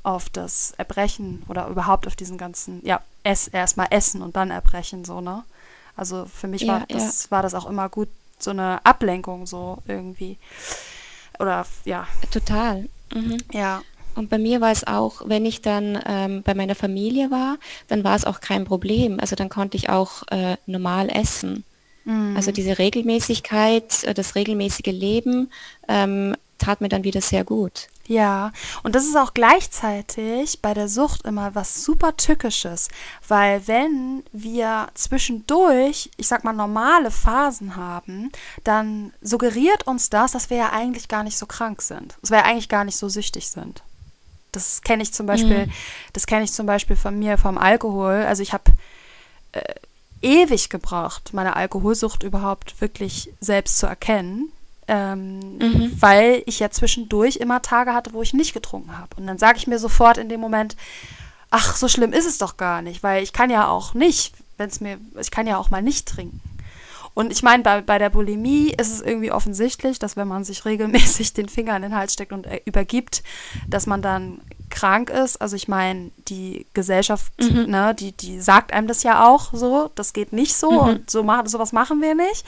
auf 0.04 0.30
das 0.30 0.74
Erbrechen 0.78 1.44
oder 1.48 1.68
überhaupt 1.68 2.08
auf 2.08 2.16
diesen 2.16 2.38
ganzen, 2.38 2.86
ja, 2.86 3.02
ess, 3.24 3.48
erstmal 3.48 3.88
essen 3.92 4.22
und 4.22 4.36
dann 4.36 4.52
erbrechen, 4.52 5.06
so, 5.06 5.22
ne? 5.22 5.44
Also 5.96 6.26
für 6.26 6.48
mich 6.48 6.62
ja, 6.62 6.74
war, 6.74 6.86
das, 6.88 7.26
ja. 7.26 7.32
war 7.32 7.43
das 7.43 7.54
auch 7.54 7.70
immer 7.70 7.89
gut, 7.89 8.10
so 8.39 8.52
eine 8.52 8.86
Ablenkung 8.86 9.48
so 9.48 9.78
irgendwie. 9.88 10.38
Oder 11.39 11.66
ja. 11.86 12.08
Total. 12.32 12.88
Mhm. 13.14 13.38
Ja. 13.52 13.82
Und 14.16 14.30
bei 14.30 14.38
mir 14.38 14.62
war 14.62 14.72
es 14.72 14.88
auch, 14.88 15.24
wenn 15.26 15.46
ich 15.46 15.62
dann 15.62 16.00
ähm, 16.06 16.41
bei 16.43 16.54
meiner 16.54 16.76
Familie 16.76 17.32
war, 17.32 17.58
dann 17.89 18.04
war 18.04 18.16
es 18.16 18.24
auch 18.26 18.39
kein 18.39 18.64
Problem. 18.64 19.20
Also 19.20 19.36
dann 19.36 19.50
konnte 19.50 19.76
ich 19.76 19.89
auch 19.89 20.24
äh, 20.30 20.56
normal 20.66 21.10
essen. 21.10 21.66
Mhm. 22.06 22.36
Also 22.36 22.52
diese 22.52 22.80
Regelmäßigkeit, 22.80 24.06
äh, 24.06 24.14
das 24.14 24.36
regelmäßige 24.36 24.93
Leben 24.93 25.52
ähm, 25.89 26.36
tat 26.58 26.80
mir 26.80 26.89
dann 26.89 27.04
wieder 27.04 27.22
sehr 27.22 27.43
gut. 27.43 27.88
Ja, 28.08 28.51
und 28.84 28.93
das 28.93 29.06
ist 29.06 29.18
auch 29.18 29.34
gleichzeitig 29.34 30.62
bei 30.62 30.76
der 30.76 30.88
Sucht 30.88 31.24
immer 31.24 31.56
was 31.56 31.84
super 31.84 32.16
Tückisches, 32.16 32.89
weil 33.28 33.68
wenn 33.68 34.24
wir 34.32 34.89
zwischendurch, 34.93 36.12
ich 36.18 36.28
sag 36.28 36.43
mal, 36.43 36.53
normale 36.53 37.10
Phasen 37.10 37.76
haben, 37.76 38.32
dann 38.64 39.12
suggeriert 39.22 39.88
uns 39.88 40.12
das, 40.12 40.34
dass 40.34 40.51
wir 40.51 40.58
ja 40.58 40.70
eigentlich 40.72 41.08
gar 41.08 41.24
nicht 41.24 41.38
so 41.38 41.47
krank 41.47 41.82
sind, 41.82 42.16
dass 42.22 42.30
wir 42.30 42.39
ja 42.39 42.45
eigentlich 42.45 42.70
gar 42.70 42.84
nicht 42.84 42.97
so 42.97 43.10
süchtig 43.10 43.49
sind. 43.49 43.82
Das 44.51 44.84
kenne 44.84 45.01
ich 45.01 45.12
zum 45.12 45.26
Beispiel, 45.26 45.66
mhm. 45.66 45.72
das 46.14 46.28
kenne 46.28 46.45
ich 46.45 46.53
zum 46.53 46.68
Beispiel 46.68 46.95
von 46.95 47.18
mir 47.18 47.39
vom 47.39 47.58
Alkohol. 47.58 48.24
Also 48.28 48.43
ich 48.43 48.53
habe 48.53 48.72
äh, 49.51 49.74
ewig 50.22 50.70
gebraucht, 50.70 51.34
meine 51.34 51.56
Alkoholsucht 51.56 52.22
überhaupt 52.22 52.80
wirklich 52.82 53.34
selbst 53.41 53.80
zu 53.80 53.88
erkennen 53.88 54.51
ähm, 54.88 55.58
mhm. 55.58 55.98
weil 56.00 56.44
ich 56.46 56.60
ja 56.60 56.70
zwischendurch 56.70 57.38
immer 57.38 57.62
Tage 57.62 57.94
hatte, 57.94 58.14
wo 58.14 58.22
ich 58.22 58.34
nicht 58.34 58.54
getrunken 58.54 58.98
habe. 58.98 59.16
Und 59.18 59.28
dann 59.28 59.38
sage 59.38 59.58
ich 59.58 59.68
mir 59.68 59.80
sofort 59.80 60.18
in 60.18 60.30
dem 60.30 60.40
Moment, 60.40 60.76
ach, 61.50 61.76
so 61.76 61.88
schlimm 61.88 62.14
ist 62.14 62.26
es 62.26 62.38
doch 62.38 62.58
gar 62.58 62.82
nicht, 62.82 63.04
weil 63.04 63.24
ich 63.24 63.34
kann 63.34 63.50
ja 63.50 63.68
auch 63.68 63.94
nicht, 63.94 64.34
wenn 64.58 64.70
es 64.70 64.82
mir, 64.82 64.98
ich 65.20 65.32
kann 65.32 65.48
ja 65.48 65.58
auch 65.58 65.70
mal 65.70 65.82
nicht 65.82 66.08
trinken. 66.08 66.42
Und 67.16 67.32
ich 67.32 67.44
meine, 67.44 67.64
bei, 67.64 67.82
bei 67.82 67.98
der 67.98 68.10
Bulimie 68.10 68.74
ist 68.78 68.92
es 68.92 69.02
irgendwie 69.02 69.32
offensichtlich, 69.32 70.00
dass 70.00 70.18
wenn 70.18 70.28
man 70.28 70.44
sich 70.44 70.66
regelmäßig 70.66 71.34
den 71.34 71.48
Finger 71.48 71.76
in 71.78 71.82
den 71.82 71.96
Hals 71.96 72.14
steckt 72.14 72.34
und 72.34 72.46
äh, 72.46 72.62
übergibt, 72.66 73.24
dass 73.68 73.88
man 73.88 74.02
dann 74.02 74.42
krank 74.70 75.10
ist. 75.10 75.38
Also 75.42 75.56
ich 75.56 75.70
meine, 75.70 76.12
die 76.28 76.66
Gesellschaft, 76.74 77.32
mhm. 77.42 77.70
ne, 77.70 77.96
die, 77.96 78.12
die 78.12 78.42
sagt 78.42 78.74
einem 78.74 78.88
das 78.88 79.04
ja 79.04 79.26
auch 79.26 79.54
so, 79.54 79.90
das 79.96 80.12
geht 80.12 80.34
nicht 80.34 80.56
so 80.56 80.72
mhm. 80.72 80.80
und 80.80 81.10
so 81.10 81.24
machen, 81.24 81.48
sowas 81.48 81.72
machen 81.72 82.02
wir 82.02 82.16
nicht. 82.16 82.44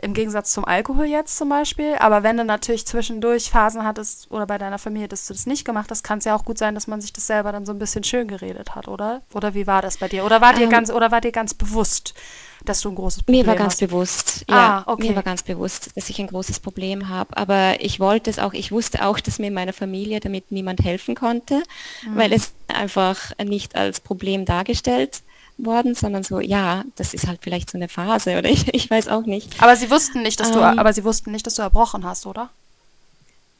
Im 0.00 0.14
Gegensatz 0.14 0.52
zum 0.52 0.64
Alkohol 0.64 1.06
jetzt 1.06 1.36
zum 1.36 1.48
Beispiel. 1.48 1.96
Aber 1.98 2.22
wenn 2.22 2.36
du 2.36 2.44
natürlich 2.44 2.86
zwischendurch 2.86 3.50
Phasen 3.50 3.84
hattest 3.84 4.30
oder 4.30 4.46
bei 4.46 4.58
deiner 4.58 4.78
Familie, 4.78 5.08
dass 5.08 5.26
du 5.26 5.32
das 5.32 5.46
nicht 5.46 5.64
gemacht 5.64 5.90
hast, 5.90 6.04
kann 6.04 6.18
es 6.18 6.24
ja 6.24 6.36
auch 6.36 6.44
gut 6.44 6.58
sein, 6.58 6.74
dass 6.74 6.86
man 6.86 7.00
sich 7.00 7.12
das 7.12 7.26
selber 7.26 7.52
dann 7.52 7.66
so 7.66 7.72
ein 7.72 7.78
bisschen 7.78 8.04
schön 8.04 8.28
geredet 8.28 8.74
hat, 8.74 8.88
oder? 8.88 9.22
Oder 9.34 9.54
wie 9.54 9.66
war 9.66 9.82
das 9.82 9.96
bei 9.96 10.08
dir? 10.08 10.24
Oder 10.24 10.40
war 10.40 10.54
dir 10.54 10.64
ähm, 10.64 10.70
ganz 10.70 10.90
oder 10.90 11.10
war 11.10 11.20
dir 11.20 11.32
ganz 11.32 11.52
bewusst, 11.54 12.14
dass 12.64 12.80
du 12.80 12.90
ein 12.90 12.94
großes 12.94 13.24
Problem 13.24 13.40
hast? 13.40 13.46
Mir 13.46 13.50
war 13.50 13.56
ganz 13.56 13.72
hast? 13.74 13.80
bewusst, 13.80 14.44
ja. 14.48 14.84
Ah, 14.86 14.92
okay. 14.92 15.08
Mir 15.08 15.16
war 15.16 15.22
ganz 15.22 15.42
bewusst, 15.42 15.90
dass 15.96 16.08
ich 16.08 16.18
ein 16.20 16.28
großes 16.28 16.60
Problem 16.60 17.08
habe. 17.08 17.36
Aber 17.36 17.80
ich 17.80 17.98
wollte 17.98 18.30
es 18.30 18.38
auch, 18.38 18.52
ich 18.52 18.70
wusste 18.70 19.04
auch, 19.04 19.18
dass 19.18 19.38
mir 19.38 19.48
in 19.48 19.54
meiner 19.54 19.72
Familie 19.72 20.20
damit 20.20 20.52
niemand 20.52 20.84
helfen 20.84 21.14
konnte, 21.14 21.62
mhm. 22.04 22.16
weil 22.16 22.32
es 22.32 22.52
einfach 22.68 23.32
nicht 23.44 23.74
als 23.74 24.00
Problem 24.00 24.44
dargestellt 24.44 25.22
worden, 25.58 25.94
sondern 25.94 26.22
so, 26.22 26.40
ja, 26.40 26.84
das 26.96 27.14
ist 27.14 27.26
halt 27.26 27.40
vielleicht 27.42 27.70
so 27.70 27.78
eine 27.78 27.88
Phase 27.88 28.38
oder 28.38 28.48
ich, 28.48 28.72
ich 28.74 28.90
weiß 28.90 29.08
auch 29.08 29.26
nicht. 29.26 29.62
Aber 29.62 29.76
sie 29.76 29.90
wussten 29.90 30.22
nicht, 30.22 30.40
dass 30.40 30.48
ähm, 30.48 30.54
du, 30.54 30.62
aber 30.62 30.92
sie 30.92 31.04
wussten 31.04 31.32
nicht, 31.32 31.46
dass 31.46 31.54
du 31.54 31.62
erbrochen 31.62 32.04
hast, 32.04 32.26
oder? 32.26 32.50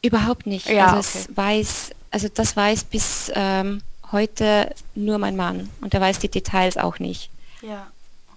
Überhaupt 0.02 0.46
nicht. 0.46 0.68
Ja, 0.68 0.94
also 0.94 1.18
okay. 1.18 1.28
weiß, 1.34 1.90
also 2.10 2.28
das 2.32 2.56
weiß 2.56 2.84
bis 2.84 3.32
ähm, 3.34 3.82
heute 4.12 4.74
nur 4.94 5.18
mein 5.18 5.36
Mann 5.36 5.68
und 5.80 5.92
der 5.92 6.00
weiß 6.00 6.20
die 6.20 6.28
Details 6.28 6.76
auch 6.76 6.98
nicht. 6.98 7.30
Ja, 7.62 7.88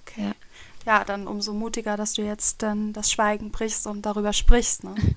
okay. 0.02 0.34
Ja. 0.86 0.98
ja, 0.98 1.04
dann 1.04 1.28
umso 1.28 1.54
mutiger, 1.54 1.98
dass 1.98 2.14
du 2.14 2.24
jetzt 2.24 2.64
dann 2.64 2.94
das 2.94 3.12
Schweigen 3.12 3.52
brichst 3.52 3.86
und 3.86 4.06
darüber 4.06 4.34
sprichst. 4.34 4.84
Ne? 4.84 4.96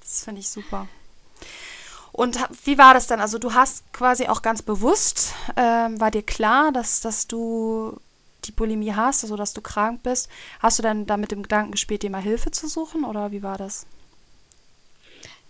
Das 0.00 0.22
finde 0.22 0.40
ich 0.40 0.48
super. 0.48 0.86
Und 2.16 2.38
wie 2.64 2.78
war 2.78 2.94
das 2.94 3.06
dann? 3.06 3.20
Also 3.20 3.38
du 3.38 3.52
hast 3.52 3.92
quasi 3.92 4.26
auch 4.26 4.40
ganz 4.40 4.62
bewusst, 4.62 5.34
ähm, 5.54 6.00
war 6.00 6.10
dir 6.10 6.22
klar, 6.22 6.72
dass, 6.72 7.02
dass 7.02 7.26
du 7.26 8.00
die 8.46 8.52
Bulimie 8.52 8.94
hast, 8.94 9.22
also 9.22 9.36
dass 9.36 9.52
du 9.52 9.60
krank 9.60 10.02
bist. 10.02 10.30
Hast 10.60 10.78
du 10.78 10.82
dann 10.82 11.04
da 11.04 11.18
mit 11.18 11.30
dem 11.30 11.42
Gedanken 11.42 11.72
gespielt, 11.72 12.02
dir 12.02 12.08
mal 12.08 12.22
Hilfe 12.22 12.50
zu 12.50 12.68
suchen 12.68 13.04
oder 13.04 13.32
wie 13.32 13.42
war 13.42 13.58
das? 13.58 13.84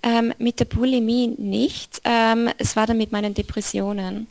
Ähm, 0.02 0.34
mit 0.38 0.58
der 0.58 0.64
Bulimie 0.64 1.28
nicht. 1.38 2.00
Ähm, 2.02 2.50
es 2.58 2.74
war 2.74 2.88
dann 2.88 2.98
mit 2.98 3.12
meinen 3.12 3.34
Depressionen, 3.34 4.26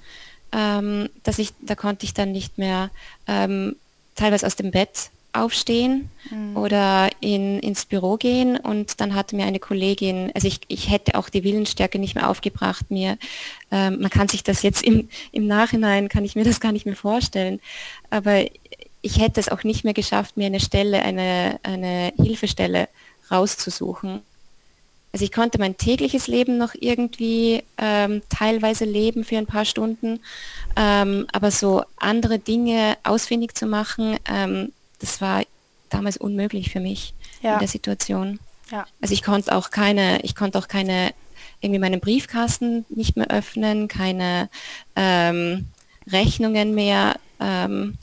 ähm, 0.51 1.09
dass 1.23 1.39
ich, 1.39 1.53
da 1.61 1.75
konnte 1.75 2.05
ich 2.05 2.13
dann 2.13 2.33
nicht 2.33 2.57
mehr 2.57 2.89
ähm, 3.27 3.77
teilweise 4.15 4.45
aus 4.45 4.57
dem 4.57 4.71
Bett 4.71 5.09
aufstehen 5.35 6.09
mhm. 6.29 6.57
oder 6.57 7.09
in, 7.19 7.59
ins 7.59 7.85
Büro 7.85 8.17
gehen 8.17 8.57
und 8.57 8.99
dann 9.01 9.15
hatte 9.15 9.35
mir 9.35 9.45
eine 9.45 9.59
Kollegin, 9.59 10.31
also 10.33 10.47
ich, 10.47 10.61
ich 10.67 10.89
hätte 10.89 11.15
auch 11.15 11.29
die 11.29 11.43
Willensstärke 11.43 11.99
nicht 11.99 12.15
mehr 12.15 12.29
aufgebracht, 12.29 12.89
mir, 12.89 13.17
ähm, 13.71 13.99
man 14.01 14.09
kann 14.09 14.27
sich 14.27 14.43
das 14.43 14.63
jetzt 14.63 14.83
im, 14.83 15.09
im 15.31 15.47
Nachhinein, 15.47 16.09
kann 16.09 16.25
ich 16.25 16.35
mir 16.35 16.43
das 16.43 16.59
gar 16.59 16.71
nicht 16.71 16.85
mehr 16.85 16.95
vorstellen, 16.95 17.59
aber 18.09 18.45
ich 19.01 19.19
hätte 19.19 19.39
es 19.39 19.49
auch 19.49 19.63
nicht 19.63 19.83
mehr 19.83 19.93
geschafft, 19.93 20.35
mir 20.37 20.47
eine 20.47 20.59
Stelle, 20.59 21.03
eine, 21.03 21.59
eine 21.63 22.11
Hilfestelle 22.17 22.87
rauszusuchen. 23.29 24.21
Also 25.15 25.23
ich 25.23 25.31
konnte 25.31 25.59
mein 25.59 25.77
tägliches 25.77 26.27
Leben 26.27 26.57
noch 26.57 26.73
irgendwie 26.73 27.63
ähm, 27.77 28.21
teilweise 28.27 28.83
leben 28.83 29.23
für 29.23 29.37
ein 29.37 29.45
paar 29.45 29.63
Stunden, 29.63 30.19
ähm, 30.75 31.25
aber 31.31 31.51
so 31.51 31.83
andere 31.95 32.37
Dinge 32.37 32.97
ausfindig 33.03 33.55
zu 33.55 33.65
machen, 33.65 34.17
ähm, 34.29 34.73
das 34.99 35.21
war 35.21 35.43
damals 35.89 36.17
unmöglich 36.17 36.71
für 36.71 36.79
mich 36.79 37.13
ja. 37.41 37.53
in 37.53 37.59
der 37.59 37.67
Situation. 37.67 38.39
Ja. 38.71 38.85
Also 39.01 39.13
ich 39.13 39.23
konnte 39.23 39.55
auch 39.55 39.69
keine, 39.69 40.21
ich 40.21 40.35
konnte 40.35 40.57
auch 40.57 40.67
keine, 40.67 41.13
irgendwie 41.61 41.79
meinen 41.79 41.99
Briefkasten 41.99 42.85
nicht 42.89 43.15
mehr 43.15 43.29
öffnen, 43.29 43.87
keine 43.87 44.49
ähm, 44.95 45.67
Rechnungen 46.07 46.73
mehr 46.73 47.15
ähm, 47.39 47.97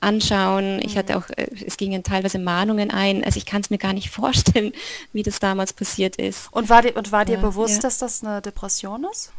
anschauen. 0.00 0.80
Ich 0.82 0.96
hatte 0.96 1.14
mhm. 1.14 1.18
auch, 1.18 1.30
äh, 1.30 1.48
es 1.66 1.76
gingen 1.76 2.02
teilweise 2.02 2.38
Mahnungen 2.38 2.90
ein. 2.90 3.24
Also 3.24 3.38
ich 3.38 3.46
kann 3.46 3.62
es 3.62 3.70
mir 3.70 3.78
gar 3.78 3.92
nicht 3.92 4.10
vorstellen, 4.10 4.72
wie 5.12 5.22
das 5.22 5.40
damals 5.40 5.72
passiert 5.72 6.16
ist. 6.16 6.48
Und 6.52 6.68
war 6.68 6.82
dir, 6.82 6.96
und 6.96 7.10
war 7.10 7.24
dir 7.24 7.38
äh, 7.38 7.40
bewusst, 7.40 7.76
ja. 7.76 7.80
dass 7.80 7.98
das 7.98 8.22
eine 8.22 8.42
Depression 8.42 9.06
ist? 9.10 9.32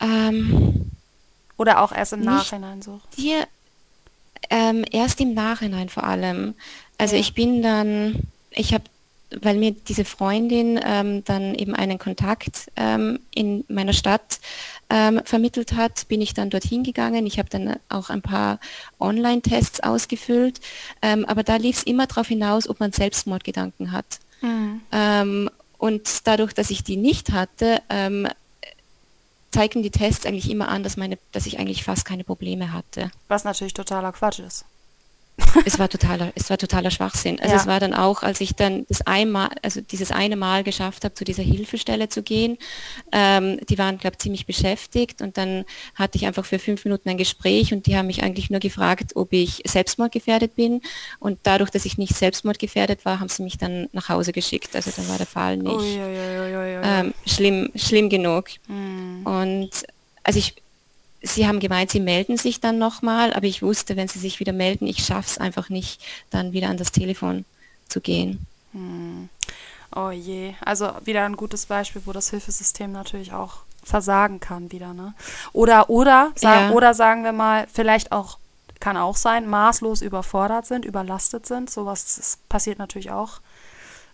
Ähm, 0.00 0.90
Oder 1.56 1.80
auch 1.80 1.92
erst 1.92 2.12
im 2.12 2.20
Nachhinein 2.20 2.82
so? 2.82 3.00
Dir, 3.16 3.46
ähm, 4.50 4.84
erst 4.90 5.20
im 5.20 5.34
Nachhinein 5.34 5.88
vor 5.88 6.04
allem. 6.04 6.54
Also 6.98 7.14
ja. 7.14 7.20
ich 7.20 7.34
bin 7.34 7.62
dann, 7.62 8.20
ich 8.50 8.72
habe, 8.74 8.84
weil 9.40 9.56
mir 9.56 9.72
diese 9.72 10.04
Freundin 10.04 10.80
ähm, 10.84 11.24
dann 11.24 11.54
eben 11.54 11.74
einen 11.74 11.98
Kontakt 11.98 12.70
ähm, 12.76 13.20
in 13.34 13.64
meiner 13.68 13.92
Stadt 13.92 14.38
ähm, 14.90 15.20
vermittelt 15.24 15.72
hat, 15.72 16.06
bin 16.08 16.20
ich 16.20 16.34
dann 16.34 16.50
dorthin 16.50 16.84
gegangen. 16.84 17.26
Ich 17.26 17.38
habe 17.38 17.48
dann 17.48 17.76
auch 17.88 18.10
ein 18.10 18.22
paar 18.22 18.60
Online-Tests 19.00 19.80
ausgefüllt, 19.80 20.60
ähm, 21.02 21.24
aber 21.24 21.42
da 21.42 21.56
lief 21.56 21.78
es 21.78 21.82
immer 21.82 22.06
darauf 22.06 22.28
hinaus, 22.28 22.68
ob 22.68 22.80
man 22.80 22.92
Selbstmordgedanken 22.92 23.92
hat. 23.92 24.20
Mhm. 24.40 24.80
Ähm, 24.92 25.50
und 25.78 26.26
dadurch, 26.26 26.54
dass 26.54 26.70
ich 26.70 26.84
die 26.84 26.96
nicht 26.96 27.32
hatte, 27.32 27.82
zeigten 29.54 29.82
die 29.82 29.90
Tests 29.90 30.26
eigentlich 30.26 30.50
immer 30.50 30.68
an, 30.68 30.82
dass, 30.82 30.96
meine, 30.96 31.16
dass 31.32 31.46
ich 31.46 31.58
eigentlich 31.58 31.84
fast 31.84 32.04
keine 32.04 32.24
Probleme 32.24 32.72
hatte. 32.72 33.10
Was 33.28 33.44
natürlich 33.44 33.72
totaler 33.72 34.12
Quatsch 34.12 34.40
ist. 34.40 34.64
es 35.64 35.78
war 35.78 35.88
totaler, 35.88 36.32
es 36.36 36.48
war 36.50 36.58
totaler 36.58 36.90
Schwachsinn. 36.90 37.40
Also 37.40 37.54
Ja. 37.54 37.60
es 37.60 37.66
war 37.66 37.80
dann 37.80 37.92
auch, 37.92 38.22
als 38.22 38.40
ich 38.40 38.54
dann 38.54 38.86
das 38.88 39.02
einmal, 39.06 39.48
also 39.62 39.80
dieses 39.80 40.12
eine 40.12 40.36
Mal 40.36 40.62
geschafft 40.62 41.04
habe, 41.04 41.14
zu 41.14 41.24
dieser 41.24 41.42
Hilfestelle 41.42 42.08
zu 42.08 42.22
gehen, 42.22 42.56
ähm, 43.10 43.58
die 43.68 43.76
waren, 43.78 43.98
glaube 43.98 44.14
ich, 44.14 44.18
ziemlich 44.22 44.46
beschäftigt 44.46 45.22
und 45.22 45.36
dann 45.36 45.64
hatte 45.96 46.18
ich 46.18 46.26
einfach 46.26 46.44
für 46.44 46.58
fünf 46.60 46.84
Minuten 46.84 47.08
ein 47.08 47.16
Gespräch 47.18 47.72
und 47.72 47.86
die 47.86 47.96
haben 47.96 48.06
mich 48.06 48.22
eigentlich 48.22 48.48
nur 48.50 48.60
gefragt, 48.60 49.16
ob 49.16 49.32
ich 49.32 49.62
selbstmordgefährdet 49.66 50.54
bin 50.54 50.82
und 51.18 51.38
dadurch, 51.42 51.70
dass 51.70 51.84
ich 51.84 51.98
nicht 51.98 52.14
selbstmordgefährdet 52.14 53.04
war, 53.04 53.18
haben 53.18 53.28
sie 53.28 53.42
mich 53.42 53.58
dann 53.58 53.88
nach 53.92 54.08
Hause 54.08 54.32
geschickt. 54.32 54.76
Also 54.76 54.92
dann 54.94 55.08
war 55.08 55.18
der 55.18 55.26
Fall 55.26 55.56
nicht 55.56 55.72
Uiuiuiui. 55.74 56.80
ähm, 56.84 57.14
schlimm, 57.26 57.70
schlimm 57.74 58.08
genug. 58.08 58.46
Hm. 58.68 59.22
Und 59.26 59.70
also 60.22 60.38
ich, 60.38 60.54
sie 61.24 61.46
haben 61.48 61.58
gemeint, 61.60 61.90
sie 61.90 62.00
melden 62.00 62.36
sich 62.36 62.60
dann 62.60 62.78
nochmal, 62.78 63.32
aber 63.32 63.46
ich 63.46 63.62
wusste, 63.62 63.96
wenn 63.96 64.08
sie 64.08 64.18
sich 64.18 64.40
wieder 64.40 64.52
melden, 64.52 64.86
ich 64.86 65.04
schaffe 65.04 65.28
es 65.30 65.38
einfach 65.38 65.68
nicht, 65.70 66.00
dann 66.30 66.52
wieder 66.52 66.68
an 66.68 66.76
das 66.76 66.92
Telefon 66.92 67.44
zu 67.88 68.00
gehen. 68.00 68.46
Oh 69.94 70.10
je. 70.10 70.54
Also 70.64 70.90
wieder 71.04 71.24
ein 71.24 71.36
gutes 71.36 71.66
Beispiel, 71.66 72.02
wo 72.04 72.12
das 72.12 72.30
Hilfesystem 72.30 72.92
natürlich 72.92 73.32
auch 73.32 73.58
versagen 73.82 74.40
kann 74.40 74.72
wieder, 74.72 74.92
ne? 74.94 75.14
Oder, 75.52 75.90
oder, 75.90 76.32
sa 76.36 76.68
Ja. 76.68 76.70
oder 76.70 76.94
sagen 76.94 77.22
wir 77.22 77.32
mal, 77.32 77.66
vielleicht 77.72 78.12
auch, 78.12 78.38
kann 78.80 78.96
auch 78.96 79.16
sein, 79.16 79.46
maßlos 79.48 80.02
überfordert 80.02 80.66
sind, 80.66 80.84
überlastet 80.84 81.46
sind. 81.46 81.70
Sowas 81.70 82.16
das 82.16 82.38
passiert 82.48 82.78
natürlich 82.78 83.10
auch. 83.10 83.40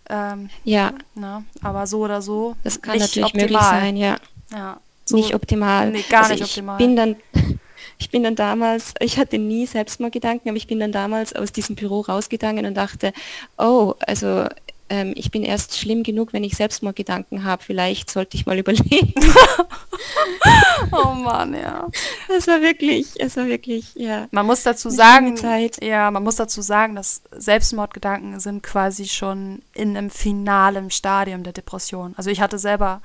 Ähm, 0.09 0.49
Ja, 0.63 0.93
ne? 1.15 1.43
Aber 1.63 1.87
so 1.87 1.99
oder 1.99 2.21
so. 2.21 2.55
das 2.63 2.81
kann 2.81 2.97
natürlich 2.99 3.25
optimal. 3.25 3.43
möglich 3.49 3.61
sein, 3.61 3.97
ja. 3.97 4.17
Ja. 4.51 4.79
So, 5.11 5.17
nicht 5.17 5.35
optimal. 5.35 5.91
Nee, 5.91 6.03
gar 6.09 6.23
also 6.23 6.33
nicht 6.33 6.41
ich 6.41 6.49
optimal. 6.49 6.77
Bin 6.77 6.95
dann, 6.95 7.15
ich 7.99 8.09
bin 8.09 8.23
dann 8.23 8.35
damals, 8.35 8.93
ich 8.99 9.17
hatte 9.17 9.37
nie 9.37 9.65
Selbstmordgedanken, 9.65 10.49
aber 10.49 10.57
ich 10.57 10.67
bin 10.67 10.79
dann 10.79 10.91
damals 10.91 11.33
aus 11.33 11.51
diesem 11.51 11.75
Büro 11.75 12.01
rausgegangen 12.01 12.65
und 12.65 12.75
dachte, 12.75 13.13
oh, 13.57 13.95
also 13.99 14.45
ähm, 14.91 15.13
ich 15.15 15.31
bin 15.31 15.43
erst 15.43 15.77
schlimm 15.77 16.03
genug, 16.03 16.33
wenn 16.33 16.43
ich 16.43 16.57
Selbstmordgedanken 16.57 17.45
habe. 17.45 17.63
Vielleicht 17.63 18.11
sollte 18.11 18.35
ich 18.35 18.45
mal 18.45 18.59
überlegen. 18.59 19.13
oh 20.91 21.13
Mann, 21.13 21.53
ja. 21.53 21.87
Es 22.27 22.45
war 22.47 22.61
wirklich, 22.61 23.07
es 23.17 23.37
war 23.37 23.47
wirklich, 23.47 23.95
ja. 23.95 24.27
Man 24.31 24.45
muss 24.45 24.63
dazu 24.63 24.89
sagen, 24.89 25.37
ja, 25.81 26.11
man 26.11 26.23
muss 26.23 26.35
dazu 26.35 26.61
sagen, 26.61 26.95
dass 26.95 27.21
Selbstmordgedanken 27.31 28.41
sind 28.41 28.63
quasi 28.63 29.05
schon 29.05 29.61
in 29.73 29.95
einem 29.95 30.09
finalen 30.09 30.91
Stadium 30.91 31.43
der 31.43 31.53
Depression. 31.53 32.13
Also 32.17 32.29
ich 32.29 32.41
hatte 32.41 32.59
selber 32.59 33.01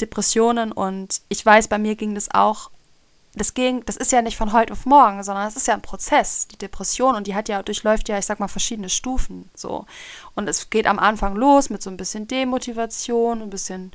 Depressionen 0.00 0.72
und 0.72 1.20
ich 1.28 1.44
weiß, 1.44 1.68
bei 1.68 1.78
mir 1.78 1.96
ging 1.96 2.14
das 2.14 2.32
auch, 2.32 2.70
das 3.34 3.54
ging, 3.54 3.84
das 3.86 3.96
ist 3.96 4.12
ja 4.12 4.22
nicht 4.22 4.36
von 4.36 4.52
heute 4.52 4.72
auf 4.72 4.86
morgen, 4.86 5.22
sondern 5.22 5.46
es 5.46 5.56
ist 5.56 5.66
ja 5.66 5.74
ein 5.74 5.82
Prozess, 5.82 6.48
die 6.48 6.56
Depression 6.56 7.14
und 7.14 7.26
die 7.26 7.34
hat 7.34 7.48
ja, 7.48 7.62
durchläuft 7.62 8.08
ja, 8.08 8.18
ich 8.18 8.26
sag 8.26 8.40
mal, 8.40 8.48
verschiedene 8.48 8.88
Stufen, 8.88 9.48
so. 9.54 9.86
Und 10.34 10.48
es 10.48 10.70
geht 10.70 10.86
am 10.86 10.98
Anfang 10.98 11.36
los 11.36 11.70
mit 11.70 11.82
so 11.82 11.90
ein 11.90 11.96
bisschen 11.96 12.26
Demotivation, 12.26 13.42
ein 13.42 13.50
bisschen, 13.50 13.92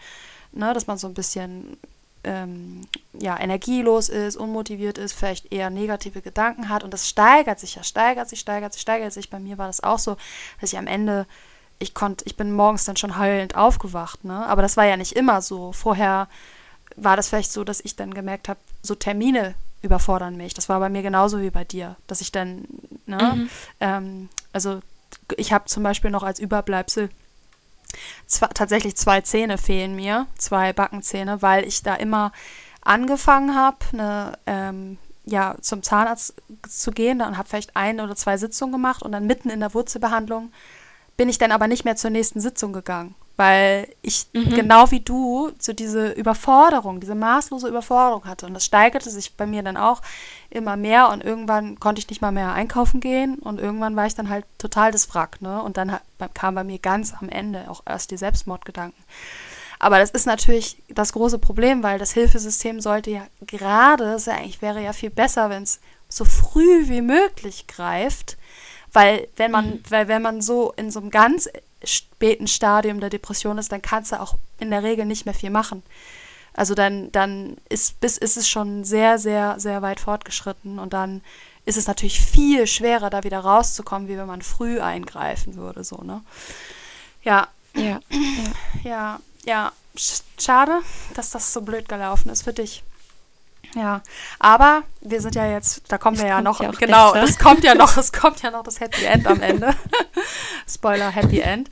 ne, 0.51 0.73
dass 0.73 0.87
man 0.87 0.97
so 0.97 1.07
ein 1.07 1.13
bisschen 1.13 1.77
ähm, 2.23 2.81
ja, 3.13 3.39
energielos 3.39 4.09
ist, 4.09 4.37
unmotiviert 4.37 4.97
ist, 4.97 5.13
vielleicht 5.13 5.51
eher 5.51 5.69
negative 5.69 6.21
Gedanken 6.21 6.69
hat 6.69 6.83
und 6.83 6.93
das 6.93 7.07
steigert 7.07 7.59
sich 7.59 7.75
ja, 7.75 7.83
steigert 7.83 8.29
sich, 8.29 8.39
steigert 8.39 8.73
sich, 8.73 8.81
steigert 8.81 9.13
sich. 9.13 9.29
Bei 9.29 9.39
mir 9.39 9.57
war 9.57 9.67
das 9.67 9.83
auch 9.83 9.99
so, 9.99 10.17
dass 10.61 10.71
ich 10.71 10.79
am 10.79 10.87
Ende, 10.87 11.25
ich 11.83 11.93
konnte, 11.93 12.25
ich 12.25 12.35
bin 12.35 12.53
morgens 12.53 12.85
dann 12.85 12.97
schon 12.97 13.17
heulend 13.19 13.55
aufgewacht, 13.55 14.23
ne? 14.23 14.45
Aber 14.47 14.61
das 14.61 14.77
war 14.77 14.85
ja 14.85 14.97
nicht 14.97 15.13
immer 15.13 15.41
so. 15.41 15.71
Vorher 15.71 16.27
war 16.95 17.15
das 17.15 17.29
vielleicht 17.29 17.51
so, 17.51 17.63
dass 17.63 17.81
ich 17.81 17.95
dann 17.95 18.13
gemerkt 18.13 18.49
habe, 18.49 18.59
so 18.81 18.95
Termine 18.95 19.53
überfordern 19.81 20.37
mich. 20.37 20.53
Das 20.53 20.69
war 20.69 20.79
bei 20.79 20.89
mir 20.89 21.01
genauso 21.01 21.41
wie 21.41 21.49
bei 21.49 21.65
dir, 21.65 21.95
dass 22.07 22.21
ich 22.21 22.31
dann, 22.31 22.65
ne, 23.05 23.47
ähm, 23.79 24.29
also 24.53 24.79
ich 25.35 25.51
habe 25.51 25.65
zum 25.65 25.83
Beispiel 25.83 26.09
noch 26.09 26.23
als 26.23 26.39
Überbleibsel 26.39 27.09
zwei, 28.25 28.47
tatsächlich 28.47 28.95
zwei 28.95 29.21
Zähne 29.21 29.57
fehlen 29.57 29.95
mir, 29.95 30.25
zwei 30.37 30.73
Backenzähne, 30.73 31.41
weil 31.41 31.65
ich 31.65 31.83
da 31.83 31.95
immer 31.95 32.31
angefangen 32.81 33.55
habe, 33.55 33.77
ne, 33.91 34.37
ähm, 34.45 34.97
ja, 35.25 35.55
zum 35.61 35.83
Zahnarzt 35.83 36.35
zu 36.67 36.91
gehen, 36.91 37.19
dann 37.19 37.37
habe 37.37 37.47
vielleicht 37.47 37.75
ein 37.75 37.99
oder 37.99 38.15
zwei 38.15 38.37
Sitzungen 38.37 38.73
gemacht 38.73 39.03
und 39.03 39.11
dann 39.11 39.27
mitten 39.27 39.49
in 39.49 39.59
der 39.59 39.73
Wurzelbehandlung 39.73 40.51
bin 41.17 41.29
ich 41.29 41.37
dann 41.37 41.51
aber 41.51 41.67
nicht 41.67 41.85
mehr 41.85 41.95
zur 41.95 42.09
nächsten 42.09 42.39
Sitzung 42.39 42.73
gegangen, 42.73 43.15
weil 43.37 43.87
ich 44.01 44.27
genau 44.33 44.91
wie 44.91 44.99
du 44.99 45.51
so 45.59 45.73
diese 45.73 46.11
Überforderung, 46.11 46.99
diese 46.99 47.15
maßlose 47.15 47.67
Überforderung 47.67 48.25
hatte 48.25 48.45
und 48.45 48.53
das 48.53 48.65
steigerte 48.65 49.09
sich 49.09 49.35
bei 49.35 49.45
mir 49.45 49.63
dann 49.63 49.77
auch 49.77 50.01
immer 50.49 50.75
mehr 50.75 51.09
und 51.09 51.23
irgendwann 51.23 51.79
konnte 51.79 51.99
ich 51.99 52.09
nicht 52.09 52.21
mal 52.21 52.31
mehr 52.31 52.53
einkaufen 52.53 52.99
gehen 52.99 53.35
und 53.39 53.59
irgendwann 53.59 53.95
war 53.95 54.05
ich 54.05 54.15
dann 54.15 54.29
halt 54.29 54.45
total 54.57 54.91
das 54.91 55.13
Wrack, 55.13 55.41
ne? 55.41 55.61
Und 55.61 55.77
dann 55.77 55.97
kam 56.33 56.55
bei 56.55 56.63
mir 56.63 56.79
ganz 56.79 57.13
am 57.19 57.29
Ende 57.29 57.69
auch 57.69 57.81
erst 57.85 58.11
die 58.11 58.17
Selbstmordgedanken. 58.17 59.03
Aber 59.79 59.99
das 59.99 60.11
ist 60.11 60.25
natürlich 60.25 60.81
das 60.87 61.11
große 61.11 61.39
Problem, 61.39 61.83
weil 61.83 61.99
das 61.99 62.13
Hilfesystem 62.13 62.79
sollte 62.79 63.11
ja 63.11 63.27
gerade, 63.45 64.13
es 64.13 64.27
ja 64.27 64.35
eigentlich 64.35 64.61
wäre 64.61 64.81
ja 64.81 64.93
viel 64.93 65.09
besser, 65.09 65.49
wenn 65.49 65.63
es 65.63 65.81
so 66.07 66.23
früh 66.23 66.87
wie 66.87 67.01
möglich 67.01 67.67
greift, 67.67 68.37
weil 68.93 69.27
wenn 69.35 69.51
man, 69.51 69.79
weil 69.89 70.07
wenn 70.07 70.21
man 70.21 70.41
so 70.41 70.71
in 70.77 70.91
so 70.91 70.99
einem 70.99 71.09
ganz 71.09 71.49
späten 71.83 72.47
Stadium 72.47 72.99
der 72.99 73.09
Depression 73.09 73.57
ist, 73.57 73.71
dann 73.71 73.81
kannst 73.81 74.11
du 74.11 74.19
auch 74.21 74.37
in 74.59 74.69
der 74.71 74.83
Regel 74.83 75.05
nicht 75.05 75.25
mehr 75.25 75.33
viel 75.35 75.49
machen. 75.49 75.83
Also 76.53 76.75
dann, 76.75 77.11
dann 77.11 77.57
ist, 77.67 77.99
bis 77.99 78.17
ist 78.17 78.37
es 78.37 78.47
schon 78.47 78.83
sehr, 78.83 79.17
sehr, 79.17 79.59
sehr 79.59 79.81
weit 79.81 79.99
fortgeschritten 79.99 80.79
und 80.79 80.93
dann 80.93 81.21
ist 81.65 81.77
es 81.77 81.87
natürlich 81.87 82.19
viel 82.21 82.67
schwerer, 82.67 83.09
da 83.09 83.23
wieder 83.23 83.39
rauszukommen, 83.39 84.07
wie 84.07 84.17
wenn 84.17 84.27
man 84.27 84.41
früh 84.41 84.79
eingreifen 84.79 85.55
würde, 85.55 85.83
so, 85.83 85.97
ne? 85.97 86.21
Ja, 87.23 87.47
Ja, 87.75 87.99
ja. 88.11 88.51
ja, 88.83 89.19
ja, 89.45 89.71
sch- 89.97 90.21
schade, 90.39 90.81
dass 91.15 91.31
das 91.31 91.53
so 91.53 91.61
blöd 91.61 91.89
gelaufen 91.89 92.29
ist 92.29 92.43
für 92.43 92.53
dich. 92.53 92.83
Ja, 93.75 94.01
aber 94.39 94.83
wir 95.01 95.19
sind 95.21 95.35
ja 95.35 95.47
jetzt, 95.49 95.81
da 95.87 95.97
kommen 95.97 96.17
wir 96.17 96.27
ja 96.27 96.35
kommt 96.35 96.45
noch, 96.45 96.61
ja 96.61 96.71
genau, 96.71 97.13
besser. 97.13 97.25
es 97.25 97.39
kommt 97.39 97.63
ja 97.63 97.73
noch, 97.73 97.97
es 97.97 98.11
kommt 98.11 98.41
ja 98.41 98.51
noch 98.51 98.63
das 98.63 98.79
Happy 98.79 99.03
End 99.05 99.25
am 99.25 99.41
Ende. 99.41 99.75
Spoiler, 100.67 101.09
Happy 101.09 101.39
End. 101.39 101.71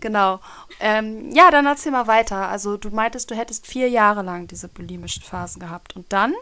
Genau. 0.00 0.40
Ähm, 0.80 1.30
ja, 1.32 1.50
dann 1.50 1.66
erzähl 1.66 1.92
mal 1.92 2.06
weiter. 2.06 2.48
Also 2.48 2.76
du 2.76 2.90
meintest, 2.90 3.30
du 3.30 3.36
hättest 3.36 3.66
vier 3.66 3.88
Jahre 3.88 4.22
lang 4.22 4.48
diese 4.48 4.68
bulimischen 4.68 5.22
Phasen 5.22 5.60
gehabt. 5.60 5.94
Und 5.94 6.12
dann? 6.12 6.34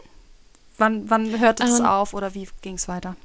Wann, 0.77 1.09
wann 1.09 1.39
hörte 1.39 1.63
es 1.63 1.79
Ähm, 1.79 1.85
auf 1.85 2.13
oder 2.13 2.33
wie 2.33 2.47
ging 2.61 2.75
es 2.75 2.87
weiter? 2.87 3.15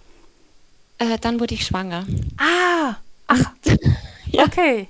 Äh, 0.98 1.18
dann 1.18 1.40
wurde 1.40 1.54
ich 1.54 1.64
schwanger. 1.66 2.04
Ah, 2.38 2.96
ach, 3.28 3.52
Ja. 4.26 4.44
okay. 4.44 4.88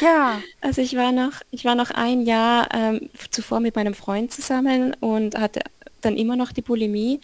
Ja. 0.00 0.40
Also 0.60 0.80
ich 0.82 0.96
war 0.96 1.12
noch, 1.12 1.32
ich 1.50 1.64
war 1.64 1.74
noch 1.74 1.90
ein 1.90 2.22
Jahr 2.22 2.68
ähm, 2.74 3.08
zuvor 3.30 3.60
mit 3.60 3.76
meinem 3.76 3.94
Freund 3.94 4.32
zusammen 4.32 4.94
und 5.00 5.36
hatte 5.38 5.60
dann 6.04 6.16
immer 6.16 6.36
noch 6.36 6.52
die 6.52 6.62
Bulimie 6.62 7.20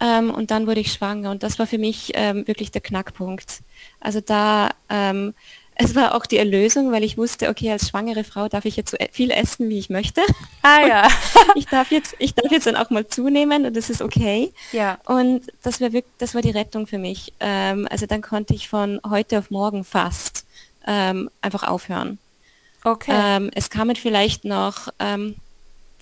ähm, 0.00 0.30
und 0.30 0.50
dann 0.50 0.66
wurde 0.66 0.80
ich 0.80 0.92
schwanger 0.92 1.30
und 1.30 1.42
das 1.42 1.58
war 1.58 1.66
für 1.66 1.78
mich 1.78 2.12
ähm, 2.14 2.46
wirklich 2.46 2.70
der 2.70 2.80
Knackpunkt. 2.80 3.60
Also 4.00 4.20
da, 4.20 4.70
ähm, 4.88 5.34
es 5.74 5.94
war 5.94 6.14
auch 6.14 6.26
die 6.26 6.36
Erlösung, 6.36 6.92
weil 6.92 7.02
ich 7.02 7.16
wusste, 7.16 7.48
okay, 7.48 7.70
als 7.72 7.88
schwangere 7.88 8.24
Frau 8.24 8.48
darf 8.48 8.66
ich 8.66 8.76
jetzt 8.76 8.90
so 8.90 8.96
e- 8.98 9.08
viel 9.10 9.30
essen, 9.30 9.68
wie 9.68 9.78
ich 9.78 9.88
möchte. 9.90 10.20
Ah 10.62 10.80
ja. 10.86 11.08
Ich 11.54 11.66
darf 11.66 11.90
jetzt, 11.90 12.14
ich 12.18 12.34
darf 12.34 12.52
jetzt 12.52 12.66
dann 12.66 12.76
auch 12.76 12.90
mal 12.90 13.06
zunehmen 13.06 13.64
und 13.66 13.76
das 13.76 13.88
ist 13.88 14.02
okay. 14.02 14.52
Ja. 14.72 14.98
Und 15.06 15.42
das 15.62 15.80
war 15.80 15.92
wirklich, 15.92 16.12
das 16.18 16.34
war 16.34 16.42
die 16.42 16.50
Rettung 16.50 16.86
für 16.86 16.98
mich. 16.98 17.32
Ähm, 17.40 17.88
also 17.90 18.06
dann 18.06 18.20
konnte 18.20 18.54
ich 18.54 18.68
von 18.68 19.00
heute 19.08 19.38
auf 19.38 19.50
morgen 19.50 19.84
fast 19.84 20.44
ähm, 20.86 21.30
einfach 21.40 21.62
aufhören. 21.62 22.18
Okay. 22.84 23.12
Ähm, 23.14 23.50
es 23.54 23.70
kamen 23.70 23.96
vielleicht 23.96 24.44
noch 24.44 24.88
ähm, 24.98 25.36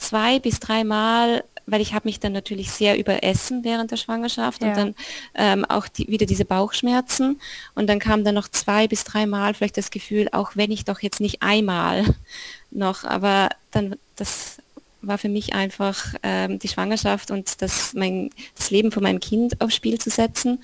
zwei 0.00 0.38
bis 0.38 0.60
dreimal, 0.60 1.44
weil 1.66 1.80
ich 1.80 1.94
habe 1.94 2.08
mich 2.08 2.18
dann 2.18 2.32
natürlich 2.32 2.70
sehr 2.70 2.98
überessen 2.98 3.62
während 3.62 3.90
der 3.90 3.96
Schwangerschaft 3.96 4.62
Ja. 4.62 4.68
und 4.68 4.76
dann 4.76 4.94
ähm, 5.34 5.64
auch 5.64 5.86
die, 5.86 6.08
wieder 6.08 6.26
diese 6.26 6.44
Bauchschmerzen 6.44 7.40
und 7.74 7.86
dann 7.86 7.98
kam 8.00 8.24
dann 8.24 8.34
noch 8.34 8.48
zwei 8.48 8.88
bis 8.88 9.04
dreimal 9.04 9.54
vielleicht 9.54 9.76
das 9.76 9.90
Gefühl, 9.90 10.28
auch 10.32 10.52
wenn 10.54 10.72
ich 10.72 10.84
doch 10.84 11.00
jetzt 11.00 11.20
nicht 11.20 11.42
einmal 11.42 12.04
noch, 12.70 13.04
aber 13.04 13.50
dann 13.70 13.96
das 14.16 14.58
war 15.02 15.16
für 15.16 15.28
mich 15.28 15.54
einfach 15.54 16.14
ähm, 16.22 16.58
die 16.58 16.68
Schwangerschaft 16.68 17.30
und 17.30 17.62
das, 17.62 17.94
mein, 17.94 18.30
das 18.56 18.70
Leben 18.70 18.92
von 18.92 19.02
meinem 19.02 19.20
Kind 19.20 19.60
aufs 19.60 19.74
Spiel 19.74 19.98
zu 19.98 20.10
setzen, 20.10 20.62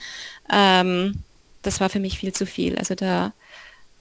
ähm, 0.52 1.22
das 1.62 1.80
war 1.80 1.88
für 1.88 2.00
mich 2.00 2.18
viel 2.18 2.32
zu 2.32 2.46
viel. 2.46 2.76
Also 2.76 2.94
da 2.94 3.32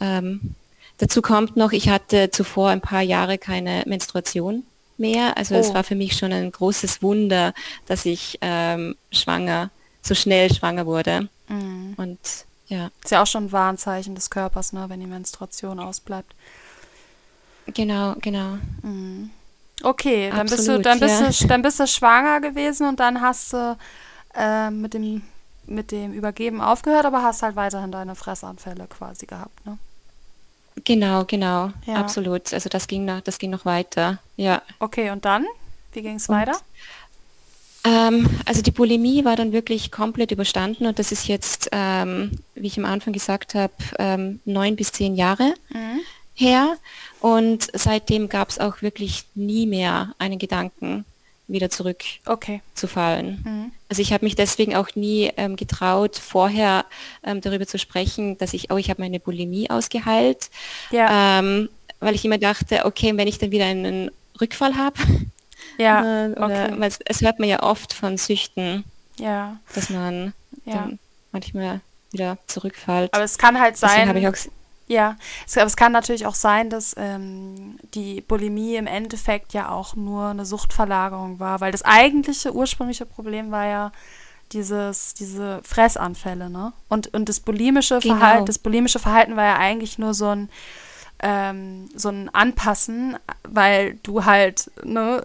ähm, 0.01 0.55
dazu 0.97 1.21
kommt 1.21 1.55
noch, 1.55 1.71
ich 1.71 1.87
hatte 1.89 2.31
zuvor 2.31 2.69
ein 2.69 2.81
paar 2.81 3.01
Jahre 3.01 3.37
keine 3.37 3.83
Menstruation 3.85 4.63
mehr. 4.97 5.37
Also 5.37 5.55
es 5.55 5.69
Oh. 5.69 5.73
war 5.73 5.83
für 5.83 5.95
mich 5.95 6.15
schon 6.17 6.31
ein 6.31 6.51
großes 6.51 7.01
Wunder, 7.01 7.53
dass 7.87 8.05
ich 8.05 8.37
ähm, 8.41 8.95
schwanger, 9.11 9.69
so 10.01 10.15
schnell 10.15 10.53
schwanger 10.53 10.85
wurde. 10.85 11.29
Mhm. 11.47 11.93
Und 11.97 12.19
ja, 12.67 12.89
Ist 13.03 13.11
ja 13.11 13.21
auch 13.21 13.27
schon 13.27 13.45
ein 13.45 13.51
Warnzeichen 13.51 14.15
des 14.15 14.29
Körpers, 14.29 14.73
ne, 14.73 14.85
wenn 14.87 14.99
die 14.99 15.05
Menstruation 15.05 15.79
ausbleibt. 15.79 16.33
genau, 17.73 18.15
genau. 18.21 18.57
Mhm. 18.81 19.29
Okay, 19.83 20.31
dann 20.31 20.47
bist 20.47 20.67
du, 20.67 20.79
dann 20.79 20.99
bist 20.99 21.21
ja. 21.21 21.29
du, 21.29 21.47
dann 21.47 21.61
bist 21.61 21.79
du 21.79 21.87
schwanger 21.87 22.39
gewesen 22.41 22.87
und 22.87 22.99
dann 22.99 23.21
hast 23.21 23.53
du 23.53 23.77
äh, 24.33 24.69
mit 24.71 24.93
dem 24.93 25.21
mit 25.67 25.91
dem 25.91 26.13
Übergeben 26.13 26.61
aufgehört, 26.61 27.05
aber 27.05 27.23
hast 27.23 27.41
halt 27.41 27.55
weiterhin 27.55 27.91
deine 27.91 28.13
Fressanfälle 28.15 28.85
quasi 28.87 29.25
gehabt, 29.25 29.65
ne? 29.65 29.79
Genau, 30.83 31.23
genau, 31.25 31.71
Ja. 31.85 31.95
absolut. 31.95 32.53
Also 32.53 32.69
das 32.69 32.87
ging 32.87 33.05
noch, 33.05 33.21
das 33.21 33.39
ging 33.39 33.49
noch 33.49 33.65
weiter. 33.65 34.19
Ja. 34.35 34.61
Okay, 34.79 35.09
und 35.11 35.23
dann? 35.25 35.45
Wie 35.93 36.01
ging 36.01 36.15
es 36.17 36.27
weiter? 36.29 36.57
ähm, 37.85 38.27
also 38.45 38.61
die 38.61 38.71
Bulimie 38.71 39.23
war 39.25 39.35
dann 39.35 39.51
wirklich 39.53 39.91
komplett 39.91 40.31
überstanden 40.31 40.87
und 40.87 40.97
das 40.99 41.11
ist 41.11 41.27
jetzt, 41.27 41.69
ähm, 41.71 42.31
wie 42.55 42.67
ich 42.67 42.77
am 42.79 42.85
Anfang 42.85 43.13
gesagt 43.13 43.53
habe, 43.53 43.73
ähm, 43.99 44.39
neun 44.45 44.75
bis 44.75 44.91
zehn 44.91 45.15
Jahre 45.15 45.53
Mhm. 45.69 45.99
her. 46.33 46.77
Und 47.21 47.67
seitdem 47.73 48.27
gab 48.27 48.49
es 48.49 48.59
auch 48.59 48.81
wirklich 48.81 49.23
nie 49.35 49.67
mehr 49.67 50.13
einen 50.17 50.39
Gedanken, 50.39 51.05
wieder 51.47 51.67
Okay. 51.67 52.61
zurückzufallen. 52.73 53.41
Mhm. 53.45 53.71
Also 53.89 54.01
ich 54.01 54.13
habe 54.13 54.25
mich 54.25 54.35
deswegen 54.35 54.75
auch 54.75 54.89
nie 54.95 55.31
ähm, 55.37 55.55
getraut, 55.55 56.17
vorher 56.17 56.85
ähm, 57.23 57.41
darüber 57.41 57.67
zu 57.67 57.77
sprechen, 57.77 58.37
dass 58.37 58.53
ich, 58.53 58.71
oh, 58.71 58.77
ich 58.77 58.89
habe 58.89 59.01
meine 59.01 59.19
Bulimie 59.19 59.69
ausgeheilt, 59.69 60.49
Ja, 60.91 61.39
ähm, 61.39 61.69
weil 61.99 62.15
ich 62.15 62.25
immer 62.25 62.37
dachte, 62.37 62.85
okay, 62.85 63.13
wenn 63.15 63.27
ich 63.27 63.37
dann 63.37 63.51
wieder 63.51 63.65
einen 63.65 64.11
Rückfall 64.41 64.75
habe, 64.75 64.97
ja, 65.77 66.25
äh, 66.25 66.31
okay. 66.31 66.73
weil 66.77 66.89
es, 66.89 66.99
es 67.05 67.21
hört 67.21 67.39
man 67.39 67.47
ja 67.49 67.61
oft 67.63 67.93
von 67.93 68.17
Süchten, 68.17 68.83
Ja, 69.17 69.57
dass 69.73 69.89
man 69.89 70.33
ja. 70.65 70.73
dann 70.75 70.99
manchmal 71.31 71.81
wieder 72.11 72.37
zurückfällt. 72.47 73.13
Aber 73.13 73.23
es 73.23 73.37
kann 73.37 73.59
halt 73.59 73.77
sein, 73.77 74.09
ja, 74.87 75.17
es, 75.47 75.57
aber 75.57 75.65
es 75.65 75.75
kann 75.75 75.91
natürlich 75.91 76.25
auch 76.25 76.35
sein, 76.35 76.69
dass 76.69 76.93
ähm, 76.97 77.79
die 77.93 78.21
Bulimie 78.21 78.75
im 78.75 78.87
Endeffekt 78.87 79.53
ja 79.53 79.69
auch 79.69 79.95
nur 79.95 80.27
eine 80.27 80.45
Suchtverlagerung 80.45 81.39
war, 81.39 81.59
weil 81.59 81.71
das 81.71 81.83
eigentliche 81.83 82.53
ursprüngliche 82.53 83.05
Problem 83.05 83.51
war 83.51 83.65
ja 83.65 83.91
dieses, 84.51 85.15
diese 85.15 85.59
Fressanfälle, 85.63 86.49
ne? 86.49 86.71
Und, 86.87 87.13
und 87.13 87.29
das 87.29 87.39
bulimische 87.39 87.99
Verhalten, 87.99 88.35
genau, 88.35 88.45
das 88.45 88.59
bulimische 88.59 88.99
Verhalten 88.99 89.35
war 89.35 89.43
ja 89.43 89.57
eigentlich 89.57 89.97
nur 89.97 90.13
so 90.13 90.27
ein, 90.27 90.49
ähm, 91.19 91.89
so 91.95 92.09
ein 92.09 92.29
Anpassen, 92.33 93.17
weil 93.43 93.95
du 94.03 94.25
halt 94.25 94.69
ne, 94.83 95.23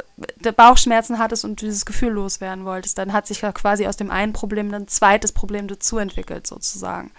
Bauchschmerzen 0.57 1.19
hattest 1.19 1.45
und 1.45 1.61
dieses 1.61 1.85
Gefühl 1.85 2.13
loswerden 2.13 2.65
wolltest. 2.65 2.97
Dann 2.97 3.13
hat 3.13 3.27
sich 3.27 3.43
ja 3.43 3.53
quasi 3.53 3.87
aus 3.87 3.99
dem 3.99 4.11
einen 4.11 4.33
Problem 4.33 4.73
ein 4.73 4.89
zweites 4.89 5.33
Problem 5.33 5.69
dazu 5.69 5.99
entwickelt, 5.99 6.47
sozusagen. 6.47 7.11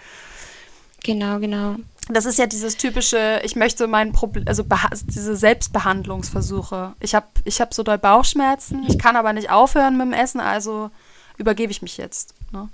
genau, 1.04 1.40
genau. 1.40 1.76
Das 2.10 2.26
ist 2.26 2.40
ja 2.40 2.48
dieses 2.48 2.78
typische, 2.78 3.42
ich 3.44 3.56
möchte 3.56 3.88
mein 3.88 4.12
Problem, 4.12 4.46
also 4.48 4.64
diese 5.04 5.36
Selbstbehandlungsversuche. 5.36 6.94
Ich 7.00 7.16
habe 7.16 7.28
ich 7.46 7.62
hab 7.62 7.74
so 7.74 7.84
doll 7.84 7.98
Bauchschmerzen, 7.98 8.84
ich 8.88 8.98
kann 8.98 9.16
aber 9.16 9.34
nicht 9.34 9.50
aufhören 9.50 9.98
mit 9.98 10.08
dem 10.08 10.14
Essen, 10.14 10.40
also 10.42 10.90
übergebe 11.38 11.72
ich 11.72 11.82
mich 11.82 11.98
jetzt. 11.98 12.34
Ne? 12.52 12.70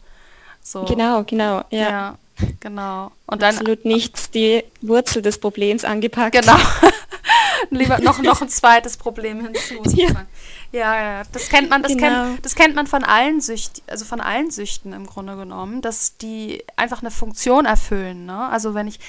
So, 0.62 0.86
Genau, 0.86 1.24
genau, 1.24 1.64
ja. 1.70 1.90
ja, 1.90 2.18
genau. 2.60 3.12
Und 3.26 3.42
dann, 3.42 3.56
Absolut 3.56 3.86
nicht 3.86 4.34
die 4.34 4.64
Wurzel 4.82 5.22
des 5.22 5.40
Problems 5.40 5.84
angepackt. 5.84 6.34
genau, 6.40 6.58
lieber 7.70 8.00
noch, 8.00 8.22
noch 8.22 8.42
ein 8.42 8.50
zweites 8.50 8.98
Problem 8.98 9.42
hinzu, 9.46 9.76
Ja, 9.94 10.08
sozusagen. 10.08 10.28
Ja, 10.72 10.96
ja, 11.02 11.24
das 11.32 11.50
kennt 11.50 11.70
man, 11.70 11.82
das 11.82 11.94
genau. 11.94 12.08
kennt, 12.08 12.46
das 12.46 12.56
kennt 12.56 12.76
man 12.76 12.88
von 12.88 13.04
allen 13.04 13.40
Süchten, 13.40 13.84
also 13.88 14.06
von 14.06 14.20
allen 14.20 14.52
Süchten 14.52 14.94
im 14.94 15.06
Grunde 15.06 15.36
genommen, 15.36 15.82
dass 15.82 16.18
die 16.18 16.64
einfach 16.76 17.02
eine 17.02 17.12
Funktion 17.12 17.66
erfüllen. 17.66 18.26
Ne? 18.26 18.50
Also 18.50 18.74
wenn 18.74 18.88
ich, 18.88 19.00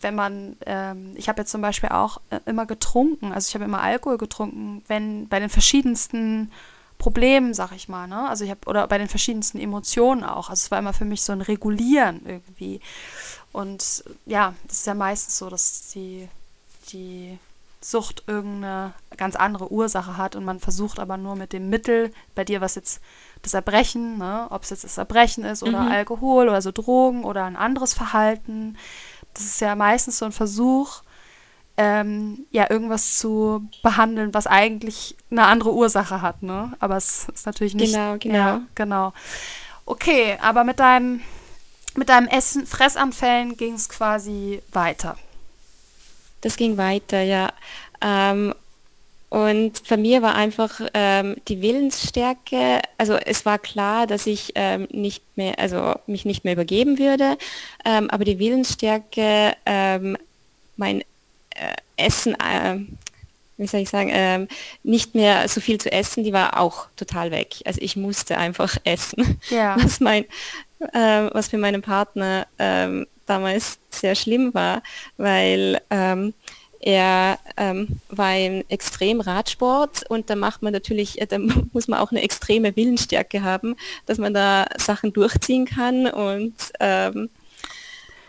wenn 0.00 0.14
man, 0.14 0.56
ähm, 0.66 1.12
ich 1.16 1.28
habe 1.28 1.42
jetzt 1.42 1.50
zum 1.50 1.62
Beispiel 1.62 1.90
auch 1.90 2.20
äh, 2.30 2.38
immer 2.46 2.66
getrunken, 2.66 3.32
also 3.32 3.48
ich 3.48 3.54
habe 3.54 3.64
immer 3.64 3.80
Alkohol 3.80 4.18
getrunken, 4.18 4.82
wenn 4.86 5.28
bei 5.28 5.40
den 5.40 5.50
verschiedensten 5.50 6.52
Problemen, 7.00 7.54
sag 7.54 7.72
ich 7.72 7.88
mal, 7.88 8.06
ne? 8.06 8.28
Also 8.28 8.44
ich 8.44 8.50
habe, 8.50 8.60
oder 8.66 8.86
bei 8.86 8.98
den 8.98 9.08
verschiedensten 9.08 9.58
Emotionen 9.58 10.22
auch. 10.22 10.50
Also 10.50 10.64
es 10.64 10.70
war 10.70 10.78
immer 10.78 10.92
für 10.92 11.06
mich 11.06 11.22
so 11.22 11.32
ein 11.32 11.40
Regulieren 11.40 12.20
irgendwie. 12.26 12.80
Und 13.52 14.04
ja, 14.26 14.54
das 14.68 14.78
ist 14.78 14.86
ja 14.86 14.94
meistens 14.94 15.38
so, 15.38 15.48
dass 15.48 15.88
die, 15.88 16.28
die 16.92 17.38
Sucht 17.82 18.24
irgendeine 18.26 18.92
ganz 19.16 19.36
andere 19.36 19.72
Ursache 19.72 20.18
hat 20.18 20.36
und 20.36 20.44
man 20.44 20.60
versucht 20.60 20.98
aber 20.98 21.16
nur 21.16 21.34
mit 21.34 21.52
dem 21.54 21.70
Mittel, 21.70 22.12
bei 22.34 22.44
dir 22.44 22.60
was 22.60 22.74
jetzt 22.74 23.00
das 23.42 23.54
Erbrechen, 23.54 24.18
ne, 24.18 24.46
ob 24.50 24.64
es 24.64 24.70
jetzt 24.70 24.84
das 24.84 24.98
Erbrechen 24.98 25.44
ist 25.44 25.62
oder 25.62 25.80
Mhm. 25.82 25.92
Alkohol 25.92 26.48
oder 26.48 26.60
so 26.60 26.72
Drogen 26.72 27.24
oder 27.24 27.44
ein 27.44 27.56
anderes 27.56 27.94
Verhalten, 27.94 28.76
das 29.32 29.44
ist 29.44 29.60
ja 29.60 29.74
meistens 29.76 30.18
so 30.18 30.26
ein 30.26 30.32
Versuch, 30.32 31.02
ähm, 31.78 32.44
ja, 32.50 32.68
irgendwas 32.68 33.16
zu 33.16 33.66
behandeln, 33.82 34.34
was 34.34 34.46
eigentlich 34.46 35.16
eine 35.30 35.46
andere 35.46 35.72
Ursache 35.72 36.20
hat, 36.20 36.42
ne? 36.42 36.74
Aber 36.80 36.98
es 36.98 37.28
ist 37.32 37.46
natürlich 37.46 37.74
nicht, 37.74 37.94
Genau, 37.94 38.16
genau. 38.18 38.34
ja, 38.36 38.60
genau. 38.74 39.12
Okay, 39.86 40.36
aber 40.42 40.64
mit 40.64 40.78
deinem, 40.80 41.22
mit 41.94 42.10
deinem 42.10 42.28
Essen, 42.28 42.66
Fressanfällen 42.66 43.56
ging 43.56 43.74
es 43.74 43.88
quasi 43.88 44.60
weiter. 44.72 45.16
Das 46.40 46.56
ging 46.56 46.76
weiter, 46.76 47.20
ja. 47.22 47.52
Ähm, 48.02 48.54
und 49.28 49.88
bei 49.88 49.96
mir 49.96 50.22
war 50.22 50.34
einfach 50.34 50.80
ähm, 50.92 51.36
die 51.46 51.62
Willensstärke, 51.62 52.80
also 52.98 53.14
es 53.14 53.46
war 53.46 53.58
klar, 53.60 54.08
dass 54.08 54.26
ich 54.26 54.52
ähm, 54.56 54.88
nicht 54.90 55.22
mehr, 55.36 55.56
also 55.58 55.94
mich 56.08 56.24
nicht 56.24 56.42
mehr 56.42 56.54
übergeben 56.54 56.98
würde, 56.98 57.38
ähm, 57.84 58.10
aber 58.10 58.24
die 58.24 58.40
Willensstärke, 58.40 59.52
ähm, 59.66 60.16
mein 60.76 61.02
äh, 61.50 61.74
Essen, 61.96 62.34
äh, 62.40 62.78
wie 63.56 63.66
soll 63.68 63.80
ich 63.80 63.90
sagen, 63.90 64.10
ähm, 64.12 64.48
nicht 64.82 65.14
mehr 65.14 65.46
so 65.46 65.60
viel 65.60 65.78
zu 65.78 65.92
essen, 65.92 66.24
die 66.24 66.32
war 66.32 66.58
auch 66.58 66.88
total 66.96 67.30
weg. 67.30 67.56
Also 67.66 67.80
ich 67.82 67.94
musste 67.94 68.36
einfach 68.36 68.76
essen, 68.84 69.38
Ja. 69.50 69.76
was 69.80 70.00
mein, 70.00 70.24
ähm, 70.92 71.30
was 71.32 71.48
für 71.48 71.58
meinen 71.58 71.82
Partner 71.82 72.48
ähm, 72.58 73.06
damals 73.30 73.78
sehr 73.90 74.14
schlimm 74.14 74.52
war, 74.54 74.82
weil 75.16 75.80
ähm, 75.90 76.34
er 76.80 77.38
ähm, 77.56 78.00
war 78.08 78.36
im 78.36 78.64
Extremradsport 78.68 80.08
und 80.10 80.30
da 80.30 80.34
macht 80.34 80.62
man 80.62 80.72
natürlich, 80.72 81.20
äh, 81.20 81.26
da 81.26 81.38
muss 81.72 81.88
man 81.88 82.00
auch 82.00 82.10
eine 82.10 82.22
extreme 82.22 82.74
Willensstärke 82.74 83.42
haben, 83.42 83.76
dass 84.06 84.18
man 84.18 84.34
da 84.34 84.66
Sachen 84.78 85.12
durchziehen 85.12 85.66
kann 85.66 86.06
und 86.06 86.54
ähm, 86.80 87.28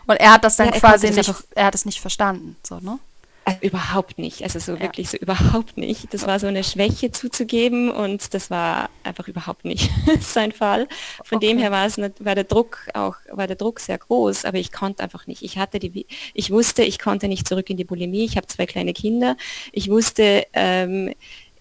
Und 0.06 0.16
er 0.16 0.32
hat 0.32 0.44
das 0.44 0.56
dann 0.56 0.70
quasi 0.72 1.10
nicht, 1.10 1.32
er 1.54 1.66
hat 1.66 1.74
es 1.74 1.84
nicht 1.84 2.00
verstanden, 2.00 2.56
so, 2.62 2.78
ne? 2.80 2.98
Äh, 3.44 3.54
überhaupt 3.66 4.18
nicht, 4.18 4.42
also 4.42 4.58
so 4.58 4.74
Ja. 4.74 4.80
wirklich 4.80 5.10
so 5.10 5.16
überhaupt 5.16 5.76
nicht. 5.76 6.12
Das 6.14 6.26
war 6.26 6.38
so 6.38 6.46
eine 6.46 6.62
Schwäche 6.64 7.10
zuzugeben 7.10 7.90
und 7.90 8.34
das 8.34 8.50
war 8.50 8.88
einfach 9.02 9.28
überhaupt 9.28 9.64
nicht 9.64 9.90
sein 10.20 10.52
Fall. 10.52 10.88
Von 11.24 11.40
dem 11.40 11.56
Okay. 11.56 11.62
her 11.62 11.70
war 11.72 11.86
es 11.86 11.96
nicht, 11.96 12.24
war 12.24 12.34
der 12.34 12.44
Druck 12.44 12.78
auch, 12.94 13.16
war 13.30 13.46
der 13.46 13.56
Druck 13.56 13.80
sehr 13.80 13.98
groß, 13.98 14.44
aber 14.44 14.58
ich 14.58 14.70
konnte 14.72 15.02
einfach 15.02 15.26
nicht. 15.26 15.42
Ich 15.42 15.58
hatte 15.58 15.78
die, 15.78 16.06
ich 16.34 16.50
wusste, 16.50 16.84
ich 16.84 16.98
konnte 16.98 17.28
nicht 17.28 17.48
zurück 17.48 17.68
in 17.70 17.76
die 17.76 17.84
Bulimie. 17.84 18.24
Ich 18.24 18.36
habe 18.36 18.46
zwei 18.46 18.66
kleine 18.66 18.92
Kinder. 18.92 19.36
Ich 19.72 19.88
wusste, 19.90 20.46
ähm, 20.52 21.12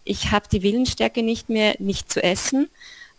ich 0.03 0.31
habe 0.31 0.47
die 0.51 0.63
Willensstärke 0.63 1.23
nicht 1.23 1.49
mehr, 1.49 1.75
nicht 1.79 2.11
zu 2.11 2.23
essen. 2.23 2.69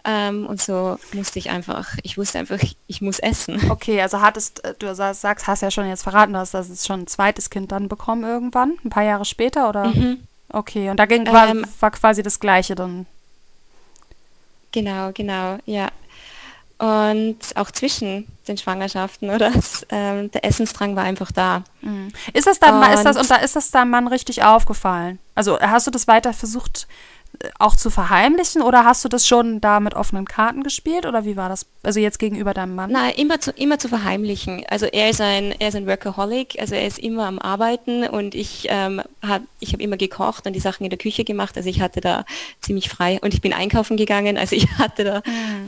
Ähm, 0.04 0.46
und 0.46 0.60
so 0.60 0.98
musste 1.12 1.38
ich 1.38 1.50
einfach, 1.50 1.90
ich 2.02 2.18
wusste 2.18 2.38
einfach, 2.40 2.58
ich 2.88 3.00
muss 3.02 3.20
essen. 3.20 3.60
Okay, 3.70 4.00
also 4.02 4.20
hattest, 4.20 4.64
äh, 4.64 4.74
du 4.78 4.92
sa- 4.94 5.14
sagst, 5.14 5.46
hast 5.46 5.62
ja 5.62 5.70
schon 5.70 5.88
jetzt 5.88 6.02
verraten, 6.02 6.32
du 6.32 6.38
hast 6.40 6.54
das 6.54 6.84
schon 6.86 7.02
ein 7.02 7.06
zweites 7.06 7.50
Kind 7.50 7.70
dann 7.70 7.88
bekommen 7.88 8.24
irgendwann, 8.24 8.74
ein 8.84 8.90
paar 8.90 9.04
Jahre 9.04 9.24
später, 9.24 9.68
oder? 9.68 9.86
Mhm. 9.86 10.26
Okay, 10.48 10.90
und 10.90 10.96
da 10.98 11.06
ging, 11.06 11.26
war, 11.32 11.48
Ähm, 11.48 11.64
war 11.80 11.90
quasi 11.92 12.22
das 12.22 12.40
Gleiche 12.40 12.74
dann. 12.74 13.06
Genau, 14.72 15.12
genau, 15.12 15.58
ja. 15.66 15.88
Und 16.78 17.38
auch 17.54 17.70
zwischen 17.70 18.26
den 18.48 18.58
Schwangerschaften, 18.58 19.30
oder? 19.34 19.50
Das, 19.50 19.86
ähm, 19.90 20.30
der 20.32 20.44
Essensdrang 20.44 20.96
war 20.96 21.04
einfach 21.04 21.30
da. 21.30 21.62
Mhm. 21.80 22.08
Ist 22.32 22.46
das 22.46 22.58
dann, 22.58 22.82
ist 22.92 23.04
das, 23.04 23.16
Und- 23.16 23.30
da 23.30 23.36
ist 23.36 23.54
das 23.56 23.70
deinem 23.70 23.90
Mann 23.90 24.08
richtig 24.08 24.42
aufgefallen? 24.42 25.18
Also 25.34 25.60
hast 25.60 25.86
du 25.86 25.90
das 25.90 26.08
weiter 26.08 26.32
versucht 26.32 26.88
auch 27.58 27.76
zu 27.76 27.90
verheimlichen 27.90 28.62
oder 28.62 28.84
hast 28.84 29.04
du 29.04 29.08
das 29.08 29.26
schon 29.26 29.60
da 29.60 29.80
mit 29.80 29.94
offenen 29.94 30.26
Karten 30.26 30.62
gespielt 30.62 31.06
oder 31.06 31.24
wie 31.24 31.36
war 31.36 31.48
das? 31.48 31.66
Also 31.82 32.00
jetzt 32.00 32.18
gegenüber 32.18 32.54
deinem 32.54 32.74
Mann? 32.74 32.90
Nein, 32.90 33.12
immer 33.16 33.40
zu, 33.40 33.50
immer 33.52 33.78
zu 33.78 33.88
verheimlichen. 33.88 34.64
Also 34.68 34.86
er 34.86 35.10
ist 35.10 35.20
ein, 35.20 35.52
er 35.58 35.68
ist 35.68 35.76
ein 35.76 35.86
Workaholic, 35.86 36.60
also 36.60 36.74
er 36.74 36.86
ist 36.86 36.98
immer 36.98 37.26
am 37.26 37.38
Arbeiten 37.38 38.04
und 38.04 38.34
ich 38.34 38.66
ähm, 38.68 39.02
hab, 39.22 39.42
ich 39.60 39.72
habe 39.72 39.82
immer 39.82 39.96
gekocht 39.96 40.46
und 40.46 40.52
die 40.52 40.60
Sachen 40.60 40.84
in 40.84 40.90
der 40.90 40.98
Küche 40.98 41.24
gemacht. 41.24 41.56
Also 41.56 41.68
ich 41.68 41.80
hatte 41.80 42.00
da 42.00 42.24
ziemlich 42.60 42.88
frei 42.88 43.18
und 43.22 43.34
ich 43.34 43.40
bin 43.40 43.52
einkaufen 43.52 43.96
gegangen, 43.96 44.38
also 44.38 44.56
ich 44.56 44.68
hatte 44.78 45.04
da 45.04 45.22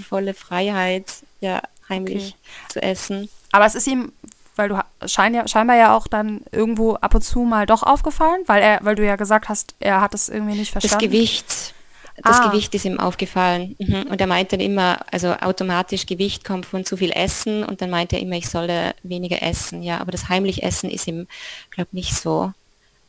volle 0.08 0.34
Freiheit, 0.34 1.06
ja, 1.40 1.60
heimlich 1.88 2.36
zu 2.68 2.82
essen. 2.82 3.28
Aber 3.52 3.66
es 3.66 3.74
ist 3.74 3.86
ihm, 3.86 4.12
weil 4.57 4.68
du 4.68 4.78
schein 5.07 5.34
ja, 5.34 5.46
scheinbar 5.48 5.76
ja 5.76 5.96
auch 5.96 6.07
dann 6.07 6.42
irgendwo 6.52 6.94
ab 6.94 7.14
und 7.14 7.22
zu 7.22 7.40
mal 7.40 7.66
doch 7.66 7.82
aufgefallen, 7.82 8.42
weil 8.46 8.62
er, 8.62 8.80
weil 8.82 8.94
du 8.94 9.05
ja 9.05 9.16
gesagt 9.16 9.48
hast, 9.48 9.74
er 9.80 10.00
hat 10.00 10.14
es 10.14 10.28
irgendwie 10.28 10.55
nicht 10.57 10.74
Das 10.74 10.82
verstanden. 10.82 11.07
Gewicht, 11.11 11.74
das 12.22 12.38
Ah. 12.40 12.46
Gewicht 12.48 12.74
ist 12.74 12.84
ihm 12.84 13.00
aufgefallen. 13.00 13.74
Mhm. 13.78 14.02
Und 14.11 14.20
er 14.20 14.26
meinte 14.28 14.57
dann 14.57 14.64
immer, 14.64 14.98
also 15.11 15.32
automatisch 15.34 16.07
Gewicht 16.07 16.44
kommt 16.44 16.66
von 16.66 16.84
zu 16.84 16.96
viel 16.96 17.11
Essen 17.11 17.64
und 17.64 17.82
dann 17.82 17.90
meinte 17.90 18.16
er 18.16 18.22
immer, 18.22 18.36
ich 18.36 18.48
solle 18.48 18.94
weniger 19.02 19.42
essen. 19.42 19.82
Ja, 19.82 19.98
aber 20.00 20.12
das 20.12 20.28
heimlich 20.28 20.62
Essen 20.62 20.90
ist 20.90 21.09
ihm, 21.09 21.26
glaube 21.70 21.90
nicht 21.92 22.14
so 22.14 22.52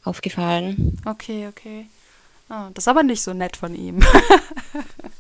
aufgefallen. 0.04 0.98
Okay, 1.06 1.48
okay. 1.48 1.86
Ah, 2.50 2.70
das 2.74 2.84
ist 2.84 2.88
aber 2.88 3.04
nicht 3.04 3.22
so 3.24 3.34
nett 3.34 3.58
von 3.58 3.76
ihm. 3.76 4.00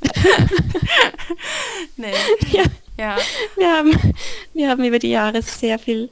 nee. 1.98 2.14
Ja. 2.52 2.64
Ja. 2.98 3.18
Wir 3.56 3.72
haben, 3.72 4.14
wir 4.54 4.70
haben 4.70 4.84
über 4.84 5.00
die 5.00 5.10
Jahre 5.10 5.42
sehr 5.42 5.80
viel 5.80 6.10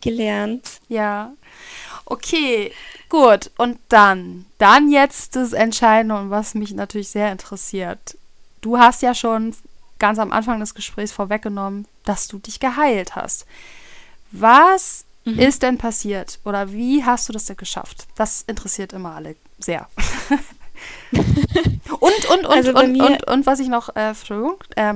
gelernt. 0.00 0.80
Ja. 0.88 1.32
Okay, 2.04 2.72
gut. 3.08 3.50
Und 3.56 3.78
dann, 3.88 4.46
dann 4.58 4.90
jetzt 4.90 5.36
das 5.36 5.52
Entscheidende 5.52 6.16
und 6.16 6.30
was 6.30 6.54
mich 6.54 6.72
natürlich 6.72 7.08
sehr 7.08 7.32
interessiert. 7.32 8.16
Du 8.60 8.78
hast 8.78 9.02
ja 9.02 9.14
schon 9.14 9.54
ganz 9.98 10.18
am 10.18 10.32
Anfang 10.32 10.60
des 10.60 10.74
Gesprächs 10.74 11.12
vorweggenommen, 11.12 11.86
dass 12.04 12.28
du 12.28 12.38
dich 12.38 12.60
geheilt 12.60 13.14
hast. 13.14 13.46
Was 14.32 15.04
mhm. 15.24 15.38
ist 15.38 15.62
denn 15.62 15.78
passiert 15.78 16.40
oder 16.44 16.72
wie 16.72 17.04
hast 17.04 17.28
du 17.28 17.32
das 17.32 17.46
denn 17.46 17.56
geschafft? 17.56 18.06
Das 18.16 18.42
interessiert 18.42 18.92
immer 18.92 19.14
alle 19.14 19.36
sehr. 19.58 19.88
und, 21.12 22.30
und, 22.30 22.30
und, 22.30 22.46
also 22.46 22.70
und, 22.70 23.00
und, 23.00 23.28
und, 23.28 23.46
was 23.46 23.60
ich 23.60 23.68
noch, 23.68 23.94
äh, 23.96 24.10
äh, 24.10 24.14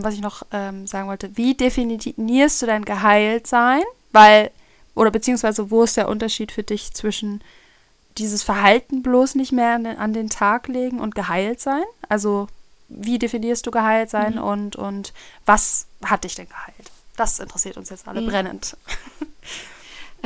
was 0.01 0.15
ich 0.15 0.21
noch 0.21 0.43
ähm, 0.53 0.87
sagen 0.87 1.09
wollte, 1.09 1.37
wie 1.37 1.55
definierst 1.55 2.63
du 2.63 2.67
dein 2.67 2.85
Geheiltsein? 2.85 3.83
Weil, 4.13 4.51
oder 4.95 5.11
beziehungsweise 5.11 5.71
wo 5.71 5.83
ist 5.83 5.97
der 5.97 6.09
Unterschied 6.09 6.53
für 6.53 6.63
dich 6.63 6.95
zwischen 6.95 7.43
dieses 8.17 8.43
Verhalten 8.43 9.03
bloß 9.03 9.35
nicht 9.35 9.53
mehr 9.53 9.75
an 9.75 9.85
den, 9.85 9.99
an 9.99 10.13
den 10.15 10.31
Tag 10.31 10.69
legen 10.69 11.01
und 11.01 11.15
geheilt 11.15 11.61
sein? 11.61 11.85
Also, 12.09 12.49
wie 12.89 13.19
definierst 13.19 13.67
du 13.67 13.71
geheilt 13.71 14.11
sein 14.11 14.35
mhm. 14.35 14.43
und, 14.43 14.77
und 14.77 15.13
was 15.45 15.87
hat 16.05 16.25
dich 16.25 16.35
denn 16.35 16.49
geheilt? 16.49 16.91
Das 17.17 17.39
interessiert 17.39 17.77
uns 17.77 17.91
jetzt 17.91 18.09
alle 18.09 18.21
mhm. 18.21 18.27
brennend. 18.27 18.77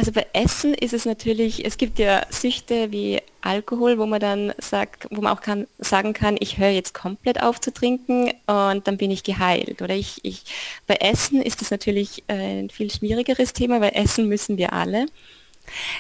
Also 0.01 0.13
bei 0.13 0.27
Essen 0.33 0.73
ist 0.73 0.95
es 0.95 1.05
natürlich, 1.05 1.67
es 1.67 1.77
gibt 1.77 1.99
ja 1.99 2.23
Süchte 2.31 2.91
wie 2.91 3.21
Alkohol, 3.43 3.99
wo 3.99 4.07
man 4.07 4.19
dann 4.19 4.55
sagt, 4.57 5.07
wo 5.11 5.21
man 5.21 5.37
auch 5.37 5.43
kann, 5.43 5.67
sagen 5.79 6.15
kann, 6.15 6.39
ich 6.41 6.57
höre 6.57 6.71
jetzt 6.71 6.95
komplett 6.95 7.43
auf 7.43 7.61
zu 7.61 7.71
trinken 7.71 8.31
und 8.47 8.89
dann 8.89 8.97
bin 8.97 9.11
ich 9.11 9.25
geheilt. 9.25 9.83
Oder 9.83 9.95
ich, 9.95 10.21
ich 10.23 10.45
bei 10.87 10.95
Essen 10.95 11.43
ist 11.43 11.61
es 11.61 11.71
natürlich 11.71 12.25
ein 12.29 12.71
viel 12.71 12.91
schwierigeres 12.91 13.53
Thema, 13.53 13.83
weil 13.83 13.93
Essen 13.93 14.27
müssen 14.27 14.57
wir 14.57 14.73
alle. 14.73 15.05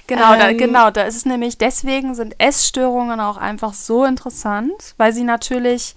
Genau, 0.06 0.32
ähm, 0.32 0.38
da, 0.38 0.52
genau, 0.54 0.90
da 0.90 1.02
ist 1.02 1.16
es 1.16 1.26
nämlich, 1.26 1.58
deswegen 1.58 2.14
sind 2.14 2.36
Essstörungen 2.38 3.20
auch 3.20 3.36
einfach 3.36 3.74
so 3.74 4.06
interessant, 4.06 4.94
weil 4.96 5.12
sie 5.12 5.24
natürlich 5.24 5.94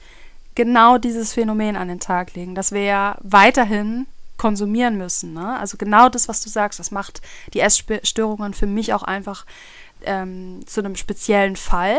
genau 0.55 0.97
dieses 0.97 1.31
Phänomen 1.31 1.77
an 1.77 1.87
den 1.87 2.01
Tag 2.01 2.35
legen, 2.35 2.53
dass 2.53 2.73
wir 2.73 2.83
ja 2.83 3.17
weiterhin 3.21 4.07
konsumieren 4.43 4.97
müssen. 4.97 5.31
Ne? 5.31 5.57
Also 5.57 5.77
genau 5.77 6.09
das, 6.09 6.27
was 6.27 6.41
du 6.41 6.49
sagst, 6.49 6.77
das 6.77 6.91
macht 6.91 7.21
die 7.53 7.61
Essstörungen 7.61 8.53
für 8.53 8.67
mich 8.67 8.93
auch 8.93 9.03
einfach 9.03 9.45
ähm, 10.03 10.59
zu 10.65 10.81
einem 10.81 10.97
speziellen 10.97 11.55
Fall, 11.55 11.97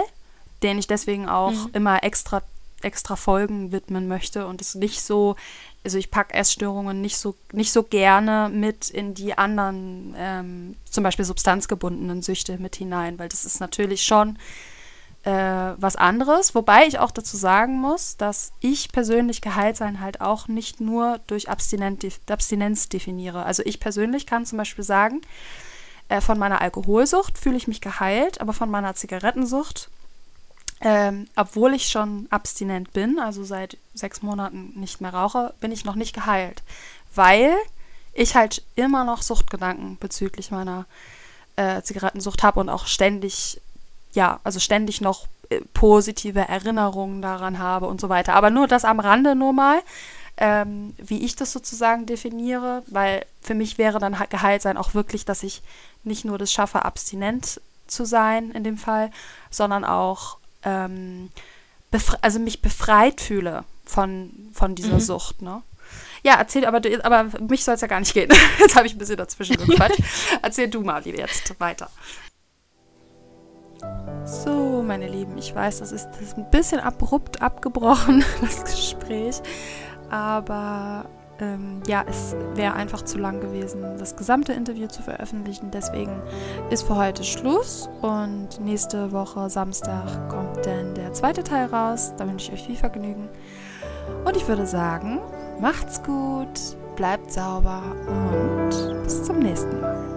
den 0.62 0.78
ich 0.78 0.86
deswegen 0.86 1.26
auch 1.26 1.52
mhm. 1.52 1.70
immer 1.72 2.04
extra 2.04 2.42
extra 2.82 3.16
Folgen 3.16 3.72
widmen 3.72 4.08
möchte 4.08 4.46
und 4.46 4.60
es 4.60 4.74
nicht 4.74 5.00
so, 5.00 5.36
also 5.84 5.96
ich 5.96 6.10
packe 6.10 6.34
Essstörungen 6.34 7.00
nicht 7.00 7.16
so, 7.16 7.34
nicht 7.50 7.72
so 7.72 7.82
gerne 7.82 8.50
mit 8.52 8.90
in 8.90 9.14
die 9.14 9.38
anderen, 9.38 10.14
ähm, 10.18 10.76
zum 10.90 11.02
Beispiel 11.02 11.24
substanzgebundenen 11.24 12.20
Süchte 12.20 12.58
mit 12.58 12.76
hinein, 12.76 13.18
weil 13.18 13.30
das 13.30 13.46
ist 13.46 13.58
natürlich 13.58 14.02
schon 14.02 14.36
äh, 15.24 15.74
was 15.78 15.96
anderes, 15.96 16.54
wobei 16.54 16.86
ich 16.86 16.98
auch 16.98 17.10
dazu 17.10 17.36
sagen 17.36 17.80
muss, 17.80 18.16
dass 18.18 18.52
ich 18.60 18.92
persönlich 18.92 19.40
Geheiltsein 19.40 20.00
halt 20.00 20.20
auch 20.20 20.48
nicht 20.48 20.80
nur 20.80 21.18
durch 21.26 21.48
Abstinenz 21.48 22.88
definiere. 22.90 23.44
Also 23.44 23.62
ich 23.64 23.80
persönlich 23.80 24.26
kann 24.26 24.44
zum 24.44 24.58
Beispiel 24.58 24.84
sagen, 24.84 25.22
äh, 26.10 26.20
von 26.20 26.38
meiner 26.38 26.60
Alkoholsucht 26.60 27.38
fühle 27.38 27.56
ich 27.56 27.68
mich 27.68 27.80
geheilt, 27.80 28.42
aber 28.42 28.52
von 28.52 28.70
meiner 28.70 28.94
Zigarettensucht, 28.94 29.88
ähm, 30.82 31.26
obwohl 31.36 31.72
ich 31.72 31.88
schon 31.88 32.26
abstinent 32.28 32.92
bin, 32.92 33.18
also 33.18 33.44
seit 33.44 33.78
sechs 33.94 34.20
Monaten 34.20 34.72
nicht 34.76 35.00
mehr 35.00 35.14
rauche, 35.14 35.54
bin 35.60 35.72
ich 35.72 35.86
noch 35.86 35.94
nicht 35.94 36.14
geheilt, 36.14 36.62
weil 37.14 37.54
ich 38.12 38.34
halt 38.34 38.62
immer 38.74 39.04
noch 39.04 39.22
Suchtgedanken 39.22 39.96
bezüglich 39.98 40.50
meiner 40.50 40.84
äh, 41.56 41.80
Zigarettensucht 41.80 42.42
habe 42.42 42.60
und 42.60 42.68
auch 42.68 42.86
ständig 42.86 43.62
ja, 44.14 44.40
also 44.44 44.60
ständig 44.60 45.00
noch 45.00 45.26
äh, 45.50 45.60
positive 45.74 46.40
Erinnerungen 46.40 47.20
daran 47.22 47.58
habe 47.58 47.86
und 47.86 48.00
so 48.00 48.08
weiter. 48.08 48.34
Aber 48.34 48.50
nur 48.50 48.66
das 48.66 48.84
am 48.84 49.00
Rande 49.00 49.34
nur 49.34 49.52
mal, 49.52 49.80
ähm, 50.36 50.94
wie 50.98 51.24
ich 51.24 51.36
das 51.36 51.52
sozusagen 51.52 52.06
definiere, 52.06 52.82
weil 52.86 53.24
für 53.40 53.54
mich 53.54 53.78
wäre 53.78 53.98
dann 53.98 54.16
geheilt 54.30 54.62
sein 54.62 54.76
auch 54.76 54.94
wirklich, 54.94 55.24
dass 55.24 55.42
ich 55.42 55.62
nicht 56.02 56.24
nur 56.24 56.38
das 56.38 56.52
schaffe, 56.52 56.84
abstinent 56.84 57.60
zu 57.86 58.04
sein 58.04 58.50
in 58.50 58.64
dem 58.64 58.78
Fall, 58.78 59.10
sondern 59.50 59.84
auch 59.84 60.38
ähm, 60.62 61.30
also 62.22 62.40
mich 62.40 62.62
befreit 62.62 63.20
fühle 63.20 63.64
von, 63.84 64.30
von 64.52 64.74
dieser 64.74 64.94
mhm. 64.94 65.00
Sucht. 65.00 65.42
Ne? 65.42 65.62
Ja, 66.24 66.36
erzähl, 66.36 66.64
aber, 66.64 66.80
aber 67.04 67.24
mich 67.40 67.64
soll 67.64 67.74
es 67.74 67.82
ja 67.82 67.86
gar 67.86 68.00
nicht 68.00 68.14
gehen. 68.14 68.30
Jetzt 68.58 68.74
habe 68.74 68.86
ich 68.86 68.94
ein 68.94 68.98
bisschen 68.98 69.18
dazwischen 69.18 69.56
gequatscht. 69.66 70.00
erzähl 70.42 70.68
du 70.68 70.82
mal 70.82 71.06
jetzt 71.06 71.60
weiter. 71.60 71.90
So, 74.24 74.82
meine 74.82 75.06
Lieben, 75.06 75.36
ich 75.36 75.54
weiß, 75.54 75.80
das 75.80 75.92
ist, 75.92 76.08
ein 76.36 76.50
bisschen 76.50 76.80
abrupt 76.80 77.42
abgebrochen, 77.42 78.24
das 78.40 78.64
Gespräch. 78.64 79.42
Aber 80.10 81.04
ähm, 81.40 81.82
ja, 81.86 82.04
es 82.08 82.34
wäre 82.54 82.74
einfach 82.74 83.02
zu 83.02 83.18
lang 83.18 83.40
gewesen, 83.40 83.82
das 83.98 84.16
gesamte 84.16 84.52
Interview 84.52 84.86
zu 84.86 85.02
veröffentlichen. 85.02 85.70
Deswegen 85.70 86.22
ist 86.70 86.86
für 86.86 86.96
heute 86.96 87.24
Schluss 87.24 87.88
und 88.02 88.60
nächste 88.60 89.12
Woche 89.12 89.50
Samstag 89.50 90.28
kommt 90.28 90.64
dann 90.64 90.94
der 90.94 91.12
zweite 91.12 91.42
Teil 91.42 91.66
raus. 91.66 92.12
Da 92.16 92.26
wünsche 92.26 92.52
ich 92.52 92.60
euch 92.60 92.66
viel 92.66 92.76
Vergnügen. 92.76 93.28
Und 94.24 94.36
ich 94.36 94.46
würde 94.48 94.66
sagen, 94.66 95.20
macht's 95.60 96.02
gut, 96.02 96.76
bleibt 96.96 97.32
sauber 97.32 97.82
und 98.06 99.02
bis 99.02 99.24
zum 99.24 99.38
nächsten 99.40 99.80
Mal. 99.80 100.14